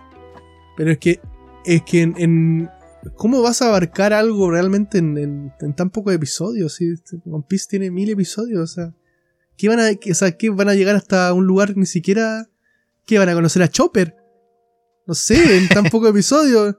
Pero 0.76 0.90
es 0.90 0.98
que. 0.98 1.20
Es 1.64 1.82
que 1.82 2.02
en. 2.02 2.14
en- 2.18 2.70
¿Cómo 3.14 3.40
vas 3.42 3.62
a 3.62 3.68
abarcar 3.68 4.12
algo 4.12 4.50
realmente 4.50 4.98
en, 4.98 5.16
en- 5.16 5.52
en 5.60 5.74
tan 5.76 5.90
pocos 5.90 6.12
episodios? 6.14 6.74
Si 6.74 6.90
este 6.92 7.18
One 7.24 7.44
Piece 7.46 7.66
tiene 7.70 7.90
mil 7.92 8.10
episodios, 8.10 8.60
o 8.60 8.66
sea. 8.66 8.92
¿Qué 9.56 9.68
van 9.68 9.78
a, 9.78 9.94
qué- 9.94 10.10
o 10.10 10.14
sea, 10.14 10.32
¿qué 10.36 10.50
van 10.50 10.68
a 10.68 10.74
llegar 10.74 10.96
hasta 10.96 11.32
un 11.32 11.46
lugar 11.46 11.76
ni 11.76 11.86
siquiera. 11.86 12.48
¿Qué 13.06 13.18
van 13.18 13.28
a 13.28 13.34
conocer 13.34 13.62
a 13.62 13.68
Chopper? 13.68 14.16
No 15.06 15.14
sé, 15.14 15.58
en 15.58 15.68
tan 15.68 15.84
pocos 15.90 16.10
episodios. 16.10 16.74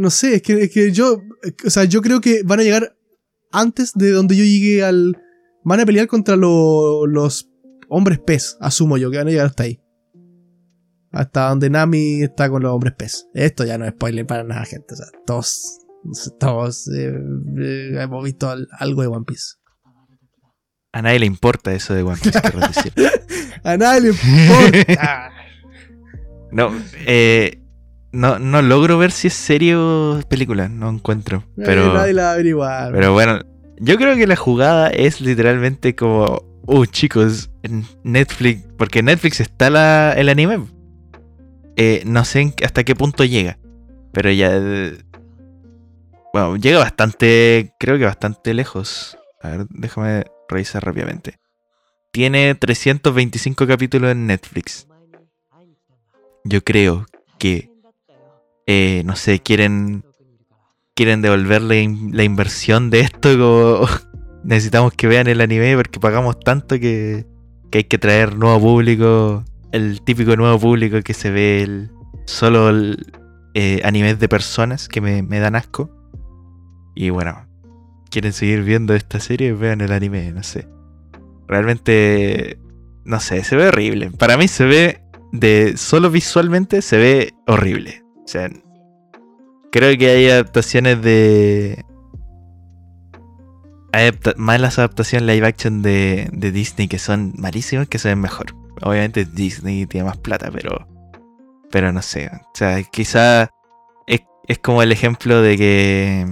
No 0.00 0.08
sé, 0.10 0.36
es 0.36 0.42
que, 0.42 0.62
es 0.62 0.70
que 0.70 0.92
yo. 0.92 1.20
O 1.66 1.70
sea, 1.70 1.84
yo 1.84 2.00
creo 2.00 2.20
que 2.22 2.42
van 2.44 2.60
a 2.60 2.62
llegar 2.62 2.96
antes 3.52 3.92
de 3.94 4.12
donde 4.12 4.36
yo 4.36 4.44
llegué 4.44 4.82
al. 4.84 5.20
Van 5.64 5.80
a 5.80 5.86
pelear 5.86 6.06
contra 6.06 6.36
lo- 6.36 7.06
los 7.06 7.48
hombres 7.88 8.18
pez, 8.18 8.56
asumo 8.60 8.96
yo, 8.98 9.10
que 9.10 9.18
van 9.18 9.28
a 9.28 9.30
llegar 9.30 9.46
hasta 9.46 9.64
ahí. 9.64 9.80
Hasta 11.10 11.48
donde 11.48 11.70
Nami 11.70 12.22
está 12.22 12.48
con 12.50 12.62
los 12.62 12.72
hombres 12.72 12.94
pez. 12.96 13.26
Esto 13.34 13.64
ya 13.64 13.78
no 13.78 13.84
es 13.86 13.92
spoiler 13.92 14.26
para 14.26 14.44
nada, 14.44 14.64
gente. 14.64 14.94
O 14.94 14.96
sea, 14.96 15.06
todos. 15.26 15.78
Todos 16.38 16.88
eh, 16.88 17.12
eh, 17.60 17.90
hemos 17.98 18.22
visto 18.24 18.48
al- 18.48 18.68
algo 18.78 19.02
de 19.02 19.08
One 19.08 19.24
Piece. 19.26 19.54
A 20.92 21.02
nadie 21.02 21.18
le 21.18 21.26
importa 21.26 21.72
eso 21.74 21.92
de 21.92 22.02
One 22.02 22.16
Piece, 22.22 22.40
decir. 22.40 22.92
A 23.64 23.76
nadie 23.76 24.00
le 24.02 24.08
importa. 24.10 25.30
No, 26.50 26.70
eh, 27.06 27.60
no, 28.10 28.38
no 28.38 28.62
logro 28.62 28.96
ver 28.96 29.10
si 29.10 29.26
es 29.28 29.34
serio 29.34 30.14
o 30.16 30.22
película, 30.30 30.66
no 30.70 30.88
encuentro. 30.88 31.44
Pero, 31.56 31.92
nadie 31.92 32.14
la 32.14 32.22
va 32.22 32.28
a 32.30 32.32
averiguar. 32.32 32.92
pero 32.92 33.12
bueno, 33.12 33.40
yo 33.80 33.96
creo 33.96 34.16
que 34.16 34.26
la 34.26 34.36
jugada 34.36 34.88
es 34.90 35.20
literalmente 35.20 35.94
como, 35.94 36.42
uh, 36.66 36.86
chicos, 36.86 37.50
Netflix, 38.02 38.66
porque 38.76 39.02
Netflix 39.02 39.40
está 39.40 40.12
el 40.12 40.28
anime. 40.28 40.66
Eh, 41.76 42.02
no 42.06 42.24
sé 42.24 42.54
hasta 42.64 42.84
qué 42.84 42.94
punto 42.94 43.24
llega, 43.24 43.58
pero 44.12 44.30
ya... 44.30 44.50
eh, 44.52 44.98
Bueno, 46.32 46.56
llega 46.56 46.78
bastante, 46.78 47.72
creo 47.78 47.98
que 47.98 48.04
bastante 48.04 48.52
lejos. 48.52 49.16
A 49.40 49.50
ver, 49.50 49.66
déjame 49.70 50.24
revisar 50.48 50.84
rápidamente. 50.84 51.38
Tiene 52.10 52.54
325 52.54 53.66
capítulos 53.66 54.10
en 54.12 54.26
Netflix. 54.26 54.88
Yo 56.44 56.62
creo 56.64 57.06
que, 57.38 57.70
eh, 58.66 59.02
no 59.04 59.14
sé, 59.14 59.40
quieren, 59.40 60.04
quieren 60.98 61.22
devolverle 61.22 61.88
la 62.10 62.24
inversión 62.24 62.90
de 62.90 63.00
esto. 63.00 63.38
Como 63.38 63.86
necesitamos 64.44 64.92
que 64.94 65.06
vean 65.06 65.28
el 65.28 65.40
anime 65.40 65.76
porque 65.76 66.00
pagamos 66.00 66.40
tanto 66.40 66.80
que, 66.80 67.24
hay 67.72 67.84
que 67.84 67.98
traer 67.98 68.34
nuevo 68.34 68.58
público. 68.58 69.44
El 69.70 70.02
típico 70.02 70.34
nuevo 70.34 70.58
público 70.58 71.00
que 71.02 71.14
se 71.14 71.30
ve 71.30 71.62
el, 71.62 71.90
solo 72.24 72.70
el, 72.70 73.12
eh, 73.54 74.16
de 74.18 74.28
personas 74.28 74.88
que 74.88 75.00
me, 75.00 75.22
me 75.22 75.38
dan 75.38 75.54
asco. 75.54 75.88
Y 76.96 77.10
bueno, 77.10 77.46
quieren 78.10 78.32
seguir 78.32 78.64
viendo 78.64 78.92
esta 78.92 79.20
serie, 79.20 79.52
vean 79.52 79.80
el 79.80 79.92
anime, 79.92 80.32
no 80.32 80.42
sé. 80.42 80.66
Realmente, 81.46 82.58
no 83.04 83.20
sé, 83.20 83.44
se 83.44 83.54
ve 83.54 83.68
horrible. 83.68 84.10
Para 84.10 84.36
mí 84.36 84.48
se 84.48 84.64
ve, 84.64 85.00
de 85.30 85.76
solo 85.76 86.10
visualmente, 86.10 86.82
se 86.82 86.96
ve 86.96 87.34
horrible. 87.46 88.02
O 88.24 88.26
sea, 88.26 88.50
creo 89.70 89.96
que 89.98 90.10
hay 90.10 90.30
adaptaciones 90.30 91.02
de... 91.02 91.84
Adapta- 93.92 94.34
malas 94.36 94.78
adaptaciones 94.78 95.26
live 95.26 95.46
action 95.46 95.82
de, 95.82 96.28
de 96.32 96.52
Disney 96.52 96.88
que 96.88 96.98
son 96.98 97.32
malísimas 97.36 97.88
que 97.88 97.98
se 97.98 98.08
ven 98.08 98.20
mejor. 98.20 98.54
Obviamente 98.82 99.24
Disney 99.24 99.86
tiene 99.86 100.06
más 100.06 100.18
plata, 100.18 100.50
pero... 100.52 100.86
Pero 101.70 101.92
no 101.92 102.02
sé. 102.02 102.30
O 102.32 102.50
sea, 102.54 102.82
quizá 102.82 103.50
es, 104.06 104.20
es 104.46 104.58
como 104.58 104.82
el 104.82 104.92
ejemplo 104.92 105.42
de 105.42 105.56
que 105.56 106.26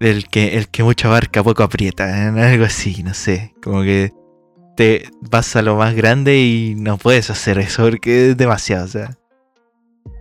del 0.00 0.28
que 0.28 0.56
el 0.56 0.68
que 0.68 0.82
mucho 0.82 1.08
abarca 1.08 1.42
poco 1.44 1.62
aprieta, 1.62 2.08
¿eh? 2.08 2.28
algo 2.52 2.64
así, 2.64 3.02
no 3.02 3.14
sé, 3.14 3.54
como 3.62 3.82
que 3.82 4.12
te 4.76 5.10
vas 5.20 5.54
a 5.56 5.62
lo 5.62 5.76
más 5.76 5.94
grande 5.94 6.38
y 6.40 6.74
no 6.74 6.96
puedes 6.96 7.28
hacer 7.28 7.58
eso 7.58 7.84
porque 7.84 8.30
es 8.30 8.36
demasiado, 8.36 8.86
o 8.86 8.88
sea. 8.88 9.19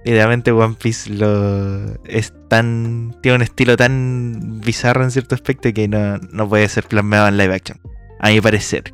Idealmente 0.05 0.51
One 0.51 0.75
Piece 0.81 1.09
lo 1.13 1.93
es 2.05 2.33
tan 2.47 3.15
tiene 3.21 3.35
un 3.37 3.41
estilo 3.41 3.75
tan 3.75 4.61
bizarro 4.63 5.03
en 5.03 5.11
cierto 5.11 5.35
aspecto 5.35 5.71
que 5.73 5.87
no, 5.87 6.17
no 6.31 6.47
puede 6.47 6.67
ser 6.69 6.85
plasmado 6.87 7.27
en 7.27 7.37
live 7.37 7.53
action, 7.53 7.79
a 8.19 8.29
mi 8.29 8.39
parecer. 8.41 8.93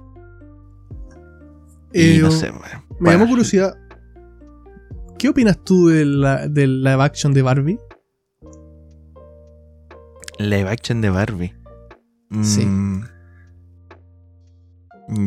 Y 1.93 2.17
Eh, 2.17 2.19
no 2.21 2.31
sé, 2.31 2.49
bueno, 2.51 2.83
Me 2.99 3.11
llamó 3.11 3.27
curiosidad. 3.27 3.75
¿Qué 5.17 5.29
opinas 5.29 5.63
tú 5.63 5.87
de 5.87 6.05
la, 6.05 6.47
del 6.47 6.83
live 6.83 7.01
action 7.03 7.33
de 7.33 7.41
Barbie? 7.41 7.79
Live 10.39 10.69
action 10.69 11.01
de 11.01 11.09
Barbie. 11.09 11.53
Sí. 12.41 12.65
Mm, 12.65 13.05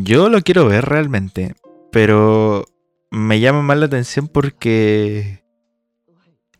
Yo 0.03 0.29
lo 0.29 0.43
quiero 0.43 0.67
ver 0.67 0.85
realmente, 0.85 1.55
pero 1.93 2.65
me 3.11 3.41
llama 3.41 3.63
más 3.63 3.79
la 3.79 3.87
atención 3.87 4.29
porque, 4.29 5.43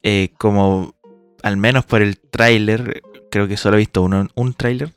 eh, 0.09 0.33
como 0.39 0.95
al 1.43 1.57
menos 1.57 1.85
por 1.85 2.01
el 2.03 2.19
tráiler, 2.19 3.03
creo 3.31 3.47
que 3.47 3.57
solo 3.57 3.77
he 3.77 3.81
visto 3.81 4.03
uno, 4.03 4.27
un 4.35 4.55
tráiler, 4.55 4.93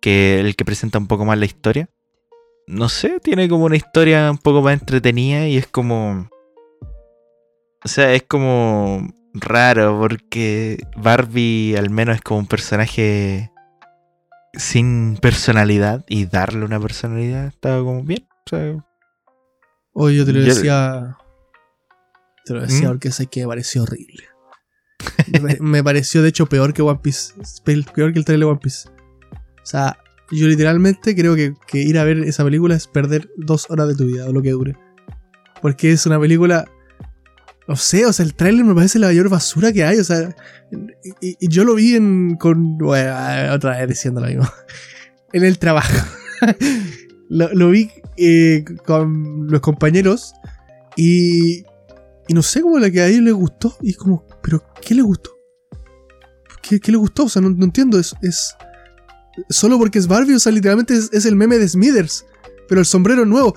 que 0.00 0.40
el 0.40 0.56
que 0.56 0.64
presenta 0.64 0.98
un 0.98 1.06
poco 1.06 1.24
más 1.24 1.38
la 1.38 1.46
historia. 1.46 1.88
No 2.66 2.88
sé, 2.88 3.20
tiene 3.20 3.48
como 3.48 3.64
una 3.66 3.76
historia 3.76 4.28
un 4.30 4.38
poco 4.38 4.60
más 4.62 4.74
entretenida 4.80 5.46
y 5.46 5.56
es 5.56 5.66
como... 5.68 6.28
O 7.84 7.88
sea, 7.88 8.12
es 8.12 8.24
como 8.24 9.08
raro 9.34 9.98
porque 10.00 10.78
Barbie 10.96 11.76
al 11.76 11.90
menos 11.90 12.16
es 12.16 12.22
como 12.22 12.40
un 12.40 12.46
personaje 12.46 13.52
sin 14.54 15.16
personalidad 15.20 16.04
y 16.08 16.26
darle 16.26 16.64
una 16.64 16.80
personalidad 16.80 17.46
estaba 17.46 17.78
como 17.84 18.02
bien. 18.02 18.26
O 18.46 18.50
sea, 18.50 18.84
Oye, 19.92 20.16
yo 20.16 20.24
te 20.26 20.32
lo 20.32 20.40
Yo- 20.40 20.46
decía. 20.46 21.16
Te 22.46 22.54
lo 22.54 22.62
decía 22.62 22.88
¿Mm? 22.88 22.92
porque 22.92 23.10
sé 23.12 23.26
que 23.26 23.40
me 23.42 23.48
pareció 23.48 23.82
horrible. 23.82 24.24
me, 25.42 25.56
me 25.60 25.84
pareció, 25.84 26.22
de 26.22 26.28
hecho, 26.30 26.46
peor 26.46 26.72
que 26.72 26.80
One 26.82 27.00
Piece. 27.02 27.34
Pe- 27.64 27.84
Peor 27.94 28.12
que 28.12 28.18
el 28.20 28.24
trailer 28.24 28.46
de 28.46 28.50
One 28.52 28.60
Piece. 28.62 28.88
O 28.88 29.66
sea, 29.66 29.98
yo 30.30 30.46
literalmente 30.46 31.14
creo 31.14 31.34
que, 31.34 31.54
que 31.66 31.78
ir 31.82 31.98
a 31.98 32.04
ver 32.04 32.18
esa 32.20 32.44
película 32.44 32.74
es 32.76 32.86
perder 32.86 33.28
dos 33.36 33.68
horas 33.70 33.88
de 33.88 33.96
tu 33.96 34.06
vida 34.06 34.26
o 34.28 34.32
lo 34.32 34.40
que 34.42 34.50
dure. 34.52 34.76
Porque 35.60 35.90
es 35.92 36.06
una 36.06 36.18
película. 36.20 36.70
No 37.68 37.74
sé, 37.74 38.06
o 38.06 38.12
sea, 38.12 38.24
el 38.24 38.34
tráiler 38.34 38.64
me 38.64 38.74
parece 38.76 39.00
la 39.00 39.08
mayor 39.08 39.28
basura 39.28 39.72
que 39.72 39.82
hay. 39.84 39.98
O 39.98 40.04
sea, 40.04 40.34
y, 41.20 41.30
y- 41.30 41.36
y 41.40 41.48
yo 41.48 41.64
lo 41.64 41.74
vi 41.74 41.96
en. 41.96 42.36
con. 42.36 42.78
Bueno, 42.78 43.12
otra 43.52 43.78
vez 43.78 43.88
diciendo 43.88 44.20
lo 44.20 44.28
mismo. 44.28 44.48
en 45.32 45.44
el 45.44 45.58
trabajo. 45.58 46.06
lo, 47.28 47.52
lo 47.54 47.70
vi 47.70 47.90
eh, 48.16 48.64
con 48.84 49.48
los 49.50 49.60
compañeros 49.60 50.32
y, 50.96 51.64
y 52.28 52.34
no 52.34 52.42
sé 52.42 52.60
cómo 52.60 52.78
la 52.78 52.90
que 52.90 53.00
a 53.00 53.08
ellos 53.08 53.34
gustó. 53.34 53.76
Y 53.80 53.94
como, 53.94 54.26
¿pero 54.42 54.62
qué 54.80 54.94
les 54.94 55.04
gustó? 55.04 55.30
¿Qué, 56.62 56.80
qué 56.80 56.92
les 56.92 57.00
gustó? 57.00 57.24
O 57.24 57.28
sea, 57.28 57.42
no, 57.42 57.50
no 57.50 57.64
entiendo. 57.64 57.98
Es, 57.98 58.14
es 58.22 58.54
solo 59.48 59.78
porque 59.78 59.98
es 59.98 60.06
Barbie, 60.06 60.34
o 60.34 60.38
sea, 60.38 60.52
literalmente 60.52 60.94
es, 60.94 61.26
el 61.26 61.36
meme 61.36 61.58
de 61.58 61.68
Smithers, 61.68 62.24
pero 62.68 62.80
el 62.80 62.86
sombrero 62.86 63.24
nuevo. 63.24 63.54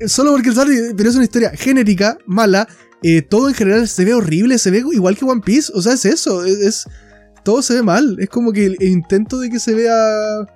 Eh, 0.00 0.08
Solo 0.08 0.32
porque 0.32 0.50
es 0.50 0.54
Barbie, 0.54 0.94
pero 0.96 1.08
es 1.08 1.14
una 1.14 1.24
historia 1.24 1.50
genérica, 1.54 2.18
mala. 2.26 2.68
eh, 3.02 3.22
todo 3.22 3.48
en 3.48 3.54
general 3.54 3.88
se 3.88 4.04
ve 4.04 4.14
horrible, 4.14 4.58
se 4.58 4.70
ve 4.70 4.84
igual 4.92 5.16
que 5.16 5.24
One 5.24 5.42
Piece. 5.44 5.72
O 5.74 5.82
sea, 5.82 5.94
es 5.94 6.04
eso. 6.04 6.44
Es, 6.44 6.86
todo 7.44 7.62
se 7.62 7.74
ve 7.74 7.82
mal. 7.82 8.16
Es 8.18 8.28
como 8.28 8.52
que 8.52 8.66
el, 8.66 8.76
el 8.80 8.88
intento 8.88 9.38
de 9.40 9.50
que 9.50 9.60
se 9.60 9.74
vea 9.74 10.46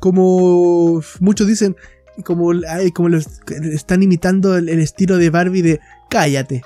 como 0.00 1.02
muchos 1.20 1.46
dicen, 1.46 1.76
como, 2.24 2.52
ay, 2.68 2.90
como 2.92 3.08
los, 3.08 3.26
están 3.72 4.02
imitando 4.02 4.56
el, 4.56 4.68
el 4.68 4.80
estilo 4.80 5.16
de 5.18 5.30
Barbie 5.30 5.62
de 5.62 5.80
cállate, 6.08 6.62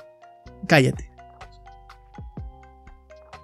cállate. 0.67 1.11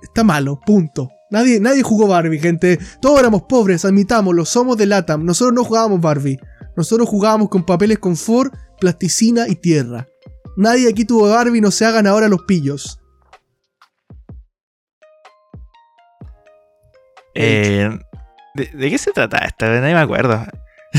Está 0.02 0.24
malo, 0.24 0.60
punto. 0.60 1.12
Nadie, 1.30 1.60
nadie 1.60 1.84
jugó 1.84 2.08
Barbie, 2.08 2.39
gente. 2.39 2.80
Todos 3.02 3.20
éramos 3.20 3.43
pobres, 3.43 3.84
admitámoslo, 3.86 4.45
somos 4.45 4.78
de 4.78 4.86
Latam. 4.86 5.26
Nosotros 5.26 5.54
no 5.54 5.64
jugábamos 5.64 6.00
Barbie. 6.00 6.39
Nosotros 6.76 7.10
jugábamos 7.10 7.50
con 7.50 7.66
papeles 7.66 8.00
confort, 8.00 8.54
plasticina 8.80 9.48
y 9.48 9.56
tierra. 9.56 10.08
Nadie 10.56 10.89
aquí 10.89 11.06
tuvo 11.06 11.30
Barbie, 11.30 11.62
no 11.62 11.72
se 11.72 11.86
hagan 11.86 12.08
ahora 12.08 12.30
los 12.30 12.43
pillos. 12.43 13.00
Eh, 17.36 17.89
¿de, 18.56 18.66
de 18.66 18.89
qué 18.89 18.98
se 18.98 19.12
trata 19.12 19.38
esta? 19.39 19.68
Nadie 19.68 19.93
me 19.93 20.00
acuerdo. 20.00 20.43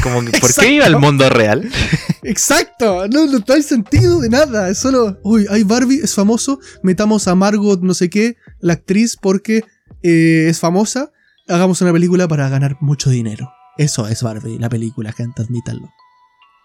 Como 0.02 0.24
que, 0.24 0.38
¿Por 0.38 0.54
qué 0.54 0.72
iba 0.72 0.86
al 0.86 0.98
mundo 0.98 1.28
real? 1.28 1.68
Exacto, 2.22 3.08
no, 3.08 3.26
no 3.26 3.44
hay 3.48 3.62
sentido 3.62 4.20
de 4.20 4.28
nada. 4.28 4.68
Es 4.68 4.78
solo, 4.78 5.18
uy, 5.22 5.46
hay 5.50 5.64
Barbie, 5.64 6.00
es 6.02 6.14
famoso. 6.14 6.60
Metamos 6.82 7.28
a 7.28 7.34
Margot, 7.34 7.80
no 7.82 7.94
sé 7.94 8.10
qué, 8.10 8.36
la 8.60 8.74
actriz, 8.74 9.16
porque 9.16 9.64
eh, 10.02 10.46
es 10.48 10.60
famosa. 10.60 11.12
Hagamos 11.48 11.80
una 11.80 11.92
película 11.92 12.28
para 12.28 12.48
ganar 12.48 12.76
mucho 12.80 13.10
dinero. 13.10 13.50
Eso 13.78 14.06
es 14.08 14.22
Barbie, 14.22 14.58
la 14.58 14.68
película, 14.68 15.12
gente, 15.12 15.42
admítanlo. 15.42 15.88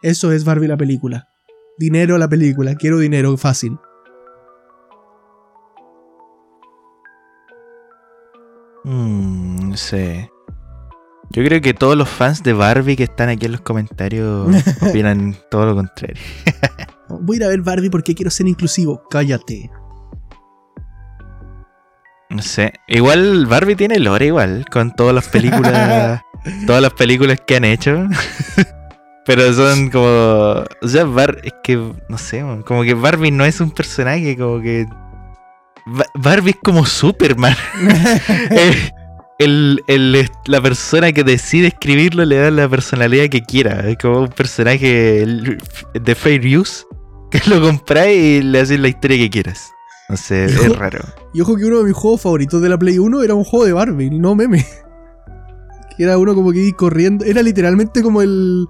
Eso 0.01 0.31
es 0.31 0.43
Barbie, 0.43 0.67
la 0.67 0.77
película. 0.77 1.27
Dinero, 1.77 2.17
la 2.17 2.27
película. 2.27 2.75
Quiero 2.75 2.99
dinero, 2.99 3.37
fácil. 3.37 3.77
Mm, 8.83 9.69
no 9.69 9.77
sé. 9.77 10.29
Yo 11.33 11.43
creo 11.43 11.61
que 11.61 11.73
todos 11.73 11.97
los 11.97 12.07
fans 12.07 12.43
de 12.43 12.53
Barbie 12.53 12.95
que 12.95 13.03
están 13.03 13.29
aquí 13.29 13.47
en 13.47 13.53
los 13.53 13.61
comentarios 13.61 14.47
opinan 14.81 15.35
todo 15.49 15.65
lo 15.65 15.75
contrario. 15.75 16.21
Voy 17.09 17.37
a 17.37 17.39
ir 17.39 17.43
a 17.43 17.47
ver 17.47 17.61
Barbie 17.61 17.89
porque 17.89 18.13
quiero 18.13 18.29
ser 18.29 18.47
inclusivo. 18.47 19.03
Cállate. 19.09 19.71
No 22.29 22.41
sé. 22.41 22.73
Igual 22.87 23.47
Barbie 23.47 23.75
tiene 23.75 23.99
lore 23.99 24.27
igual, 24.27 24.65
con 24.71 24.95
todas 24.95 25.13
las 25.13 25.27
películas. 25.27 26.21
todas 26.67 26.81
las 26.81 26.93
películas 26.93 27.39
que 27.45 27.55
han 27.55 27.65
hecho. 27.65 28.07
Pero 29.25 29.53
son 29.53 29.89
como. 29.89 30.63
O 30.81 30.87
sea, 30.87 31.05
Bar 31.05 31.41
es 31.43 31.53
que. 31.63 31.77
No 32.09 32.17
sé, 32.17 32.43
como 32.65 32.83
que 32.83 32.93
Barbie 32.93 33.31
no 33.31 33.43
es 33.43 33.59
un 33.59 33.71
personaje, 33.71 34.37
como 34.37 34.61
que. 34.61 34.85
Barbie 36.15 36.51
es 36.51 36.57
como 36.63 36.85
Superman. 36.85 37.55
El, 39.43 39.83
el, 39.87 40.29
la 40.47 40.61
persona 40.61 41.11
que 41.11 41.23
decide 41.23 41.67
escribirlo 41.67 42.25
le 42.25 42.37
da 42.37 42.51
la 42.51 42.69
personalidad 42.69 43.27
que 43.29 43.41
quiera. 43.41 43.87
Es 43.89 43.97
como 43.97 44.21
un 44.21 44.29
personaje 44.29 45.25
de 45.93 46.15
fair 46.15 46.57
use 46.57 46.85
que 47.31 47.41
lo 47.49 47.61
compráis 47.61 48.17
y 48.17 48.41
le 48.41 48.59
haces 48.59 48.79
la 48.79 48.87
historia 48.87 49.17
que 49.17 49.29
quieras. 49.29 49.71
No 50.09 50.17
sé, 50.17 50.45
es 50.45 50.75
raro. 50.77 50.99
Y 51.33 51.41
ojo 51.41 51.55
que 51.55 51.65
uno 51.65 51.79
de 51.79 51.85
mis 51.85 51.93
juegos 51.93 52.21
favoritos 52.21 52.61
de 52.61 52.69
la 52.69 52.77
Play 52.77 52.99
1 52.99 53.23
era 53.23 53.33
un 53.33 53.43
juego 53.43 53.65
de 53.65 53.73
Barbie, 53.73 54.09
no 54.09 54.35
meme. 54.35 54.65
Que 55.97 56.03
era 56.03 56.17
uno 56.17 56.35
como 56.35 56.51
que 56.51 56.59
iba 56.59 56.77
corriendo. 56.77 57.25
Era 57.25 57.41
literalmente 57.41 58.01
como 58.03 58.21
el. 58.21 58.67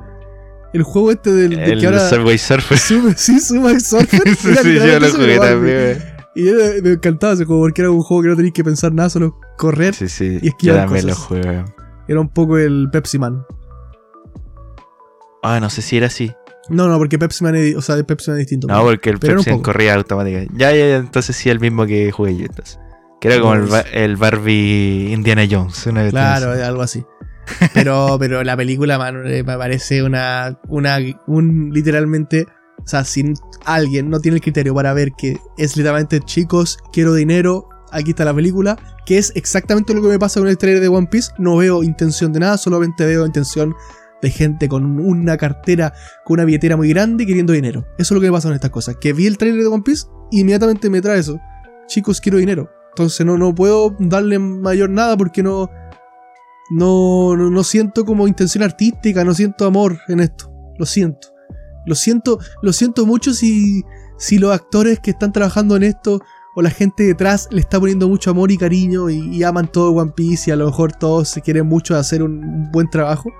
El 0.74 0.84
juego 0.84 1.12
este 1.12 1.32
del. 1.32 1.60
El 1.60 1.80
que 1.80 1.86
ahora, 1.86 2.10
Subway 2.10 2.38
Surfer. 2.38 2.78
sí, 2.78 3.40
Subway 3.40 3.80
Surfer. 3.80 4.36
sí, 4.36 4.56
sí, 4.56 4.74
yo 4.76 5.00
lo 5.00 5.12
jugué 5.12 5.38
también. 5.38 6.13
Y 6.36 6.44
me 6.82 6.94
encantaba 6.94 7.34
ese 7.34 7.46
juego 7.46 7.62
porque 7.62 7.82
era 7.82 7.92
un 7.92 8.02
juego 8.02 8.24
que 8.24 8.30
no 8.30 8.36
tenías 8.36 8.54
que 8.54 8.64
pensar 8.64 8.92
nada, 8.92 9.10
solo 9.10 9.40
correr 9.58 9.94
sí, 9.94 10.08
sí, 10.10 10.40
y 10.42 10.48
esquivar. 10.48 10.78
Yo 10.78 10.84
también 10.84 11.08
lo 11.08 11.16
jugué. 11.16 11.66
Era 12.08 12.20
un 12.20 12.30
poco 12.30 12.58
el 12.58 12.90
Pepsi 12.92 13.20
Man. 13.20 13.46
Ah, 15.44 15.60
no 15.60 15.70
sé 15.70 15.82
si 15.82 15.98
era 15.98 16.08
así. 16.08 16.32
No, 16.70 16.88
no, 16.88 16.98
porque 16.98 17.20
Pepsi 17.20 17.44
Man 17.44 17.56
es, 17.56 17.76
o 17.76 17.82
sea, 17.82 18.02
Pepsi 18.04 18.32
Man 18.32 18.40
es 18.40 18.48
distinto. 18.48 18.68
No, 18.68 18.82
porque 18.84 19.10
el 19.10 19.20
Pepsi 19.20 19.52
Man 19.52 19.62
corría 19.62 19.94
automáticamente. 19.96 20.54
Ya, 20.58 20.72
ya, 20.72 20.88
ya, 20.88 20.96
entonces 20.98 21.36
sí, 21.36 21.50
el 21.50 21.60
mismo 21.60 21.86
que 21.86 22.12
jugué 22.12 22.38
yo. 22.38 22.46
Entonces. 22.46 22.80
Que 23.22 23.30
era 23.30 23.40
como 23.40 23.54
el, 23.54 24.18
Barbie 24.18 25.14
Indiana 25.14 25.44
Jones. 25.50 25.88
claro, 26.10 26.52
algo 26.52 26.82
así. 26.82 27.06
Pero, 27.74 28.18
pero 28.20 28.44
la 28.44 28.58
película, 28.58 28.98
man, 28.98 29.26
eh, 29.28 29.44
me 29.44 29.58
parece 29.58 30.04
una, 30.04 30.60
una, 30.68 30.98
un 31.28 31.72
literalmente, 31.74 32.48
o 32.84 32.88
sea, 32.88 33.04
si 33.04 33.34
alguien 33.66 34.10
no 34.10 34.20
tiene 34.20 34.38
el 34.38 34.42
criterio 34.42 34.74
para 34.74 34.94
ver 34.94 35.12
que 35.14 35.38
es 35.58 35.78
literalmente, 35.78 36.20
chicos, 36.20 36.78
quiero 36.92 37.14
dinero, 37.14 37.70
aquí 37.92 38.12
está 38.12 38.26
la 38.26 38.34
película, 38.34 38.78
que 39.06 39.18
es 39.18 39.32
exactamente 39.36 39.94
lo 39.94 40.02
que 40.02 40.10
me 40.10 40.20
pasa 40.20 40.40
con 40.40 40.50
el 40.50 40.58
trailer 40.58 40.82
de 40.82 40.90
One 40.90 41.08
Piece, 41.08 41.32
no 41.38 41.58
veo 41.58 41.84
intención 41.84 42.34
de 42.34 42.40
nada, 42.40 42.58
solamente 42.58 43.06
veo 43.06 43.26
intención 43.26 43.74
de 44.22 44.30
gente 44.30 44.70
con 44.70 45.00
una 45.00 45.38
cartera, 45.38 45.94
con 46.24 46.36
una 46.36 46.46
billetera 46.46 46.78
muy 46.78 46.90
grande 46.90 47.26
queriendo 47.26 47.54
dinero. 47.54 47.86
Eso 47.98 47.98
es 47.98 48.12
lo 48.12 48.22
que 48.22 48.28
me 48.28 48.34
pasa 48.34 48.48
con 48.48 48.56
estas 48.56 48.72
cosas. 48.72 48.96
Que 48.96 49.12
vi 49.12 49.28
el 49.28 49.38
trailer 49.38 49.62
de 49.62 49.68
One 49.68 49.84
Piece 49.84 50.08
inmediatamente 50.32 50.90
me 50.90 51.02
trae 51.02 51.20
eso. 51.20 51.40
Chicos, 51.88 52.22
quiero 52.22 52.38
dinero. 52.38 52.70
Entonces 52.90 53.26
no, 53.26 53.38
no 53.38 53.54
puedo 53.54 53.96
darle 54.00 54.40
mayor 54.40 54.90
nada 54.90 55.18
porque 55.18 55.44
no, 55.44 55.70
no, 56.70 57.36
no, 57.36 57.64
siento 57.64 58.06
como 58.06 58.28
intención 58.28 58.64
artística, 58.64 59.24
no 59.24 59.34
siento 59.34 59.66
amor 59.66 60.00
en 60.08 60.20
esto. 60.20 60.52
Lo 60.78 60.86
siento. 60.86 61.33
Lo 61.86 61.96
siento, 61.96 62.40
lo 62.62 62.74
siento 62.74 63.06
mucho 63.06 63.34
si, 63.34 63.84
si 64.18 64.38
los 64.38 64.52
actores 64.52 65.00
que 65.00 65.12
están 65.12 65.32
trabajando 65.32 65.76
en 65.76 65.84
esto 65.84 66.22
o 66.56 66.62
la 66.62 66.70
gente 66.70 67.04
detrás 67.04 67.48
le 67.52 67.60
está 67.60 67.80
poniendo 67.80 68.08
mucho 68.08 68.32
amor 68.32 68.52
y 68.52 68.58
cariño 68.58 69.10
y, 69.10 69.44
aman 69.44 69.68
todo 69.68 69.92
One 69.92 70.12
Piece 70.16 70.50
y 70.50 70.54
a 70.54 70.56
lo 70.56 70.66
mejor 70.66 70.92
todos 70.94 71.30
se 71.30 71.42
quieren 71.42 71.68
mucho 71.68 71.96
hacer 71.96 72.22
un 72.24 72.72
buen 72.72 72.90
trabajo. 72.90 73.32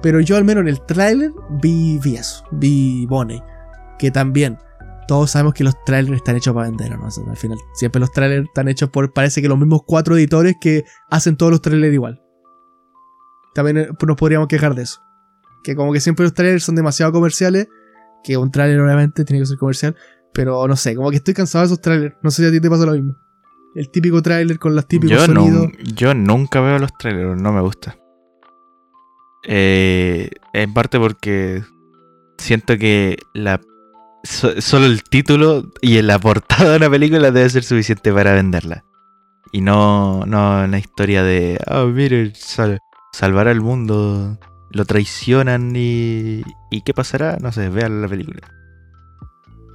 Pero 0.00 0.20
yo 0.20 0.36
al 0.36 0.44
menos 0.44 0.62
en 0.62 0.68
el 0.68 0.80
tráiler 0.80 1.32
vi, 1.60 1.98
vi 1.98 2.16
eso, 2.16 2.44
vi 2.52 3.04
Bonnie, 3.06 3.42
que 3.98 4.10
también 4.10 4.56
todos 5.08 5.32
sabemos 5.32 5.54
que 5.54 5.64
los 5.64 5.74
trailers 5.84 6.16
están 6.16 6.36
hechos 6.36 6.54
para 6.54 6.68
vender, 6.68 6.96
¿no? 6.96 7.06
al 7.06 7.36
final 7.36 7.58
siempre 7.72 7.98
los 7.98 8.12
trailers 8.12 8.46
están 8.46 8.68
hechos 8.68 8.90
por, 8.90 9.12
parece 9.12 9.42
que 9.42 9.48
los 9.48 9.58
mismos 9.58 9.80
cuatro 9.86 10.16
editores 10.16 10.56
que 10.60 10.84
hacen 11.10 11.36
todos 11.36 11.50
los 11.50 11.62
trailers 11.62 11.94
igual. 11.94 12.22
También 13.54 13.78
eh, 13.78 13.88
nos 14.06 14.16
podríamos 14.16 14.46
quejar 14.46 14.74
de 14.74 14.82
eso. 14.82 15.00
Que 15.62 15.74
como 15.74 15.92
que 15.92 16.00
siempre 16.00 16.24
los 16.24 16.34
trailers 16.34 16.64
son 16.64 16.74
demasiado 16.74 17.12
comerciales, 17.12 17.68
que 18.22 18.36
un 18.36 18.50
trailer 18.50 18.80
obviamente 18.80 19.24
tiene 19.24 19.40
que 19.42 19.46
ser 19.46 19.58
comercial, 19.58 19.96
pero 20.32 20.66
no 20.66 20.76
sé, 20.76 20.94
como 20.94 21.10
que 21.10 21.16
estoy 21.16 21.34
cansado 21.34 21.62
de 21.62 21.66
esos 21.66 21.80
trailers, 21.80 22.14
no 22.22 22.30
sé 22.30 22.42
si 22.42 22.48
a 22.48 22.52
ti 22.52 22.60
te 22.60 22.70
pasa 22.70 22.86
lo 22.86 22.92
mismo. 22.92 23.16
El 23.74 23.90
típico 23.90 24.22
trailer 24.22 24.58
con 24.58 24.74
los 24.74 24.86
típicos 24.86 25.18
yo 25.18 25.26
sonidos. 25.26 25.68
yo 25.94 26.14
nunca 26.14 26.60
veo 26.60 26.78
los 26.78 26.96
trailers, 26.98 27.40
no 27.40 27.52
me 27.52 27.60
gusta. 27.60 27.96
Eh, 29.44 30.30
en 30.52 30.74
parte 30.74 30.98
porque 30.98 31.62
siento 32.38 32.76
que 32.76 33.18
la 33.34 33.60
solo 34.24 34.86
el 34.86 35.02
título 35.04 35.70
y 35.80 36.00
la 36.02 36.18
portada 36.18 36.70
de 36.70 36.76
una 36.76 36.90
película 36.90 37.30
debe 37.30 37.48
ser 37.48 37.64
suficiente 37.64 38.12
para 38.12 38.32
venderla. 38.32 38.84
Y 39.52 39.60
no, 39.60 40.26
no 40.26 40.66
la 40.66 40.78
historia 40.78 41.22
de, 41.22 41.58
oh, 41.70 41.86
mire, 41.86 42.34
sal, 42.34 42.80
salvará 43.12 43.50
el 43.50 43.60
mundo, 43.60 44.38
lo 44.70 44.84
traicionan 44.84 45.72
y, 45.74 46.42
y 46.70 46.82
¿qué 46.82 46.94
pasará? 46.94 47.38
No 47.40 47.52
sé, 47.52 47.68
vean 47.68 48.02
la 48.02 48.08
película. 48.08 48.40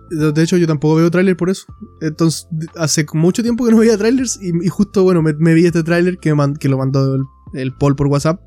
De 0.10 0.44
hecho, 0.44 0.58
yo 0.58 0.68
tampoco 0.68 0.96
veo 0.96 1.10
tráiler 1.10 1.36
por 1.36 1.50
eso. 1.50 1.66
Entonces, 2.02 2.48
hace 2.76 3.06
mucho 3.14 3.42
tiempo 3.42 3.66
que 3.66 3.72
no 3.72 3.78
veía 3.78 3.98
trailers 3.98 4.40
y, 4.42 4.68
justo, 4.68 5.04
bueno, 5.04 5.22
me, 5.24 5.54
vi 5.54 5.66
este 5.66 5.84
tráiler 5.84 6.18
que, 6.20 6.36
que, 6.60 6.70
lo 6.70 6.78
mandó 6.78 7.16
el, 7.16 7.24
el 7.54 7.74
Paul 7.74 7.96
por 7.96 8.08
WhatsApp. 8.08 8.40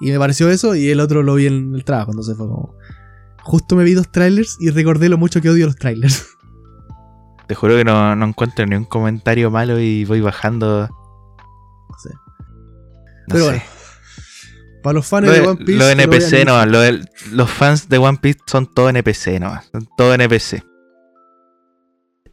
Y 0.00 0.10
me 0.10 0.18
pareció 0.18 0.50
eso 0.50 0.74
y 0.74 0.90
el 0.90 1.00
otro 1.00 1.22
lo 1.22 1.36
vi 1.36 1.46
en 1.46 1.74
el 1.74 1.84
trabajo. 1.84 2.10
Entonces 2.10 2.36
fue 2.36 2.46
como... 2.46 2.74
Justo 3.42 3.76
me 3.76 3.84
vi 3.84 3.94
dos 3.94 4.10
trailers 4.10 4.56
y 4.60 4.70
recordé 4.70 5.08
lo 5.08 5.18
mucho 5.18 5.40
que 5.40 5.50
odio 5.50 5.66
los 5.66 5.76
trailers. 5.76 6.26
Te 7.46 7.54
juro 7.54 7.76
que 7.76 7.84
no, 7.84 8.12
encuentro 8.24 8.66
ni 8.66 8.74
un 8.74 8.84
comentario 8.84 9.50
malo 9.50 9.78
y 9.78 10.04
voy 10.04 10.20
bajando. 10.20 10.88
No 10.88 11.98
sé. 11.98 12.10
Pero 13.28 13.44
bueno. 13.44 13.62
Para 14.84 14.96
los 14.96 15.06
fans 15.06 15.26
de, 15.26 15.40
One 15.40 15.64
Piece. 15.64 15.78
Los 15.78 15.90
NPC 15.92 16.44
no, 16.44 16.66
los 16.66 17.50
fans 17.50 17.88
de 17.88 17.96
One 17.96 18.18
Piece 18.20 18.38
son 18.46 18.66
todos 18.66 18.90
NPC 18.90 19.40
no, 19.40 19.58
son 19.72 19.88
todos 19.96 20.14
NPC. 20.14 20.62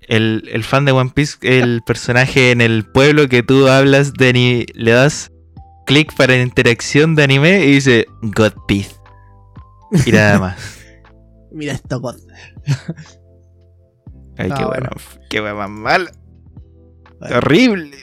El, 0.01 0.43
el, 0.51 0.63
fan 0.65 0.83
de 0.83 0.91
One 0.91 1.11
Piece, 1.15 1.37
el 1.43 1.81
personaje 1.85 2.51
en 2.51 2.59
el 2.59 2.83
pueblo 2.83 3.29
que 3.29 3.41
tú 3.41 3.69
hablas 3.69 4.11
de 4.11 4.33
ni 4.33 4.65
le 4.73 4.91
das 4.91 5.31
clic 5.85 6.13
para 6.13 6.35
interacción 6.35 7.15
de 7.15 7.23
anime 7.23 7.63
y 7.63 7.71
dice 7.75 8.05
God 8.21 8.51
Piece. 8.67 8.95
Y 10.05 10.11
nada 10.11 10.37
más. 10.37 10.79
Mira 11.53 11.71
esto, 11.71 12.01
God. 12.01 12.17
Ay, 14.37 14.51
qué 14.57 14.65
buena, 14.65 14.89
qué 15.29 15.39
buena 15.39 15.69
mal. 15.69 16.11
Horrible. 17.21 17.95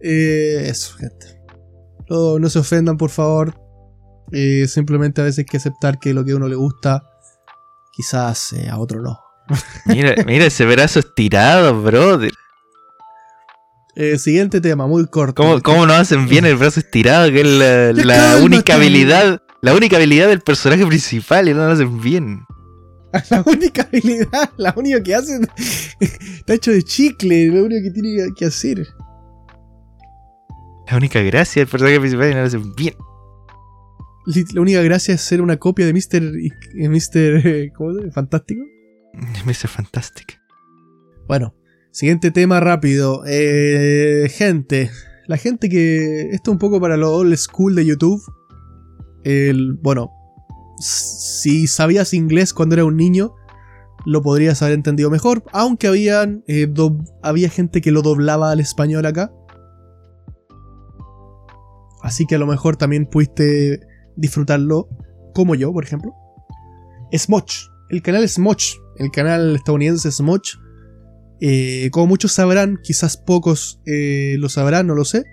Eh, 0.00 0.68
eso, 0.68 0.96
gente. 0.96 1.33
No, 2.08 2.48
se 2.48 2.58
ofendan, 2.58 2.96
por 2.96 3.10
favor. 3.10 3.54
Eh, 4.32 4.66
simplemente 4.68 5.20
a 5.20 5.24
veces 5.24 5.40
hay 5.40 5.44
que 5.44 5.56
aceptar 5.56 5.98
que 5.98 6.14
lo 6.14 6.24
que 6.24 6.32
a 6.32 6.36
uno 6.36 6.48
le 6.48 6.56
gusta, 6.56 7.02
quizás 7.92 8.52
eh, 8.54 8.68
a 8.68 8.78
otro 8.78 9.02
no. 9.02 9.18
mira, 9.86 10.14
mira 10.26 10.46
ese 10.46 10.64
brazo 10.64 11.00
estirado, 11.00 11.82
brother. 11.82 12.32
Eh, 13.96 14.18
siguiente 14.18 14.60
tema, 14.60 14.86
muy 14.86 15.06
corto. 15.06 15.34
¿Cómo, 15.40 15.62
¿Cómo, 15.62 15.86
no 15.86 15.92
hacen 15.92 16.28
bien 16.28 16.44
el 16.46 16.56
brazo 16.56 16.80
estirado? 16.80 17.30
Que 17.30 17.42
es 17.42 18.04
la, 18.04 18.38
única 18.42 18.74
habilidad. 18.74 19.40
La 19.60 19.72
única 19.72 19.96
habilidad 19.96 20.28
del 20.28 20.40
personaje 20.40 20.84
principal 20.84 21.48
y 21.48 21.54
no 21.54 21.66
lo 21.66 21.72
hacen 21.72 22.00
bien. 22.00 22.44
La 23.30 23.44
única 23.46 23.82
habilidad, 23.82 24.50
la 24.56 24.74
única 24.76 25.00
que 25.00 25.14
hacen. 25.14 25.48
está 26.00 26.54
hecho 26.54 26.72
de 26.72 26.82
chicle, 26.82 27.46
lo 27.46 27.64
único 27.64 27.84
que 27.84 27.90
tiene 27.92 28.34
que 28.36 28.46
hacer. 28.46 28.88
La 30.90 30.96
única 30.96 31.20
gracia 31.22 31.60
del 31.60 31.68
personaje 31.68 31.98
principal 32.00 32.30
y 32.30 32.34
no 32.34 32.40
lo 32.40 32.46
hacen 32.46 32.74
bien. 32.74 32.94
La 34.54 34.60
única 34.60 34.82
gracia 34.82 35.14
es 35.14 35.20
ser 35.20 35.40
una 35.40 35.58
copia 35.58 35.86
de 35.86 35.92
Mr. 35.92 36.22
Mr. 36.74 37.72
¿Cómo 37.76 37.92
se 37.92 38.00
llama? 38.00 38.12
¿Fantástico? 38.12 38.62
Mr. 39.44 39.68
Fantastic. 39.68 40.40
Bueno, 41.26 41.54
Siguiente 41.94 42.32
tema 42.32 42.58
rápido. 42.58 43.22
Eh, 43.24 44.28
gente. 44.28 44.90
La 45.28 45.36
gente 45.36 45.68
que. 45.68 46.30
Esto 46.32 46.50
un 46.50 46.58
poco 46.58 46.80
para 46.80 46.96
lo 46.96 47.14
old 47.14 47.36
school 47.36 47.76
de 47.76 47.86
YouTube. 47.86 48.20
El, 49.22 49.74
bueno. 49.74 50.10
Si 50.80 51.68
sabías 51.68 52.12
inglés 52.12 52.52
cuando 52.52 52.74
era 52.74 52.84
un 52.84 52.96
niño. 52.96 53.36
Lo 54.06 54.22
podrías 54.22 54.60
haber 54.60 54.74
entendido 54.74 55.08
mejor. 55.08 55.44
Aunque 55.52 55.86
habían, 55.86 56.42
eh, 56.48 56.66
había 57.22 57.48
gente 57.48 57.80
que 57.80 57.92
lo 57.92 58.02
doblaba 58.02 58.50
al 58.50 58.58
español 58.58 59.06
acá. 59.06 59.32
Así 62.04 62.26
que 62.26 62.34
a 62.34 62.38
lo 62.38 62.46
mejor 62.46 62.76
también 62.76 63.06
pudiste 63.06 63.80
disfrutarlo. 64.14 64.88
Como 65.34 65.54
yo, 65.54 65.72
por 65.72 65.84
ejemplo. 65.84 66.14
Smoch. 67.16 67.70
El 67.88 68.02
canal 68.02 68.28
Smoch. 68.28 68.76
El 68.98 69.10
canal 69.10 69.56
estadounidense 69.56 70.12
Smoch 70.12 70.58
eh, 71.40 71.88
como 71.90 72.06
muchos 72.06 72.32
sabrán, 72.32 72.78
quizás 72.82 73.16
pocos 73.16 73.80
eh, 73.86 74.36
lo 74.38 74.48
sabrán, 74.48 74.86
no 74.86 74.94
lo 74.94 75.04
sé. 75.04 75.24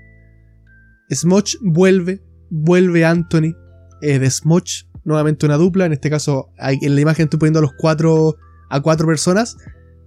Smoch 1.14 1.56
vuelve, 1.62 2.22
vuelve 2.50 3.06
Anthony 3.06 3.54
eh, 4.02 4.18
de 4.18 4.30
Smoch, 4.32 4.88
nuevamente 5.04 5.46
una 5.46 5.58
dupla. 5.58 5.86
En 5.86 5.94
este 5.94 6.10
caso, 6.10 6.50
en 6.58 6.96
la 6.96 7.02
imagen 7.02 7.26
estoy 7.26 7.40
poniendo 7.40 7.60
a 7.60 7.64
los 7.64 7.74
cuatro, 7.78 8.38
a 8.70 8.82
cuatro 8.82 9.08
personas. 9.08 9.58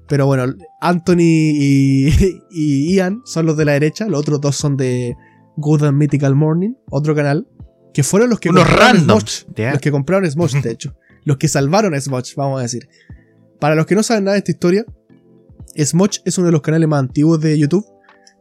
Pero 0.09 0.27
bueno, 0.27 0.45
Anthony 0.81 1.21
y, 1.21 2.09
y 2.51 2.95
Ian 2.95 3.21
son 3.25 3.47
los 3.47 3.57
de 3.57 3.67
la 3.67 3.73
derecha, 3.73 4.07
los 4.07 4.21
otros 4.21 4.41
dos 4.41 4.57
son 4.57 4.77
de 4.77 5.15
Good 5.57 5.85
and 5.85 5.99
Mythical 5.99 6.35
Morning, 6.35 6.75
otro 6.91 7.15
canal, 7.15 7.47
que 7.93 8.03
fueron 8.03 8.31
los 8.31 8.41
que 8.41 8.51
Unos 8.51 8.65
compraron 8.65 9.01
Smosh, 9.01 9.45
los 9.57 9.81
que 9.81 9.91
compraron 9.91 10.31
Smosh, 10.31 10.61
de 10.61 10.71
hecho, 10.71 10.97
los 11.25 11.37
que 11.37 11.49
salvaron 11.49 11.95
a 11.95 12.01
Smosh, 12.01 12.35
vamos 12.35 12.59
a 12.59 12.63
decir. 12.63 12.89
Para 13.61 13.75
los 13.75 13.87
que 13.87 13.95
no 13.95 14.03
saben 14.03 14.25
nada 14.25 14.35
de 14.35 14.39
esta 14.39 14.51
historia, 14.51 14.85
Smosh 15.77 16.19
es 16.25 16.39
uno 16.39 16.47
de 16.47 16.53
los 16.53 16.63
canales 16.63 16.89
más 16.89 17.01
antiguos 17.01 17.41
de 17.41 17.59
YouTube 17.59 17.87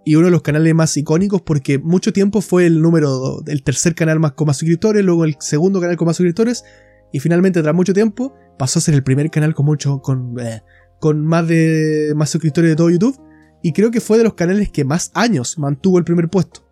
y 0.05 0.15
uno 0.15 0.25
de 0.25 0.31
los 0.31 0.41
canales 0.41 0.73
más 0.75 0.95
icónicos 0.97 1.41
porque 1.41 1.79
mucho 1.79 2.11
tiempo 2.11 2.41
fue 2.41 2.65
el 2.65 2.81
número, 2.81 3.41
el 3.47 3.63
tercer 3.63 3.95
canal 3.95 4.19
más 4.19 4.33
con 4.33 4.47
más 4.47 4.57
suscriptores, 4.57 5.03
luego 5.03 5.23
el 5.23 5.37
segundo 5.39 5.79
canal 5.79 5.95
con 5.97 6.07
más 6.07 6.17
suscriptores 6.17 6.63
y 7.11 7.19
finalmente 7.19 7.61
tras 7.61 7.75
mucho 7.75 7.93
tiempo 7.93 8.35
pasó 8.57 8.79
a 8.79 8.81
ser 8.81 8.95
el 8.95 9.03
primer 9.03 9.29
canal 9.29 9.53
con 9.53 9.65
mucho, 9.65 10.01
con, 10.01 10.39
eh, 10.39 10.61
con 10.99 11.25
más 11.25 11.47
de 11.47 12.13
más 12.15 12.29
suscriptores 12.29 12.71
de 12.71 12.75
todo 12.75 12.89
YouTube 12.89 13.19
y 13.61 13.71
creo 13.71 13.91
que 13.91 14.01
fue 14.01 14.17
de 14.17 14.25
los 14.25 14.33
canales 14.33 14.69
que 14.69 14.83
más 14.83 15.11
años 15.13 15.57
mantuvo 15.57 15.97
el 15.97 16.03
primer 16.03 16.29
puesto. 16.29 16.62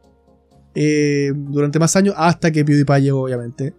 Eh, 0.74 1.34
durante 1.36 1.80
más 1.80 1.96
años 1.96 2.16
hasta 2.18 2.52
que 2.52 2.64
PewDiePie 2.64 3.02
llegó 3.02 3.24
obviamente. 3.24 3.74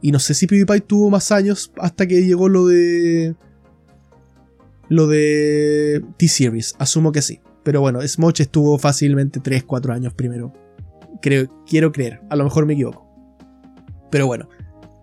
Y 0.00 0.12
no 0.12 0.18
sé 0.18 0.34
si 0.34 0.46
PewDiePie 0.46 0.80
tuvo 0.80 1.10
más 1.10 1.32
años 1.32 1.72
hasta 1.78 2.06
que 2.06 2.24
llegó 2.24 2.48
lo 2.48 2.66
de 2.66 3.34
lo 4.88 5.06
de 5.06 6.04
T-Series. 6.16 6.74
Asumo 6.78 7.12
que 7.12 7.22
sí. 7.22 7.40
Pero 7.62 7.80
bueno, 7.80 8.06
Smoch 8.06 8.40
estuvo 8.40 8.78
fácilmente 8.78 9.40
3-4 9.40 9.92
años 9.92 10.14
primero. 10.14 10.52
Creo, 11.20 11.48
quiero 11.66 11.90
creer. 11.90 12.20
A 12.30 12.36
lo 12.36 12.44
mejor 12.44 12.66
me 12.66 12.74
equivoco. 12.74 13.04
Pero 14.10 14.26
bueno, 14.26 14.48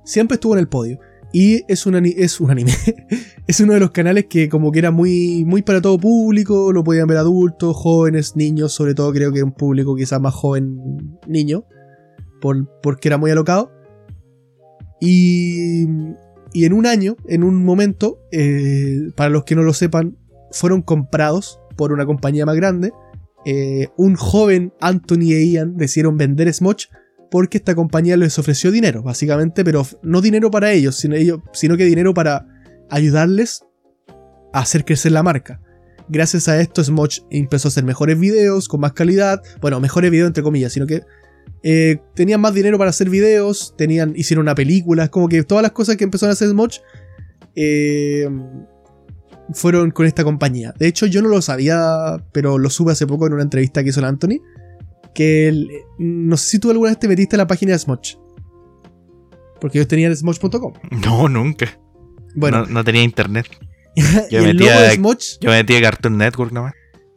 siempre 0.05 0.35
estuvo 0.35 0.53
en 0.53 0.59
el 0.59 0.69
podio. 0.69 0.99
Y 1.33 1.63
es 1.67 1.87
un, 1.87 1.95
es 2.05 2.39
un 2.39 2.51
anime. 2.51 2.71
es 3.47 3.59
uno 3.59 3.73
de 3.73 3.79
los 3.79 3.89
canales 3.89 4.27
que 4.29 4.47
como 4.47 4.71
que 4.71 4.79
era 4.79 4.91
muy, 4.91 5.43
muy 5.45 5.63
para 5.63 5.81
todo 5.81 5.97
público. 5.97 6.71
Lo 6.71 6.83
podían 6.83 7.07
ver 7.07 7.17
adultos, 7.17 7.75
jóvenes, 7.75 8.35
niños. 8.35 8.71
Sobre 8.71 8.93
todo 8.93 9.11
creo 9.11 9.33
que 9.33 9.41
un 9.41 9.51
público 9.51 9.95
quizás 9.95 10.21
más 10.21 10.35
joven 10.35 11.17
niño. 11.27 11.65
Por, 12.39 12.69
porque 12.81 13.07
era 13.07 13.17
muy 13.17 13.31
alocado. 13.31 13.71
Y, 15.01 15.87
y 16.53 16.65
en 16.65 16.73
un 16.73 16.85
año, 16.85 17.17
en 17.27 17.43
un 17.43 17.65
momento, 17.65 18.19
eh, 18.31 19.09
para 19.15 19.31
los 19.31 19.43
que 19.43 19.55
no 19.55 19.63
lo 19.63 19.73
sepan, 19.73 20.15
fueron 20.51 20.83
comprados 20.83 21.59
por 21.75 21.91
una 21.91 22.05
compañía 22.05 22.45
más 22.45 22.55
grande. 22.55 22.93
Eh, 23.43 23.87
un 23.97 24.15
joven 24.15 24.71
Anthony 24.79 25.33
e 25.33 25.45
Ian 25.47 25.77
decidieron 25.77 26.15
vender 26.15 26.53
Smoch 26.53 26.85
porque 27.33 27.57
esta 27.57 27.73
compañía 27.73 28.15
les 28.15 28.37
ofreció 28.37 28.69
dinero, 28.69 29.01
básicamente, 29.01 29.63
pero 29.63 29.87
no 30.03 30.21
dinero 30.21 30.51
para 30.51 30.71
ellos, 30.71 30.97
sino, 30.97 31.15
que 31.77 31.85
dinero 31.85 32.13
para 32.13 32.45
ayudarles 32.91 33.65
a 34.53 34.59
hacer 34.59 34.85
crecer 34.85 35.13
la 35.13 35.23
marca. 35.23 35.59
Gracias 36.07 36.47
a 36.47 36.61
esto, 36.61 36.83
Smoch 36.83 37.21
empezó 37.31 37.67
a 37.67 37.69
hacer 37.69 37.85
mejores 37.85 38.19
videos, 38.19 38.67
con 38.67 38.81
más 38.81 38.93
calidad. 38.93 39.41
Bueno, 39.61 39.79
mejores 39.79 40.11
videos 40.11 40.27
entre 40.27 40.43
comillas, 40.43 40.73
sino 40.73 40.85
que 40.85 41.01
eh, 41.63 41.97
tenían 42.13 42.39
más 42.39 42.53
dinero 42.53 42.77
para 42.77 42.91
hacer 42.91 43.09
videos, 43.09 43.73
tenían, 43.79 44.13
hicieron 44.15 44.43
una 44.43 44.53
película, 44.53 45.07
como 45.07 45.27
que 45.27 45.41
todas 45.41 45.63
las 45.63 45.71
cosas 45.71 45.97
que 45.97 46.03
empezaron 46.03 46.29
a 46.29 46.33
hacer 46.33 46.49
Smoch 46.49 46.81
eh, 47.55 48.29
fueron 49.53 49.89
con 49.89 50.05
esta 50.05 50.23
compañía. 50.23 50.71
De 50.77 50.85
hecho, 50.85 51.07
yo 51.07 51.23
no 51.23 51.29
lo 51.29 51.41
sabía, 51.41 52.23
pero 52.31 52.59
lo 52.59 52.69
supe 52.69 52.91
hace 52.91 53.07
poco 53.07 53.25
en 53.25 53.33
una 53.33 53.41
entrevista 53.41 53.83
que 53.83 53.89
hizo 53.89 54.01
el 54.01 54.05
Anthony. 54.05 54.39
Que 55.13 55.47
el- 55.47 55.69
no 55.97 56.37
sé 56.37 56.49
si 56.51 56.59
tú 56.59 56.69
alguna 56.71 56.89
vez 56.91 56.99
te 56.99 57.07
metiste 57.07 57.35
a 57.35 57.37
la 57.37 57.47
página 57.47 57.73
de 57.73 57.79
Smoch. 57.79 58.17
Porque 59.61 59.77
ellos 59.77 59.87
tenían 59.87 60.15
Smoch.com. 60.15 60.73
No, 61.05 61.29
nunca. 61.29 61.79
Bueno, 62.35 62.61
no, 62.61 62.65
no 62.67 62.83
tenía 62.83 63.03
internet. 63.03 63.47
yo 64.31 64.39
el 64.39 64.55
metía- 64.55 64.71
logo 64.73 64.81
de 64.81 64.95
Smoch. 64.95 65.23
Yo 65.39 65.49
me 65.49 65.57
metí 65.57 65.75
a 65.75 65.81
Cartoon 65.81 66.17
Network 66.17 66.51
nomás. 66.51 66.73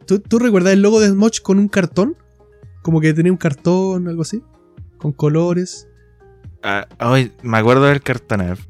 ¿tú, 0.06 0.20
tú 0.20 0.38
recuerdas 0.38 0.72
el 0.72 0.82
logo 0.82 1.00
de 1.00 1.08
Smoch 1.08 1.40
con 1.42 1.58
un 1.58 1.68
cartón? 1.68 2.16
Como 2.82 3.00
que 3.00 3.12
tenía 3.12 3.32
un 3.32 3.38
cartón, 3.38 4.06
algo 4.06 4.22
así. 4.22 4.40
Con 4.98 5.12
colores. 5.12 5.88
Ah, 6.62 6.86
ay, 6.98 7.32
me 7.42 7.58
acuerdo 7.58 7.84
del 7.86 8.00
Cartoon 8.02 8.40
Network. 8.40 8.68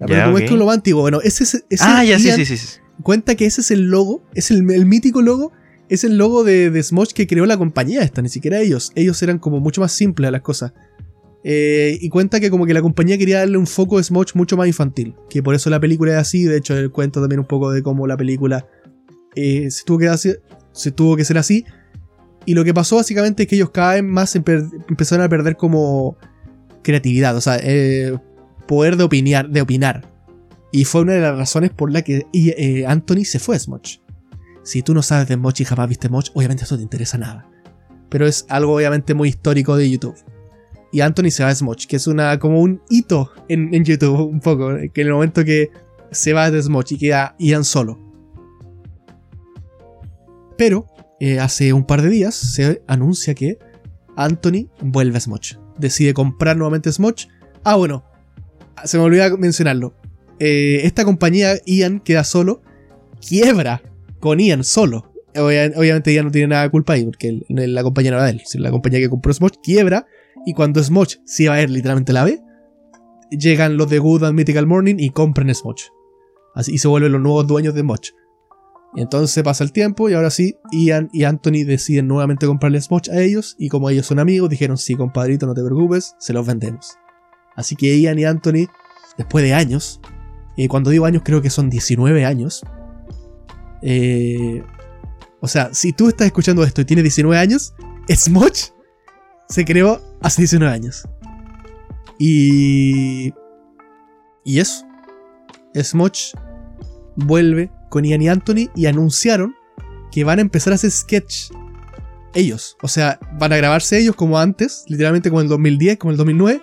Ya, 0.00 0.06
pero 0.06 0.24
como 0.26 0.38
es 0.38 0.48
que 0.50 0.56
lo 0.56 0.64
más 0.66 0.76
antiguo. 0.76 1.02
Bueno, 1.02 1.20
ese 1.22 1.44
es. 1.44 1.54
ese 1.68 1.84
Ah, 1.86 2.02
ya, 2.04 2.18
sí, 2.18 2.30
sí, 2.32 2.46
sí, 2.46 2.56
sí. 2.56 2.78
Cuenta 3.02 3.34
que 3.34 3.44
ese 3.44 3.60
es 3.60 3.70
el 3.70 3.90
logo. 3.90 4.22
Es 4.34 4.50
el, 4.50 4.70
el 4.70 4.86
mítico 4.86 5.20
logo. 5.20 5.52
Es 5.90 6.04
el 6.04 6.16
logo 6.16 6.44
de, 6.44 6.70
de 6.70 6.82
Smosh 6.82 7.10
que 7.12 7.26
creó 7.26 7.44
la 7.46 7.58
compañía 7.58 8.00
esta, 8.02 8.22
ni 8.22 8.28
siquiera 8.28 8.60
ellos. 8.60 8.92
Ellos 8.94 9.20
eran 9.22 9.38
como 9.38 9.60
mucho 9.60 9.80
más 9.80 9.92
simples 9.92 10.28
a 10.28 10.30
las 10.30 10.40
cosas. 10.40 10.72
Eh, 11.42 11.98
y 12.00 12.08
cuenta 12.10 12.38
que 12.38 12.48
como 12.48 12.64
que 12.64 12.74
la 12.74 12.80
compañía 12.80 13.18
quería 13.18 13.40
darle 13.40 13.58
un 13.58 13.66
foco 13.66 13.98
a 13.98 14.02
Smosh 14.02 14.34
mucho 14.34 14.56
más 14.56 14.68
infantil. 14.68 15.16
Que 15.28 15.42
por 15.42 15.54
eso 15.54 15.68
la 15.68 15.80
película 15.80 16.12
es 16.12 16.18
así. 16.18 16.44
De 16.44 16.58
hecho, 16.58 16.76
él 16.76 16.92
cuenta 16.92 17.20
también 17.20 17.40
un 17.40 17.46
poco 17.46 17.72
de 17.72 17.82
cómo 17.82 18.06
la 18.06 18.16
película 18.16 18.68
eh, 19.34 19.68
se, 19.70 19.84
tuvo 19.84 19.98
que 19.98 20.08
hacer, 20.08 20.40
se 20.72 20.92
tuvo 20.92 21.16
que 21.16 21.24
ser 21.24 21.38
así. 21.38 21.64
Y 22.46 22.54
lo 22.54 22.64
que 22.64 22.72
pasó 22.72 22.96
básicamente 22.96 23.42
es 23.42 23.48
que 23.48 23.56
ellos 23.56 23.70
cada 23.70 23.94
vez 23.94 24.04
más 24.04 24.36
empe- 24.36 24.70
empezaron 24.88 25.24
a 25.24 25.28
perder 25.28 25.56
como 25.56 26.16
creatividad. 26.82 27.36
O 27.36 27.40
sea, 27.40 27.58
eh, 27.60 28.16
poder 28.68 28.96
de 28.96 29.02
opinar, 29.02 29.50
de 29.50 29.60
opinar. 29.60 30.08
Y 30.70 30.84
fue 30.84 31.00
una 31.00 31.14
de 31.14 31.20
las 31.20 31.36
razones 31.36 31.70
por 31.70 31.90
la 31.90 32.02
que 32.02 32.26
Anthony 32.86 33.24
se 33.24 33.40
fue 33.40 33.56
a 33.56 33.58
Smoch. 33.58 33.98
Si 34.62 34.82
tú 34.82 34.94
no 34.94 35.02
sabes 35.02 35.28
de 35.28 35.34
Smoch 35.34 35.60
y 35.60 35.64
jamás 35.64 35.88
viste 35.88 36.08
Smoch, 36.08 36.30
obviamente 36.34 36.64
eso 36.64 36.76
te 36.76 36.82
interesa 36.82 37.18
nada. 37.18 37.48
Pero 38.08 38.26
es 38.26 38.44
algo 38.48 38.74
obviamente 38.74 39.14
muy 39.14 39.28
histórico 39.28 39.76
de 39.76 39.90
YouTube. 39.90 40.16
Y 40.92 41.00
Anthony 41.00 41.30
se 41.30 41.44
va 41.44 41.50
a 41.50 41.54
Smoch, 41.54 41.86
que 41.86 41.96
es 41.96 42.06
una 42.06 42.38
como 42.38 42.60
un 42.60 42.82
hito 42.90 43.32
en, 43.48 43.72
en 43.74 43.84
YouTube, 43.84 44.28
un 44.28 44.40
poco. 44.40 44.70
Que 44.92 45.02
en 45.02 45.06
el 45.06 45.12
momento 45.12 45.44
que 45.44 45.70
se 46.10 46.32
va 46.32 46.50
de 46.50 46.62
Smoch 46.62 46.92
y 46.92 46.98
queda 46.98 47.36
Ian 47.38 47.64
solo. 47.64 47.98
Pero 50.58 50.86
eh, 51.20 51.38
hace 51.38 51.72
un 51.72 51.84
par 51.84 52.02
de 52.02 52.08
días 52.08 52.34
se 52.34 52.82
anuncia 52.86 53.34
que 53.34 53.58
Anthony 54.16 54.68
vuelve 54.80 55.16
a 55.16 55.20
Smoch. 55.20 55.58
Decide 55.78 56.12
comprar 56.12 56.56
nuevamente 56.56 56.92
Smoch. 56.92 57.28
Ah, 57.62 57.76
bueno, 57.76 58.04
se 58.84 58.98
me 58.98 59.04
olvidó 59.04 59.38
mencionarlo. 59.38 59.94
Eh, 60.38 60.80
esta 60.84 61.04
compañía, 61.04 61.54
Ian, 61.66 62.00
queda 62.00 62.24
solo, 62.24 62.62
quiebra 63.26 63.82
con 64.20 64.38
Ian 64.38 64.62
solo. 64.64 65.12
Obvia- 65.34 65.72
obviamente 65.76 66.12
Ian 66.12 66.26
no 66.26 66.30
tiene 66.30 66.48
nada 66.48 66.62
de 66.64 66.70
culpa 66.70 66.92
ahí, 66.94 67.04
porque 67.04 67.40
la 67.48 67.82
compañía 67.82 68.10
no 68.12 68.16
era 68.18 68.26
de 68.26 68.32
él. 68.32 68.42
La 68.54 68.70
compañía 68.70 69.00
que 69.00 69.08
compró 69.08 69.32
Smoch 69.32 69.54
quiebra, 69.62 70.06
y 70.46 70.54
cuando 70.54 70.82
Smoch 70.82 71.16
se 71.24 71.44
iba 71.44 71.54
a 71.54 71.62
ir 71.62 71.70
literalmente 71.70 72.12
la 72.12 72.24
ve, 72.24 72.40
llegan 73.30 73.76
los 73.76 73.88
de 73.88 73.98
Good 73.98 74.24
and 74.24 74.34
Mythical 74.36 74.66
Morning 74.66 74.96
y 74.98 75.10
compran 75.10 75.54
Smoch. 75.54 75.82
Así, 76.54 76.72
y 76.74 76.78
se 76.78 76.88
vuelven 76.88 77.12
los 77.12 77.20
nuevos 77.20 77.46
dueños 77.46 77.74
de 77.74 77.80
Smoch. 77.82 78.08
Y 78.96 79.02
entonces 79.02 79.44
pasa 79.44 79.62
el 79.62 79.70
tiempo 79.70 80.10
y 80.10 80.14
ahora 80.14 80.30
sí, 80.30 80.56
Ian 80.72 81.10
y 81.12 81.22
Anthony 81.22 81.62
deciden 81.64 82.08
nuevamente 82.08 82.46
comprarle 82.46 82.80
Smoch 82.80 83.08
a 83.08 83.20
ellos 83.20 83.54
y 83.56 83.68
como 83.68 83.88
ellos 83.88 84.06
son 84.06 84.18
amigos, 84.18 84.50
dijeron, 84.50 84.76
sí, 84.78 84.96
compadrito, 84.96 85.46
no 85.46 85.54
te 85.54 85.62
preocupes, 85.62 86.16
se 86.18 86.32
los 86.32 86.44
vendemos. 86.44 86.96
Así 87.54 87.76
que 87.76 87.96
Ian 88.00 88.18
y 88.18 88.24
Anthony, 88.24 88.66
después 89.16 89.44
de 89.44 89.54
años, 89.54 90.00
y 90.56 90.66
cuando 90.66 90.90
digo 90.90 91.06
años 91.06 91.22
creo 91.24 91.40
que 91.40 91.50
son 91.50 91.70
19 91.70 92.24
años, 92.24 92.62
eh, 93.82 94.62
o 95.40 95.48
sea, 95.48 95.72
si 95.72 95.92
tú 95.92 96.08
estás 96.08 96.26
escuchando 96.26 96.62
esto 96.64 96.80
y 96.80 96.84
tienes 96.84 97.04
19 97.04 97.38
años, 97.38 97.74
Smoch 98.08 98.72
se 99.48 99.64
creó 99.64 100.00
hace 100.20 100.42
19 100.42 100.72
años. 100.72 101.08
Y... 102.18 103.32
Y 104.44 104.58
eso. 104.58 104.84
Smoch 105.74 106.34
vuelve 107.16 107.70
con 107.88 108.04
Ian 108.04 108.22
y 108.22 108.28
Anthony 108.28 108.70
y 108.74 108.86
anunciaron 108.86 109.54
que 110.10 110.24
van 110.24 110.38
a 110.38 110.42
empezar 110.42 110.72
a 110.72 110.76
hacer 110.76 110.90
sketch 110.90 111.50
ellos. 112.34 112.76
O 112.82 112.88
sea, 112.88 113.18
van 113.38 113.52
a 113.52 113.56
grabarse 113.56 113.98
ellos 113.98 114.16
como 114.16 114.38
antes, 114.38 114.84
literalmente 114.88 115.30
como 115.30 115.40
el 115.40 115.48
2010, 115.48 115.98
como 115.98 116.10
el 116.12 116.16
2009. 116.16 116.60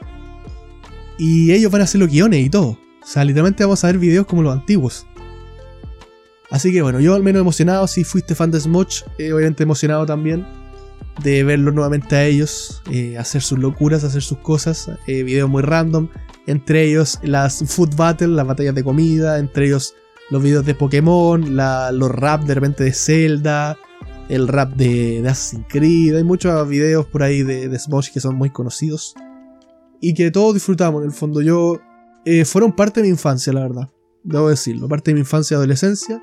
Y 1.17 1.51
ellos 1.51 1.71
van 1.71 1.81
a 1.81 1.83
hacer 1.85 1.99
los 1.99 2.09
guiones 2.09 2.45
y 2.45 2.49
todo. 2.49 2.79
O 3.01 3.05
sea, 3.05 3.23
literalmente 3.23 3.63
vamos 3.63 3.83
a 3.83 3.87
ver 3.87 3.97
videos 3.97 4.27
como 4.27 4.43
los 4.43 4.53
antiguos. 4.53 5.07
Así 6.49 6.71
que 6.71 6.81
bueno, 6.81 6.99
yo 6.99 7.13
al 7.13 7.23
menos 7.23 7.41
emocionado, 7.41 7.87
si 7.87 8.03
fuiste 8.03 8.35
fan 8.35 8.51
de 8.51 8.59
Smoch, 8.59 9.03
eh, 9.17 9.33
obviamente 9.33 9.63
emocionado 9.63 10.05
también 10.05 10.45
de 11.23 11.43
verlos 11.43 11.73
nuevamente 11.73 12.15
a 12.15 12.25
ellos, 12.25 12.81
eh, 12.91 13.17
hacer 13.17 13.41
sus 13.41 13.59
locuras, 13.59 14.03
hacer 14.03 14.21
sus 14.21 14.37
cosas, 14.39 14.89
eh, 15.07 15.23
videos 15.23 15.49
muy 15.49 15.63
random, 15.63 16.09
entre 16.45 16.83
ellos 16.83 17.19
las 17.23 17.63
food 17.67 17.95
battles, 17.95 18.29
las 18.29 18.47
batallas 18.47 18.75
de 18.75 18.83
comida, 18.83 19.39
entre 19.39 19.65
ellos 19.65 19.95
los 20.29 20.43
videos 20.43 20.65
de 20.65 20.75
Pokémon, 20.75 21.55
los 21.55 22.11
rap 22.11 22.43
de 22.43 22.53
repente 22.53 22.83
de 22.83 22.93
Zelda, 22.93 23.77
el 24.29 24.47
rap 24.47 24.73
de, 24.75 25.21
de 25.21 25.29
Assassin's 25.29 25.65
Creed, 25.69 26.15
hay 26.15 26.23
muchos 26.23 26.67
videos 26.67 27.05
por 27.07 27.23
ahí 27.23 27.43
de, 27.43 27.67
de 27.67 27.79
Smosh 27.79 28.11
que 28.11 28.19
son 28.19 28.35
muy 28.35 28.49
conocidos 28.49 29.15
y 30.01 30.13
que 30.13 30.31
todos 30.31 30.53
disfrutamos 30.53 31.01
en 31.01 31.09
el 31.09 31.13
fondo. 31.13 31.41
Yo 31.41 31.79
eh, 32.25 32.45
fueron 32.45 32.75
parte 32.75 33.01
de 33.01 33.07
mi 33.07 33.11
infancia, 33.11 33.53
la 33.53 33.61
verdad, 33.61 33.89
debo 34.23 34.49
decirlo, 34.49 34.87
parte 34.87 35.11
de 35.11 35.15
mi 35.15 35.21
infancia 35.21 35.55
y 35.55 35.57
adolescencia. 35.57 36.21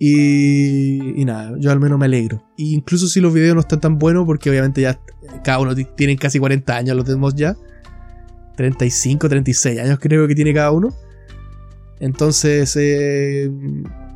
Y, 0.00 1.24
nada, 1.24 1.54
yo 1.58 1.72
al 1.72 1.80
menos 1.80 1.98
me 1.98 2.06
alegro. 2.06 2.42
Y 2.56 2.74
incluso 2.74 3.08
si 3.08 3.20
los 3.20 3.32
videos 3.32 3.54
no 3.54 3.60
están 3.60 3.80
tan 3.80 3.98
buenos, 3.98 4.26
porque 4.26 4.48
obviamente 4.48 4.80
ya 4.80 5.00
cada 5.42 5.58
uno 5.58 5.74
tienen 5.74 6.16
casi 6.16 6.38
40 6.38 6.76
años, 6.76 6.96
los 6.96 7.04
tenemos 7.04 7.34
ya. 7.34 7.56
35, 8.56 9.28
36 9.28 9.78
años 9.80 9.98
creo 10.00 10.26
que 10.28 10.34
tiene 10.34 10.54
cada 10.54 10.70
uno. 10.70 10.94
Entonces, 12.00 12.76
eh, 12.78 13.50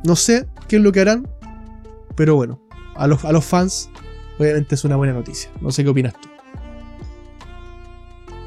No 0.05 0.15
sé 0.15 0.47
qué 0.67 0.77
es 0.77 0.81
lo 0.81 0.91
que 0.91 1.01
harán, 1.01 1.27
pero 2.15 2.35
bueno, 2.35 2.61
a 2.95 3.07
los, 3.07 3.25
a 3.25 3.31
los 3.31 3.43
fans, 3.43 3.89
obviamente 4.39 4.75
es 4.75 4.83
una 4.85 4.95
buena 4.95 5.13
noticia. 5.13 5.49
No 5.61 5.71
sé 5.71 5.83
qué 5.83 5.89
opinas 5.89 6.13
tú. 6.13 6.29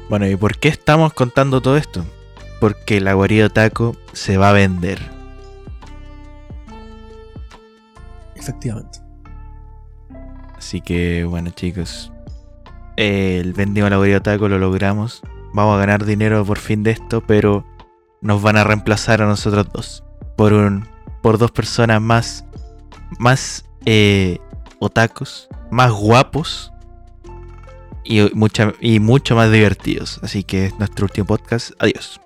Bueno, 0.09 0.27
¿y 0.27 0.35
por 0.35 0.57
qué 0.57 0.69
estamos 0.69 1.13
contando 1.13 1.61
todo 1.61 1.77
esto? 1.77 2.05
Porque 2.59 3.01
la 3.01 3.13
guarida 3.13 3.49
taco 3.49 3.95
se 4.13 4.37
va 4.37 4.49
a 4.51 4.53
vender. 4.53 5.16
Efectivamente. 8.47 8.99
Así 10.57 10.79
que, 10.79 11.25
bueno, 11.25 11.49
chicos. 11.49 12.13
El 12.95 13.53
vendimos 13.53 13.89
la 13.89 13.97
guarida 13.97 14.21
taco, 14.21 14.47
lo 14.47 14.57
logramos. 14.57 15.21
Vamos 15.53 15.75
a 15.75 15.79
ganar 15.79 16.05
dinero 16.05 16.45
por 16.45 16.57
fin 16.57 16.81
de 16.81 16.91
esto, 16.91 17.21
pero 17.27 17.65
nos 18.21 18.41
van 18.41 18.55
a 18.55 18.63
reemplazar 18.63 19.21
a 19.21 19.27
nosotros 19.27 19.67
dos. 19.73 20.03
Por 20.37 20.53
un. 20.53 20.87
por 21.21 21.37
dos 21.37 21.51
personas 21.51 22.01
más. 22.01 22.45
más 23.19 23.65
eh, 23.85 24.39
otakus, 24.79 25.49
más 25.69 25.91
guapos 25.91 26.71
y, 28.05 28.21
mucha, 28.33 28.73
y 28.79 28.99
mucho 28.99 29.35
más 29.35 29.51
divertidos. 29.51 30.21
Así 30.23 30.43
que 30.43 30.67
es 30.67 30.79
nuestro 30.79 31.05
último 31.05 31.27
podcast. 31.27 31.71
Adiós. 31.79 32.21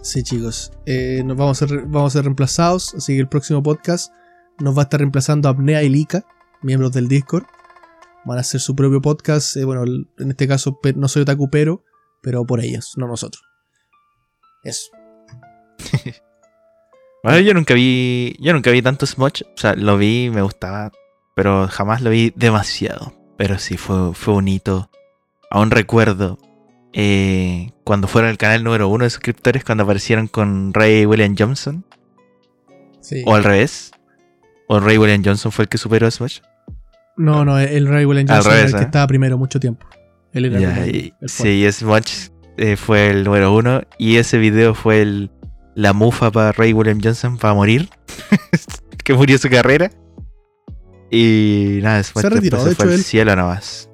Sí, 0.00 0.22
chicos. 0.22 0.72
Eh, 0.86 1.22
nos 1.26 1.36
vamos 1.36 1.62
a, 1.62 1.66
vamos 1.66 2.12
a 2.12 2.18
ser 2.18 2.24
reemplazados. 2.24 2.94
Así 2.94 3.14
que 3.14 3.20
el 3.20 3.28
próximo 3.28 3.62
podcast 3.62 4.12
nos 4.62 4.76
va 4.76 4.82
a 4.82 4.84
estar 4.84 5.00
reemplazando 5.00 5.48
Apnea 5.48 5.82
y 5.82 5.88
Lika, 5.88 6.24
miembros 6.62 6.92
del 6.92 7.08
Discord. 7.08 7.44
Van 8.24 8.38
a 8.38 8.42
hacer 8.42 8.60
su 8.60 8.76
propio 8.76 9.02
podcast. 9.02 9.56
Eh, 9.56 9.64
bueno, 9.64 9.84
en 9.84 10.30
este 10.30 10.46
caso 10.46 10.78
no 10.94 11.08
soy 11.08 11.22
otaku, 11.22 11.50
pero, 11.50 11.84
pero 12.22 12.46
por 12.46 12.60
ellos, 12.60 12.92
no 12.96 13.08
nosotros. 13.08 13.42
Eso. 14.62 14.90
bueno, 17.24 17.40
yo 17.40 17.52
nunca 17.54 17.74
vi. 17.74 18.36
Yo 18.40 18.52
nunca 18.52 18.70
vi 18.70 18.80
tanto 18.80 19.06
Smudge. 19.06 19.44
O 19.44 19.58
sea, 19.58 19.74
lo 19.74 19.98
vi, 19.98 20.30
me 20.30 20.42
gustaba. 20.42 20.92
Pero 21.34 21.66
jamás 21.66 22.00
lo 22.00 22.10
vi 22.10 22.32
demasiado. 22.36 23.12
Pero 23.36 23.58
sí, 23.58 23.76
fue, 23.76 24.14
fue 24.14 24.34
un 24.34 24.46
hito. 24.46 24.88
Aún 25.50 25.72
recuerdo 25.72 26.38
eh, 26.92 27.72
cuando 27.82 28.06
fueron 28.06 28.30
el 28.30 28.38
canal 28.38 28.62
número 28.62 28.88
uno 28.88 29.04
de 29.04 29.10
suscriptores, 29.10 29.64
cuando 29.64 29.82
aparecieron 29.82 30.28
con 30.28 30.72
Ray 30.72 31.06
William 31.06 31.34
Johnson. 31.36 31.84
O 33.26 33.34
al 33.34 33.42
revés. 33.42 33.90
¿O 34.72 34.80
Ray 34.80 34.96
William 34.96 35.22
Johnson 35.22 35.52
fue 35.52 35.64
el 35.64 35.68
que 35.68 35.76
superó 35.76 36.06
a 36.06 36.10
Smash? 36.10 36.38
No, 37.18 37.44
no, 37.44 37.58
el 37.58 37.86
Ray 37.86 38.06
William 38.06 38.26
Johnson 38.26 38.52
era 38.54 38.64
el 38.64 38.72
que 38.72 38.78
¿eh? 38.78 38.84
estaba 38.84 39.06
primero 39.06 39.36
mucho 39.36 39.60
tiempo. 39.60 39.86
Él 40.32 40.46
era 40.46 40.86
el, 40.86 41.12
sí, 41.26 41.70
Smash 41.70 42.28
eh, 42.56 42.76
fue 42.76 43.10
el 43.10 43.24
número 43.24 43.54
uno. 43.54 43.82
Y 43.98 44.16
ese 44.16 44.38
video 44.38 44.74
fue 44.74 45.02
el, 45.02 45.30
la 45.74 45.92
mufa 45.92 46.30
para 46.30 46.52
Ray 46.52 46.72
William 46.72 47.00
Johnson 47.04 47.36
para 47.36 47.52
morir. 47.52 47.90
que 49.04 49.12
murió 49.12 49.36
su 49.36 49.50
carrera. 49.50 49.90
Y 51.10 51.80
nada, 51.82 51.98
después 51.98 52.22
se 52.22 52.30
retiró, 52.30 52.64
de 52.64 52.74
fue 52.74 52.94
al 52.94 53.02
cielo 53.02 53.36
nada 53.36 53.48
más. 53.48 53.90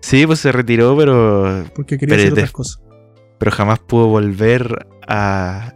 Sí, 0.00 0.28
pues 0.28 0.38
se 0.38 0.52
retiró, 0.52 0.96
pero. 0.96 1.64
Porque 1.74 1.98
quería 1.98 2.14
hacer 2.14 2.32
otras 2.34 2.52
cosas. 2.52 2.80
Pero 3.36 3.50
jamás 3.50 3.80
pudo 3.80 4.06
volver 4.06 4.86
a, 5.08 5.74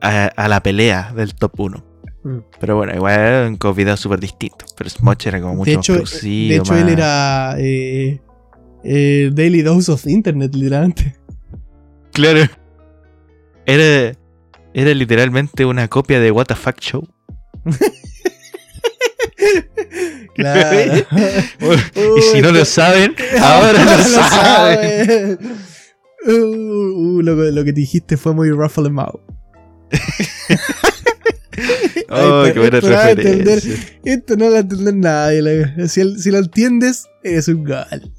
a, 0.00 0.48
la 0.48 0.62
pelea 0.62 1.12
del 1.14 1.34
top 1.34 1.60
1. 1.60 1.84
Mm. 2.24 2.38
Pero 2.60 2.76
bueno, 2.76 2.94
igual 2.94 3.18
era 3.18 3.48
un 3.48 3.74
video 3.74 3.96
súper 3.96 4.20
distinto. 4.20 4.64
Pero 4.76 4.90
Smoch 4.90 5.26
era 5.26 5.40
como 5.40 5.56
mucho 5.56 5.70
de 5.70 5.76
hecho, 5.76 5.94
De 5.94 6.56
hecho, 6.56 6.76
él 6.76 6.88
era 6.88 7.54
eh, 7.58 8.20
eh, 8.84 9.30
Daily 9.32 9.62
Dose 9.62 9.90
of 9.92 10.06
Internet, 10.06 10.54
literalmente. 10.54 11.16
Claro. 12.12 12.48
Era, 13.66 14.16
era 14.74 14.94
literalmente 14.94 15.64
una 15.64 15.88
copia 15.88 16.20
de 16.20 16.30
What 16.30 16.46
the 16.46 16.54
Fuck 16.54 16.80
Show. 16.80 17.08
Claro. 20.38 20.94
y 22.16 22.22
si 22.32 22.40
no 22.40 22.52
lo 22.52 22.64
saben, 22.64 23.14
ahora 23.40 23.84
lo, 23.84 24.02
saben. 24.04 25.38
Uh, 26.26 26.32
uh, 26.32 27.22
lo, 27.22 27.64
que 27.64 27.72
dijiste 27.72 28.16
fue 28.16 28.34
muy 28.34 28.50
ruffle 28.50 28.88
mouth. 28.88 29.20
oh, 32.10 32.44
qué 32.52 32.58
buena 32.58 32.80
referencia. 32.80 33.74
esto 34.04 34.36
no 34.36 34.46
lo 34.46 34.52
va 34.52 34.58
a 34.58 34.60
entender 34.60 34.94
nadie. 34.94 35.88
Si, 35.88 36.18
si, 36.18 36.30
lo 36.30 36.38
entiendes, 36.38 37.06
es 37.22 37.48
un 37.48 37.64
gal. 37.64 38.12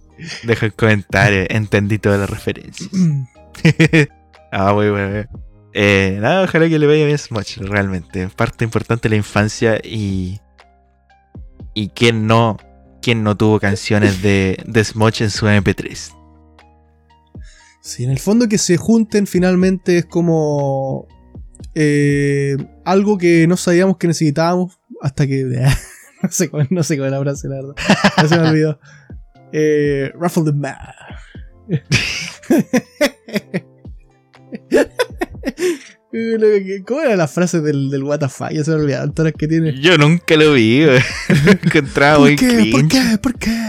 Deja 0.44 0.66
un 0.66 0.74
comentario, 0.76 1.46
entendí 1.50 1.98
toda 1.98 2.18
la 2.18 2.26
referencia. 2.26 2.88
ah, 4.52 4.74
muy 4.74 4.90
bueno. 4.90 5.26
Eh, 5.74 6.18
nada, 6.20 6.44
ojalá 6.44 6.68
que 6.68 6.80
le 6.80 6.88
vaya 6.88 7.06
bien 7.06 7.18
Smash, 7.18 7.60
realmente. 7.60 8.28
Parte 8.36 8.66
importante 8.66 9.08
de 9.08 9.12
la 9.12 9.18
infancia 9.18 9.80
y 9.84 10.40
y 11.74 11.90
quién 11.90 12.28
no, 12.28 12.58
quién 13.02 13.24
no 13.24 13.38
tuvo 13.38 13.60
canciones 13.60 14.22
de, 14.22 14.58
de 14.66 14.84
Smoch 14.84 15.22
en 15.22 15.30
su 15.30 15.46
MP3. 15.46 16.16
Sí, 17.82 18.04
en 18.04 18.12
el 18.12 18.20
fondo 18.20 18.50
que 18.50 18.58
se 18.58 18.78
junten 18.78 19.28
finalmente 19.28 20.00
es 20.00 20.06
como 20.06 21.08
eh, 21.76 22.58
algo 22.86 23.18
que 23.18 23.46
no 23.48 23.58
sabíamos 23.58 23.98
que 23.98 24.08
necesitábamos 24.08 24.80
hasta 25.02 25.28
que... 25.28 25.44
no, 26.24 26.30
sé 26.30 26.50
cuál, 26.50 26.68
no 26.70 26.84
sé 26.84 26.98
la 26.98 27.20
frase, 27.20 27.48
la 27.48 27.56
verdad. 27.56 27.76
Ya 28.18 28.28
se 28.28 28.40
me 28.40 28.50
olvidó. 28.50 28.80
Eh, 29.52 30.12
Ruffle 30.16 30.44
the 30.44 30.54
Man. 30.54 30.76
¿Cómo 36.86 37.02
era 37.02 37.16
la 37.16 37.28
frase 37.28 37.62
del, 37.62 37.92
del 37.92 38.04
WTF? 38.04 38.50
Ya 38.52 38.64
se 38.64 38.72
me 38.72 38.78
olvidaron 38.78 39.14
todas 39.14 39.32
las 39.32 39.40
que 39.40 39.48
tiene. 39.48 39.80
Yo 39.80 39.96
nunca 39.98 40.36
lo 40.36 40.54
vi, 40.54 40.84
Encontraba 41.64 42.18
¿Por 42.26 42.36
qué? 42.36 42.70
¿Por 42.72 42.88
qué? 42.88 43.20
¿Por 43.22 43.36
qué? 43.40 43.60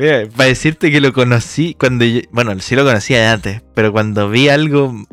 Mira, 0.00 0.26
para 0.34 0.48
decirte 0.48 0.90
que 0.90 0.98
lo 0.98 1.12
conocí 1.12 1.76
cuando 1.78 2.06
bueno, 2.30 2.58
sí 2.60 2.74
lo 2.74 2.86
conocía 2.86 3.18
de 3.18 3.26
antes, 3.26 3.62
pero 3.74 3.92
cuando 3.92 4.30
vi 4.30 4.48
algo 4.48 5.06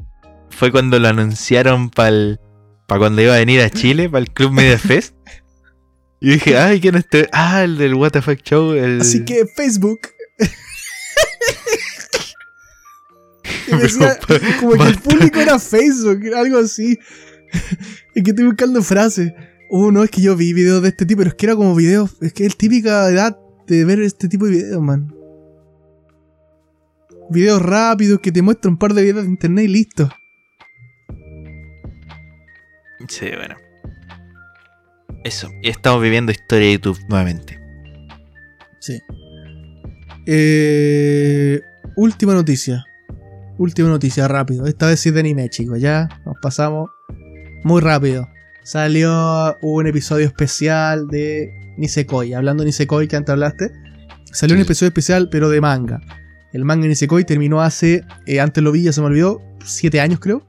fue 0.50 0.72
cuando 0.72 0.98
lo 0.98 1.10
anunciaron 1.10 1.90
para 1.90 2.40
para 2.88 3.00
cuando 3.00 3.22
iba 3.22 3.34
a 3.34 3.40
venir 3.40 3.60
a 3.60 3.70
Chile, 3.70 4.10
para 4.10 4.24
el 4.24 4.32
Club 4.32 4.54
Media 4.54 4.80
Fest. 4.80 5.14
Y 6.22 6.32
dije, 6.32 6.58
ay, 6.58 6.80
¿quién 6.80 6.96
es 6.96 7.04
este? 7.04 7.28
Ah, 7.34 7.66
el 7.66 7.78
del 7.78 7.96
WTF 7.96 8.30
Show. 8.42 8.76
El... 8.76 9.02
Así 9.02 9.26
que 9.26 9.46
Facebook 9.58 10.00
como 14.62 14.72
que 14.72 14.90
el 14.90 15.00
público 15.00 15.42
era 15.42 15.60
Facebook, 15.60 16.34
algo 16.34 16.60
así. 16.60 16.98
es 18.16 18.24
que 18.24 18.30
estoy 18.30 18.46
buscando 18.46 18.82
frases. 18.82 19.34
Oh, 19.70 19.92
no, 19.92 20.06
es 20.06 20.10
que 20.10 20.22
yo 20.22 20.38
vi 20.38 20.54
videos 20.54 20.82
de 20.82 20.90
este 20.90 21.06
tipo, 21.06 21.20
pero 21.20 21.32
es 21.32 21.36
que 21.36 21.46
era 21.46 21.58
como 21.58 21.76
videos. 21.76 22.12
Es 22.22 22.32
que 22.32 22.46
es 22.46 22.56
típica 22.56 23.10
edad 23.10 23.38
de 23.68 23.86
ver 23.86 24.00
este 24.00 24.28
tipo 24.28 24.46
de 24.46 24.52
videos, 24.52 24.82
man. 24.82 25.14
Videos 27.30 27.62
rápidos 27.62 28.20
que 28.20 28.32
te 28.32 28.42
muestran 28.42 28.74
un 28.74 28.80
par 28.80 28.94
de 28.94 29.04
videos 29.04 29.26
de 29.26 29.32
internet 29.32 29.66
y 29.66 29.68
listo. 29.68 30.10
Sí, 33.08 33.28
bueno. 33.36 33.56
Eso. 35.24 35.50
Y 35.62 35.70
estamos 35.70 36.02
viviendo 36.02 36.32
historia 36.32 36.68
de 36.68 36.74
YouTube 36.74 37.00
nuevamente. 37.10 37.60
Sí. 38.80 39.00
Eh, 40.26 41.62
última 41.96 42.34
noticia. 42.34 42.86
Última 43.58 43.90
noticia, 43.90 44.28
rápido. 44.28 44.66
Esta 44.68 44.88
vez 44.88 45.00
sí 45.00 45.12
de 45.12 45.20
anime, 45.20 45.50
chicos. 45.50 45.80
Ya 45.82 46.08
nos 46.26 46.36
pasamos 46.42 46.90
muy 47.64 47.82
rápido. 47.82 48.28
Salió 48.68 49.58
un 49.62 49.88
episodio 49.88 50.26
especial 50.26 51.08
de 51.08 51.74
Nisekoi. 51.78 52.34
Hablando 52.34 52.64
de 52.64 52.66
Nisekoi 52.66 53.08
que 53.08 53.16
antes 53.16 53.32
hablaste. 53.32 53.72
Salió 54.26 54.58
un 54.58 54.62
episodio 54.62 54.90
especial, 54.90 55.30
pero 55.30 55.48
de 55.48 55.62
manga. 55.62 56.02
El 56.52 56.66
manga 56.66 56.86
Nisekoi 56.86 57.24
terminó 57.24 57.62
hace, 57.62 58.04
eh, 58.26 58.42
antes 58.42 58.62
lo 58.62 58.74
vi, 58.74 58.84
ya 58.84 58.92
se 58.92 59.00
me 59.00 59.08
olvidó, 59.08 59.42
7 59.64 60.02
años 60.02 60.20
creo. 60.20 60.46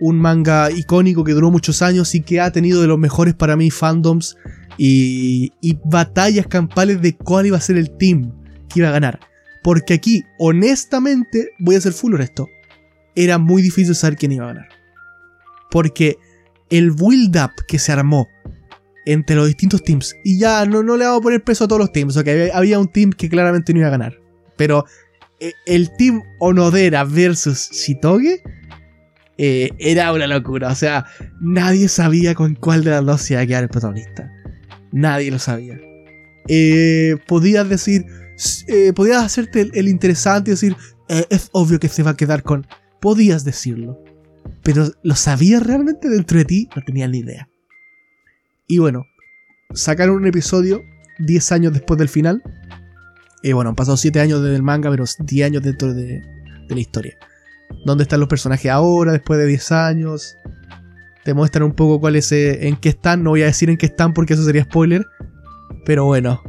Un 0.00 0.18
manga 0.18 0.70
icónico 0.70 1.22
que 1.22 1.32
duró 1.32 1.50
muchos 1.50 1.82
años 1.82 2.14
y 2.14 2.22
que 2.22 2.40
ha 2.40 2.50
tenido 2.50 2.80
de 2.80 2.86
los 2.86 2.98
mejores 2.98 3.34
para 3.34 3.58
mí 3.58 3.70
fandoms 3.70 4.38
y, 4.78 5.52
y 5.60 5.78
batallas 5.84 6.46
campales 6.46 7.02
de 7.02 7.14
cuál 7.14 7.44
iba 7.44 7.58
a 7.58 7.60
ser 7.60 7.76
el 7.76 7.90
team 7.98 8.32
que 8.70 8.80
iba 8.80 8.88
a 8.88 8.92
ganar. 8.92 9.20
Porque 9.62 9.92
aquí, 9.92 10.24
honestamente, 10.38 11.50
voy 11.58 11.74
a 11.74 11.80
ser 11.82 11.92
full 11.92 12.14
honesto, 12.14 12.48
era 13.14 13.36
muy 13.36 13.60
difícil 13.60 13.94
saber 13.94 14.16
quién 14.16 14.32
iba 14.32 14.46
a 14.46 14.54
ganar. 14.54 14.68
Porque 15.70 16.16
el 16.70 16.90
build-up 16.90 17.52
que 17.66 17.78
se 17.78 17.92
armó 17.92 18.28
entre 19.06 19.36
los 19.36 19.46
distintos 19.46 19.82
teams, 19.82 20.14
y 20.22 20.38
ya 20.38 20.66
no, 20.66 20.82
no 20.82 20.96
le 20.96 21.06
vamos 21.06 21.20
a 21.20 21.22
poner 21.22 21.42
peso 21.42 21.64
a 21.64 21.68
todos 21.68 21.80
los 21.80 21.92
teams, 21.92 22.16
ok, 22.16 22.28
había 22.52 22.78
un 22.78 22.88
team 22.88 23.10
que 23.10 23.28
claramente 23.28 23.72
no 23.72 23.78
iba 23.78 23.88
a 23.88 23.92
ganar. 23.92 24.18
Pero 24.58 24.84
eh, 25.40 25.52
el 25.66 25.90
team 25.96 26.22
Onodera 26.40 27.04
versus 27.04 27.70
Shitoge 27.70 28.42
eh, 29.38 29.70
era 29.78 30.12
una 30.12 30.26
locura. 30.26 30.68
O 30.68 30.74
sea, 30.74 31.06
nadie 31.40 31.88
sabía 31.88 32.34
con 32.34 32.54
cuál 32.54 32.84
de 32.84 32.90
las 32.90 33.06
dos 33.06 33.22
se 33.22 33.34
iba 33.34 33.42
a 33.42 33.46
quedar 33.46 33.62
el 33.62 33.68
protagonista. 33.68 34.30
Nadie 34.92 35.30
lo 35.30 35.38
sabía. 35.38 35.78
Eh, 36.48 37.16
podías 37.26 37.68
decir, 37.68 38.04
podías 38.94 39.22
hacerte 39.22 39.68
el, 39.72 39.88
interesante 39.88 40.50
y 40.50 40.54
decir, 40.54 40.76
es 41.08 41.48
obvio 41.52 41.78
que 41.78 41.88
se 41.88 42.02
va 42.02 42.12
a 42.12 42.16
quedar 42.16 42.42
con. 42.42 42.66
Podías 43.00 43.44
decirlo. 43.44 44.02
Pero 44.68 44.84
¿lo 45.02 45.14
sabías 45.14 45.62
realmente 45.62 46.10
dentro 46.10 46.36
de 46.36 46.44
ti? 46.44 46.68
No 46.76 46.82
tenía 46.84 47.08
ni 47.08 47.20
idea. 47.20 47.48
Y 48.66 48.76
bueno, 48.76 49.06
sacaron 49.72 50.16
un 50.16 50.26
episodio 50.26 50.82
10 51.20 51.52
años 51.52 51.72
después 51.72 51.96
del 51.96 52.10
final. 52.10 52.42
Y 53.42 53.52
bueno, 53.52 53.70
han 53.70 53.76
pasado 53.76 53.96
7 53.96 54.20
años 54.20 54.42
desde 54.42 54.56
el 54.56 54.62
manga, 54.62 54.90
pero 54.90 55.06
10 55.20 55.46
años 55.46 55.62
dentro 55.62 55.94
de, 55.94 56.20
la 56.68 56.78
historia. 56.78 57.16
¿Dónde 57.86 58.02
están 58.02 58.20
los 58.20 58.28
personajes 58.28 58.70
ahora, 58.70 59.12
después 59.12 59.40
de 59.40 59.46
10 59.46 59.72
años? 59.72 60.36
Te 61.24 61.32
muestran 61.32 61.62
un 61.62 61.72
poco 61.72 61.98
cuáles 61.98 62.30
eh, 62.32 62.68
en 62.68 62.76
qué 62.76 62.90
están. 62.90 63.22
No 63.22 63.30
voy 63.30 63.44
a 63.44 63.46
decir 63.46 63.70
en 63.70 63.78
qué 63.78 63.86
están 63.86 64.12
porque 64.12 64.34
eso 64.34 64.44
sería 64.44 64.64
spoiler. 64.64 65.06
Pero 65.86 66.04
bueno. 66.04 66.42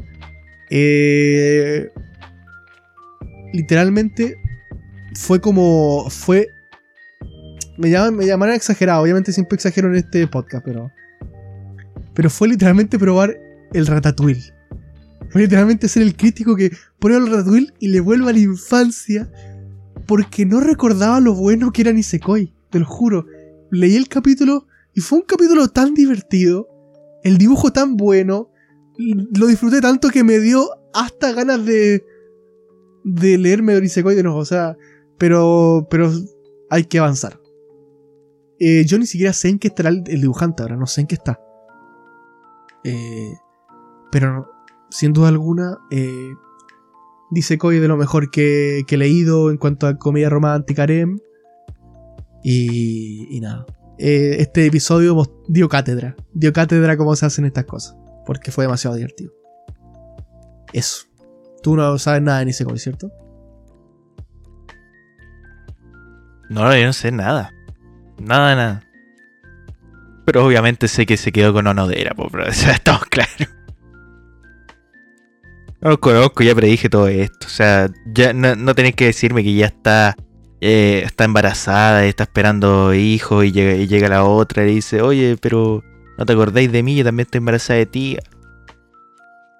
Eh, 0.69 1.89
literalmente 3.53 4.35
fue 5.15 5.39
como. 5.39 6.09
Fue. 6.09 6.49
Me 7.79 7.89
llaman, 7.89 8.17
me 8.17 8.25
llaman 8.25 8.51
exagerado. 8.51 9.01
Obviamente 9.01 9.31
siempre 9.31 9.55
exagero 9.55 9.87
en 9.87 9.95
este 9.95 10.27
podcast, 10.27 10.65
pero. 10.65 10.91
Pero 12.13 12.29
fue 12.29 12.49
literalmente 12.49 12.99
probar 12.99 13.37
el 13.71 13.87
ratatouille. 13.87 14.53
Fue 15.29 15.43
literalmente 15.43 15.87
ser 15.87 16.03
el 16.03 16.13
crítico 16.17 16.57
que 16.57 16.73
prueba 16.99 17.23
el 17.23 17.31
ratatouille 17.31 17.73
y 17.79 17.87
le 17.87 18.01
vuelve 18.01 18.29
a 18.29 18.33
la 18.33 18.39
infancia. 18.39 19.31
Porque 20.05 20.45
no 20.45 20.59
recordaba 20.59 21.21
lo 21.21 21.33
bueno 21.33 21.71
que 21.71 21.83
era 21.83 21.93
Nisekoi. 21.93 22.53
Te 22.69 22.79
lo 22.79 22.85
juro. 22.85 23.25
Leí 23.71 23.95
el 23.95 24.09
capítulo 24.09 24.67
y 24.93 24.99
fue 24.99 25.19
un 25.19 25.25
capítulo 25.25 25.69
tan 25.69 25.93
divertido. 25.93 26.67
El 27.23 27.37
dibujo 27.37 27.71
tan 27.71 27.95
bueno. 27.95 28.51
Lo 28.97 29.47
disfruté 29.47 29.79
tanto 29.79 30.09
que 30.09 30.25
me 30.25 30.39
dio 30.39 30.67
hasta 30.93 31.31
ganas 31.31 31.65
de. 31.65 32.03
de 33.05 33.37
leerme 33.37 33.79
Nisekoi 33.79 34.15
de 34.15 34.23
nuevo. 34.23 34.39
O 34.39 34.45
sea. 34.45 34.75
Pero. 35.17 35.87
Pero 35.89 36.11
hay 36.69 36.83
que 36.83 36.99
avanzar. 36.99 37.38
Eh, 38.59 38.85
yo 38.85 38.97
ni 38.99 39.05
siquiera 39.05 39.33
sé 39.33 39.49
en 39.49 39.59
qué 39.59 39.69
estará 39.69 39.89
el, 39.89 40.03
el 40.07 40.21
dibujante 40.21 40.63
ahora. 40.63 40.75
No 40.75 40.85
sé 40.85 41.01
en 41.01 41.07
qué 41.07 41.15
está. 41.15 41.39
Eh, 42.83 43.33
pero 44.11 44.49
sin 44.89 45.13
duda 45.13 45.29
alguna, 45.29 45.77
eh, 45.91 46.33
dice 47.31 47.57
Koi 47.57 47.79
de 47.79 47.87
lo 47.87 47.97
mejor 47.97 48.31
que, 48.31 48.83
he 48.87 48.97
leído 48.97 49.51
en 49.51 49.57
cuanto 49.57 49.87
a 49.87 49.97
comedia 49.97 50.29
romántica 50.29 50.83
harem. 50.83 51.19
Y, 52.43 53.35
y 53.35 53.39
nada. 53.41 53.65
Eh, 53.97 54.37
este 54.39 54.65
episodio 54.65 55.21
dio 55.47 55.67
cátedra. 55.67 56.15
Dio 56.33 56.53
cátedra 56.53 56.97
cómo 56.97 57.15
se 57.15 57.25
hacen 57.25 57.45
estas 57.45 57.65
cosas. 57.65 57.97
Porque 58.25 58.51
fue 58.51 58.63
demasiado 58.63 58.95
divertido. 58.95 59.33
Eso. 60.71 61.05
Tú 61.61 61.75
no 61.75 61.97
sabes 61.97 62.21
nada 62.21 62.39
de 62.39 62.45
Nisekoi, 62.45 62.79
¿cierto? 62.79 63.11
No, 66.49 66.75
yo 66.75 66.85
no 66.85 66.93
sé 66.93 67.11
nada. 67.11 67.51
Nada, 68.19 68.55
nada. 68.55 68.83
Pero 70.25 70.45
obviamente 70.45 70.87
sé 70.87 71.05
que 71.05 71.17
se 71.17 71.31
quedó 71.31 71.53
con 71.53 71.67
Onodera, 71.67 72.13
po, 72.13 72.29
bro. 72.29 72.47
O 72.47 72.53
sea, 72.53 72.71
estamos 72.73 73.05
claros. 73.05 73.49
No 75.81 75.91
lo 75.91 75.99
conozco, 75.99 76.43
ya 76.43 76.53
predije 76.53 76.89
todo 76.89 77.07
esto. 77.07 77.47
O 77.47 77.49
sea, 77.49 77.89
ya 78.13 78.33
no, 78.33 78.55
no 78.55 78.75
tenéis 78.75 78.95
que 78.95 79.05
decirme 79.05 79.43
que 79.43 79.53
ya 79.53 79.67
está 79.67 80.15
eh, 80.61 81.03
está 81.05 81.23
embarazada 81.23 82.03
está 82.03 82.23
esperando 82.23 82.93
hijos 82.93 83.45
y 83.45 83.53
llega, 83.53 83.75
y 83.75 83.87
llega 83.87 84.09
la 84.09 84.25
otra 84.25 84.67
y 84.67 84.75
dice, 84.75 85.01
oye, 85.01 85.37
pero 85.41 85.83
no 86.17 86.25
te 86.25 86.33
acordáis 86.33 86.71
de 86.71 86.83
mí, 86.83 86.97
yo 86.97 87.05
también 87.05 87.25
estoy 87.25 87.39
embarazada 87.39 87.79
de 87.79 87.85
ti. 87.85 88.17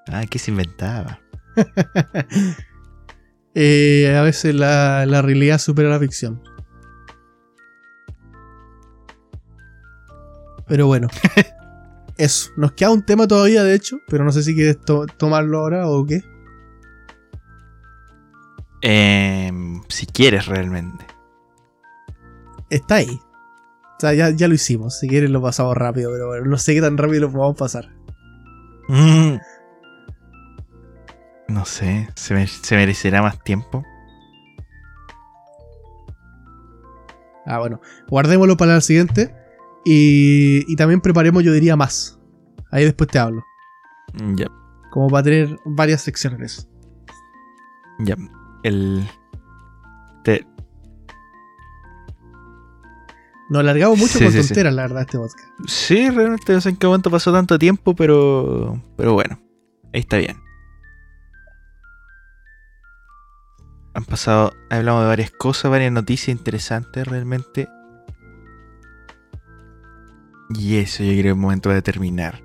Ah, 0.08 0.26
¿qué 0.30 0.40
se 0.40 0.52
inventaba? 0.52 1.22
eh, 3.56 4.16
a 4.18 4.22
veces 4.24 4.56
la 4.56 5.22
realidad 5.22 5.58
supera 5.58 5.90
la 5.90 6.00
ficción. 6.00 6.42
Pero 10.70 10.88
bueno. 10.88 11.10
Eso. 12.18 12.52
Nos 12.56 12.74
queda 12.74 12.92
un 12.92 13.04
tema 13.04 13.28
todavía, 13.28 13.64
de 13.64 13.74
hecho. 13.76 13.98
Pero 14.08 14.24
no 14.24 14.32
sé 14.32 14.44
si 14.44 14.56
quieres 14.56 14.80
to 14.80 15.06
tomarlo 15.06 15.60
ahora 15.60 15.90
o 15.90 16.06
qué. 16.06 16.24
Eh, 18.82 19.52
si 19.90 20.06
quieres 20.06 20.46
realmente. 20.46 21.06
Está 22.70 22.96
ahí. 22.96 23.20
O 23.98 24.00
sea, 24.00 24.14
ya, 24.14 24.30
ya, 24.30 24.48
lo 24.48 24.54
hicimos. 24.54 24.98
Si 24.98 25.10
quieres 25.10 25.30
lo 25.30 25.42
pasamos 25.42 25.76
rápido, 25.76 26.12
pero 26.12 26.28
bueno, 26.28 26.46
no 26.46 26.58
sé 26.58 26.74
qué 26.74 26.82
tan 26.82 26.98
rápido 26.98 27.22
lo 27.22 27.32
podemos 27.32 27.58
pasar. 27.58 27.90
Mm. 28.88 29.38
No 31.50 31.66
sé, 31.66 32.08
¿se, 32.16 32.34
me 32.36 32.48
¿se, 32.48 32.76
merecerá 32.76 33.22
más 33.22 33.44
tiempo? 33.44 33.84
Ah, 37.46 37.58
bueno, 37.58 37.82
guardémoslo 38.08 38.56
para 38.56 38.76
el 38.76 38.82
siguiente. 38.84 39.36
Y, 39.92 40.72
y 40.72 40.76
también 40.76 41.02
preparemos, 41.02 41.44
yo 41.44 41.52
diría, 41.52 41.76
más. 41.76 42.20
Ahí 42.72 42.84
después 42.84 43.10
te 43.10 43.18
hablo. 43.18 43.44
Ya. 44.36 44.46
Como 44.92 45.08
para 45.08 45.24
tener 45.24 45.60
varias 45.66 46.04
secciones. 46.04 46.70
Ya. 47.98 48.16
El. 48.62 49.10
Te... 50.24 50.46
Nos 53.50 53.62
alargamos 53.62 53.98
mucho 53.98 54.20
sí, 54.20 54.24
con 54.26 54.32
sí, 54.32 54.42
tonteras, 54.42 54.74
sí. 54.74 54.76
la 54.76 54.82
verdad, 54.84 55.02
este 55.02 55.18
podcast. 55.18 55.50
Sí, 55.66 56.08
realmente 56.12 56.54
no 56.54 56.62
sé 56.62 56.70
en 56.70 56.76
qué 56.76 56.86
momento 56.86 57.10
pasó 57.10 57.34
tanto 57.34 57.58
tiempo, 57.58 57.96
pero. 57.96 58.80
Pero 58.96 59.14
bueno, 59.14 59.42
ahí 59.92 60.02
está 60.02 60.18
bien. 60.18 60.38
Han 63.96 64.06
pasado. 64.06 64.54
Hablamos 64.70 65.02
de 65.02 65.08
varias 65.08 65.32
cosas, 65.32 65.72
varias 65.72 65.92
noticias 65.92 66.30
interesantes 66.38 67.08
realmente. 67.08 67.68
Y 70.50 70.78
eso 70.78 71.04
yo 71.04 71.20
creo 71.20 71.34
es 71.34 71.40
momento 71.40 71.70
de 71.70 71.82
terminar. 71.82 72.44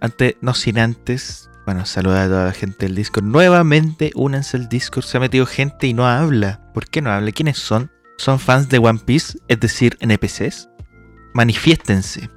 Antes, 0.00 0.36
no 0.40 0.54
sin 0.54 0.78
antes, 0.78 1.50
bueno, 1.66 1.84
saludar 1.84 2.22
a 2.22 2.28
toda 2.28 2.44
la 2.46 2.52
gente 2.52 2.86
del 2.86 2.94
Discord. 2.94 3.24
Nuevamente, 3.24 4.12
únanse 4.14 4.56
al 4.56 4.68
Discord. 4.68 5.04
Se 5.04 5.18
ha 5.18 5.20
metido 5.20 5.46
gente 5.46 5.86
y 5.86 5.94
no 5.94 6.06
habla. 6.06 6.72
¿Por 6.72 6.86
qué 6.88 7.02
no 7.02 7.10
habla? 7.10 7.32
¿Quiénes 7.32 7.58
son? 7.58 7.90
¿Son 8.16 8.38
fans 8.38 8.68
de 8.68 8.78
One 8.78 9.00
Piece? 9.04 9.38
Es 9.48 9.60
decir, 9.60 9.96
NPCs. 10.00 10.68
Manifiéstense. 11.34 12.30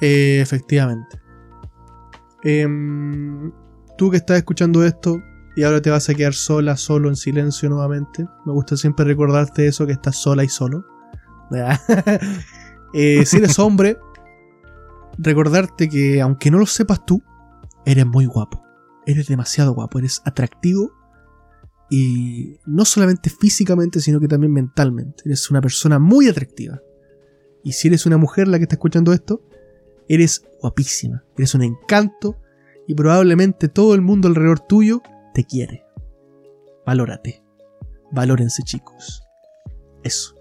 Eh, 0.00 0.40
efectivamente. 0.40 1.20
Eh, 2.42 2.66
tú 3.96 4.10
que 4.10 4.16
estás 4.16 4.36
escuchando 4.38 4.84
esto 4.84 5.22
y 5.56 5.62
ahora 5.62 5.80
te 5.80 5.90
vas 5.90 6.08
a 6.08 6.14
quedar 6.14 6.34
sola, 6.34 6.76
solo, 6.76 7.08
en 7.08 7.16
silencio 7.16 7.70
nuevamente. 7.70 8.26
Me 8.44 8.52
gusta 8.52 8.76
siempre 8.76 9.04
recordarte 9.04 9.66
eso, 9.66 9.86
que 9.86 9.92
estás 9.92 10.16
sola 10.16 10.44
y 10.44 10.48
solo. 10.48 10.84
eh, 12.94 13.24
si 13.24 13.36
eres 13.36 13.58
hombre, 13.58 13.98
recordarte 15.18 15.88
que 15.88 16.20
aunque 16.20 16.50
no 16.50 16.58
lo 16.58 16.66
sepas 16.66 17.04
tú, 17.04 17.22
eres 17.84 18.06
muy 18.06 18.26
guapo. 18.26 18.62
Eres 19.06 19.26
demasiado 19.26 19.74
guapo, 19.74 19.98
eres 19.98 20.22
atractivo 20.24 20.92
y 21.90 22.58
no 22.66 22.84
solamente 22.84 23.30
físicamente, 23.30 24.00
sino 24.00 24.18
que 24.20 24.28
también 24.28 24.52
mentalmente. 24.52 25.22
Eres 25.26 25.50
una 25.50 25.60
persona 25.60 25.98
muy 25.98 26.28
atractiva. 26.28 26.80
Y 27.62 27.72
si 27.72 27.88
eres 27.88 28.06
una 28.06 28.16
mujer 28.16 28.48
la 28.48 28.58
que 28.58 28.64
está 28.64 28.76
escuchando 28.76 29.12
esto, 29.12 29.42
eres 30.08 30.44
guapísima, 30.60 31.24
eres 31.36 31.54
un 31.54 31.62
encanto 31.62 32.38
y 32.86 32.94
probablemente 32.94 33.68
todo 33.68 33.94
el 33.94 34.02
mundo 34.02 34.28
alrededor 34.28 34.60
tuyo 34.60 35.02
te 35.32 35.44
quiere. 35.44 35.84
Valórate. 36.86 37.42
Valórense, 38.12 38.62
chicos. 38.62 39.22
Eso. 40.02 40.34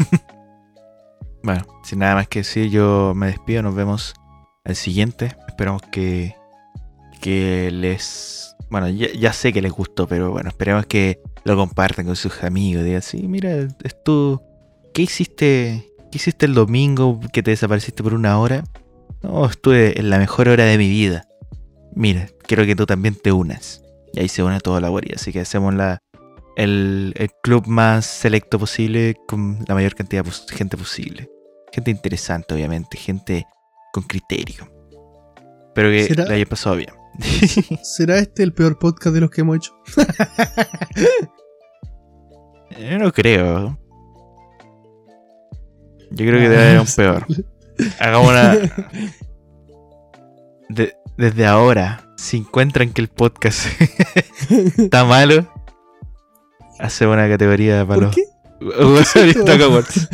bueno, 1.42 1.66
sin 1.84 2.00
nada 2.00 2.14
más 2.14 2.28
que 2.28 2.40
decir, 2.40 2.70
yo 2.70 3.12
me 3.14 3.26
despido. 3.26 3.62
Nos 3.62 3.74
vemos 3.74 4.14
al 4.64 4.76
siguiente. 4.76 5.36
Esperamos 5.48 5.82
que, 5.82 6.34
que 7.20 7.70
les. 7.70 8.56
Bueno, 8.70 8.88
ya, 8.88 9.08
ya, 9.12 9.32
sé 9.32 9.52
que 9.52 9.62
les 9.62 9.72
gustó, 9.72 10.06
pero 10.06 10.30
bueno, 10.30 10.48
esperemos 10.48 10.86
que 10.86 11.20
lo 11.44 11.56
compartan 11.56 12.06
con 12.06 12.16
sus 12.16 12.42
amigos. 12.42 12.84
Digan, 12.84 13.02
sí, 13.02 13.26
mira, 13.26 13.68
es 13.82 14.02
tú. 14.04 14.40
¿Qué 14.94 15.02
hiciste? 15.02 15.92
¿Qué 16.10 16.18
hiciste 16.18 16.46
el 16.46 16.54
domingo 16.54 17.20
que 17.32 17.42
te 17.42 17.52
desapareciste 17.52 18.02
por 18.02 18.14
una 18.14 18.38
hora? 18.38 18.64
No, 19.22 19.46
estuve 19.46 19.98
en 19.98 20.10
la 20.10 20.18
mejor 20.18 20.48
hora 20.48 20.64
de 20.64 20.78
mi 20.78 20.88
vida. 20.88 21.26
Mira, 21.94 22.28
quiero 22.46 22.64
que 22.64 22.76
tú 22.76 22.86
también 22.86 23.14
te 23.14 23.32
unas. 23.32 23.82
Y 24.12 24.20
ahí 24.20 24.28
se 24.28 24.42
une 24.42 24.60
toda 24.60 24.80
la 24.80 24.88
guardia. 24.88 25.14
Así 25.16 25.32
que 25.32 25.40
hacemos 25.40 25.74
la, 25.74 26.00
el, 26.56 27.12
el, 27.16 27.30
club 27.42 27.66
más 27.66 28.06
selecto 28.06 28.58
posible 28.58 29.16
con 29.26 29.58
la 29.66 29.74
mayor 29.74 29.94
cantidad 29.94 30.24
de 30.24 30.30
gente 30.54 30.76
posible. 30.76 31.30
Gente 31.72 31.90
interesante, 31.90 32.54
obviamente. 32.54 32.96
Gente 32.96 33.46
con 33.92 34.02
criterio. 34.04 34.70
Pero 35.74 35.90
que 35.90 36.04
¿Será? 36.04 36.24
le 36.26 36.34
haya 36.34 36.46
pasado 36.46 36.76
bien. 36.76 36.90
¿Será 37.82 38.18
este 38.18 38.42
el 38.42 38.52
peor 38.52 38.78
podcast 38.78 39.14
de 39.14 39.20
los 39.20 39.30
que 39.30 39.40
hemos 39.42 39.56
hecho? 39.56 39.74
Yo 42.78 42.98
no 42.98 43.12
creo. 43.12 43.78
Yo 46.10 46.26
creo 46.26 46.40
que 46.40 46.48
debe 46.48 46.62
haber 46.62 46.80
un 46.80 46.86
peor. 46.96 47.26
Hagamos 47.98 48.30
una. 48.30 48.58
De, 50.68 50.94
desde 51.16 51.46
ahora 51.46 52.10
si 52.20 52.36
encuentran 52.36 52.92
que 52.92 53.00
el 53.00 53.08
podcast 53.08 53.66
está 54.78 55.04
malo, 55.04 55.48
hacemos 56.80 57.14
una 57.14 57.28
categoría 57.28 57.86
para 57.86 57.94
¿Por 57.94 58.02
los 58.04 58.14
qué? 58.14 58.22
Guasón 58.60 59.32
Talk 59.44 59.60
Awards. 59.62 60.08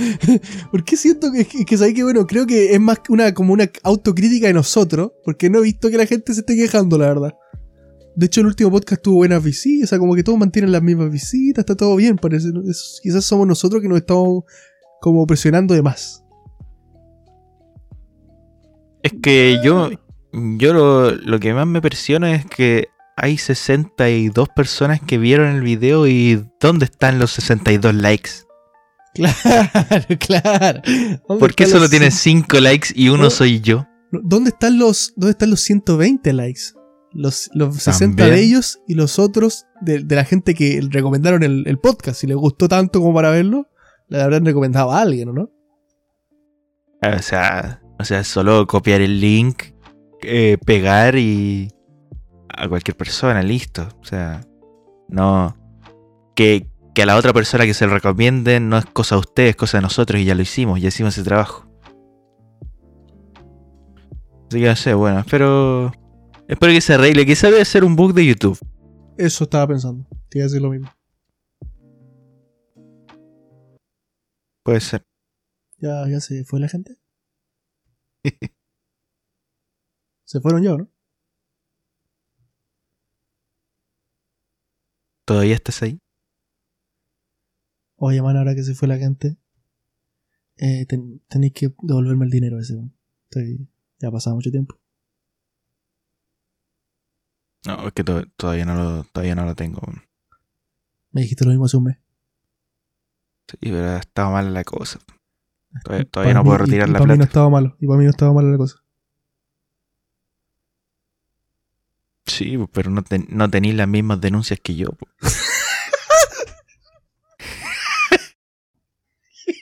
Porque 0.70 0.96
siento 0.96 1.32
que, 1.32 1.44
que, 1.44 1.64
que, 1.64 1.76
¿sabes 1.76 1.94
qué? 1.94 2.04
bueno, 2.04 2.26
creo 2.26 2.46
que 2.46 2.72
es 2.72 2.80
más 2.80 3.00
que 3.00 3.12
una 3.12 3.34
como 3.34 3.52
una 3.52 3.68
autocrítica 3.82 4.46
de 4.46 4.54
nosotros, 4.54 5.12
porque 5.24 5.50
no 5.50 5.58
he 5.58 5.62
visto 5.62 5.90
que 5.90 5.96
la 5.96 6.06
gente 6.06 6.32
se 6.32 6.40
esté 6.40 6.54
quejando, 6.54 6.96
la 6.96 7.06
verdad. 7.06 7.34
De 8.14 8.26
hecho, 8.26 8.40
el 8.40 8.46
último 8.46 8.70
podcast 8.70 9.02
tuvo 9.02 9.16
buenas 9.16 9.42
visitas, 9.42 9.88
o 9.88 9.90
sea, 9.90 9.98
como 9.98 10.14
que 10.14 10.22
todos 10.22 10.38
mantienen 10.38 10.72
las 10.72 10.82
mismas 10.82 11.10
visitas, 11.10 11.62
está 11.62 11.74
todo 11.74 11.96
bien, 11.96 12.16
parece. 12.16 12.48
quizás 13.02 13.24
somos 13.24 13.46
nosotros 13.46 13.82
que 13.82 13.88
nos 13.88 13.98
estamos 13.98 14.44
como 15.00 15.26
presionando 15.26 15.74
de 15.74 15.82
más. 15.82 16.22
Es 19.02 19.12
que 19.22 19.60
yo, 19.62 19.90
yo 20.32 20.72
lo, 20.72 21.10
lo 21.10 21.38
que 21.38 21.52
más 21.52 21.66
me 21.66 21.82
presiona 21.82 22.34
es 22.34 22.46
que 22.46 22.88
hay 23.16 23.38
62 23.38 24.48
personas 24.54 25.00
que 25.00 25.18
vieron 25.18 25.48
el 25.54 25.62
video 25.62 26.06
y 26.06 26.44
¿dónde 26.60 26.84
están 26.84 27.18
los 27.18 27.32
62 27.32 27.94
likes? 27.94 28.30
Claro, 29.14 30.06
claro. 30.20 30.80
¿Dónde 30.84 31.40
¿Por 31.40 31.54
qué 31.54 31.66
solo 31.66 31.88
tiene 31.88 32.08
cien- 32.08 32.44
5 32.46 32.60
likes 32.60 32.88
y 32.94 33.08
uno 33.08 33.24
No. 33.24 33.30
soy 33.30 33.60
yo? 33.60 33.86
¿Dónde 34.12 34.50
están 34.50 34.78
los, 34.78 35.12
dónde 35.16 35.32
están 35.32 35.50
los 35.50 35.60
120 35.62 36.32
likes? 36.32 36.60
Los, 37.12 37.48
los 37.54 37.76
60 37.76 38.16
También. 38.16 38.36
de 38.36 38.42
ellos 38.44 38.80
y 38.86 38.94
los 38.94 39.18
otros 39.18 39.64
de, 39.80 40.00
de 40.04 40.14
la 40.16 40.24
gente 40.24 40.54
que 40.54 40.80
recomendaron 40.90 41.42
el, 41.42 41.64
el 41.66 41.78
podcast. 41.78 42.20
Si 42.20 42.26
les 42.26 42.36
gustó 42.36 42.68
tanto 42.68 43.00
como 43.00 43.14
para 43.14 43.30
verlo, 43.30 43.68
le 44.08 44.20
habrán 44.20 44.44
recomendado 44.44 44.92
a 44.92 45.00
alguien, 45.00 45.30
¿o 45.30 45.32
no? 45.32 45.50
O 47.02 47.22
sea, 47.22 47.80
o 47.98 48.04
sea, 48.04 48.22
solo 48.24 48.66
copiar 48.66 49.00
el 49.00 49.20
link, 49.20 49.62
eh, 50.22 50.58
pegar 50.66 51.16
y 51.16 51.68
a 52.56 52.68
cualquier 52.68 52.96
persona, 52.96 53.42
listo. 53.42 53.88
O 54.00 54.04
sea, 54.04 54.46
no 55.08 55.56
que, 56.36 56.68
que 56.94 57.02
a 57.02 57.06
la 57.06 57.16
otra 57.16 57.32
persona 57.32 57.64
que 57.64 57.74
se 57.74 57.86
lo 57.86 57.94
recomienden 57.94 58.68
no 58.68 58.78
es 58.78 58.86
cosa 58.86 59.16
de 59.16 59.20
ustedes, 59.20 59.50
es 59.50 59.56
cosa 59.56 59.78
de 59.78 59.82
nosotros 59.82 60.20
y 60.20 60.24
ya 60.24 60.34
lo 60.34 60.42
hicimos, 60.42 60.80
ya 60.80 60.88
hicimos 60.88 61.16
ese 61.16 61.24
trabajo. 61.24 61.66
Así 64.48 64.60
que 64.60 64.66
no 64.66 64.76
sé, 64.76 64.94
bueno, 64.94 65.20
espero 65.20 65.92
espero 66.46 66.72
que 66.72 66.80
se 66.80 66.94
arregle. 66.94 67.26
Quizá 67.26 67.50
debe 67.50 67.64
ser 67.64 67.82
un 67.82 67.96
bug 67.96 68.12
de 68.14 68.26
YouTube. 68.26 68.58
Eso 69.16 69.44
estaba 69.44 69.66
pensando. 69.66 70.06
Te 70.28 70.38
iba 70.38 70.44
a 70.44 70.48
decir 70.48 70.62
lo 70.62 70.70
mismo. 70.70 70.88
Puede 74.62 74.80
ser. 74.80 75.04
Ya, 75.78 76.06
ya 76.08 76.20
se 76.20 76.44
fue 76.44 76.60
la 76.60 76.68
gente. 76.68 76.96
se 80.24 80.40
fueron 80.40 80.62
yo, 80.62 80.78
¿no? 80.78 80.95
¿Todavía 85.26 85.54
estás 85.56 85.82
ahí? 85.82 85.98
Oye, 87.96 88.22
man, 88.22 88.36
ahora 88.36 88.54
que 88.54 88.62
se 88.62 88.74
fue 88.74 88.88
la 88.88 88.96
gente, 88.96 89.36
eh, 90.56 90.86
ten- 90.86 91.20
tenéis 91.28 91.52
que 91.52 91.74
devolverme 91.82 92.24
el 92.26 92.30
dinero 92.30 92.58
ese. 92.60 92.76
man. 92.76 92.94
Estoy, 93.24 93.68
ya 93.98 94.08
ha 94.08 94.12
pasado 94.12 94.36
mucho 94.36 94.50
tiempo. 94.50 94.78
No, 97.66 97.88
es 97.88 97.92
que 97.94 98.04
to- 98.04 98.26
todavía 98.36 98.64
no 98.64 98.74
lo, 98.76 99.04
todavía 99.04 99.34
no 99.34 99.44
lo 99.44 99.54
tengo. 99.56 99.80
Me 101.10 101.22
dijiste 101.22 101.44
lo 101.44 101.50
mismo 101.50 101.64
hace 101.64 101.76
un 101.78 101.84
mes. 101.84 101.98
Sí, 103.48 103.56
pero 103.62 103.96
estaba 103.96 104.30
mal 104.30 104.54
la 104.54 104.62
cosa. 104.64 105.00
Todavía, 105.84 106.30
Y 106.30 106.34
no 106.34 106.44
puedo 106.44 106.58
mí- 106.58 106.64
y- 106.64 106.66
retirar 106.66 106.88
y 106.88 106.92
la 106.92 106.98
para 106.98 107.12
mí 107.14 107.18
no 107.18 107.24
plata. 107.24 107.28
estaba 107.30 107.50
malo. 107.50 107.76
Y 107.80 107.86
para 107.86 107.98
mí 107.98 108.04
no 108.04 108.10
estaba 108.10 108.32
mala 108.32 108.50
la 108.50 108.56
cosa. 108.58 108.76
Sí, 112.26 112.58
pero 112.72 112.90
no, 112.90 113.02
ten- 113.02 113.26
no 113.30 113.48
tenéis 113.50 113.74
las 113.74 113.88
mismas 113.88 114.20
denuncias 114.20 114.58
que 114.62 114.74
yo. 114.74 114.88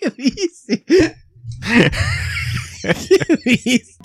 ¿Qué 0.00 0.10
dice? 0.16 0.84
¿Qué 2.82 3.38
dice? 3.44 3.96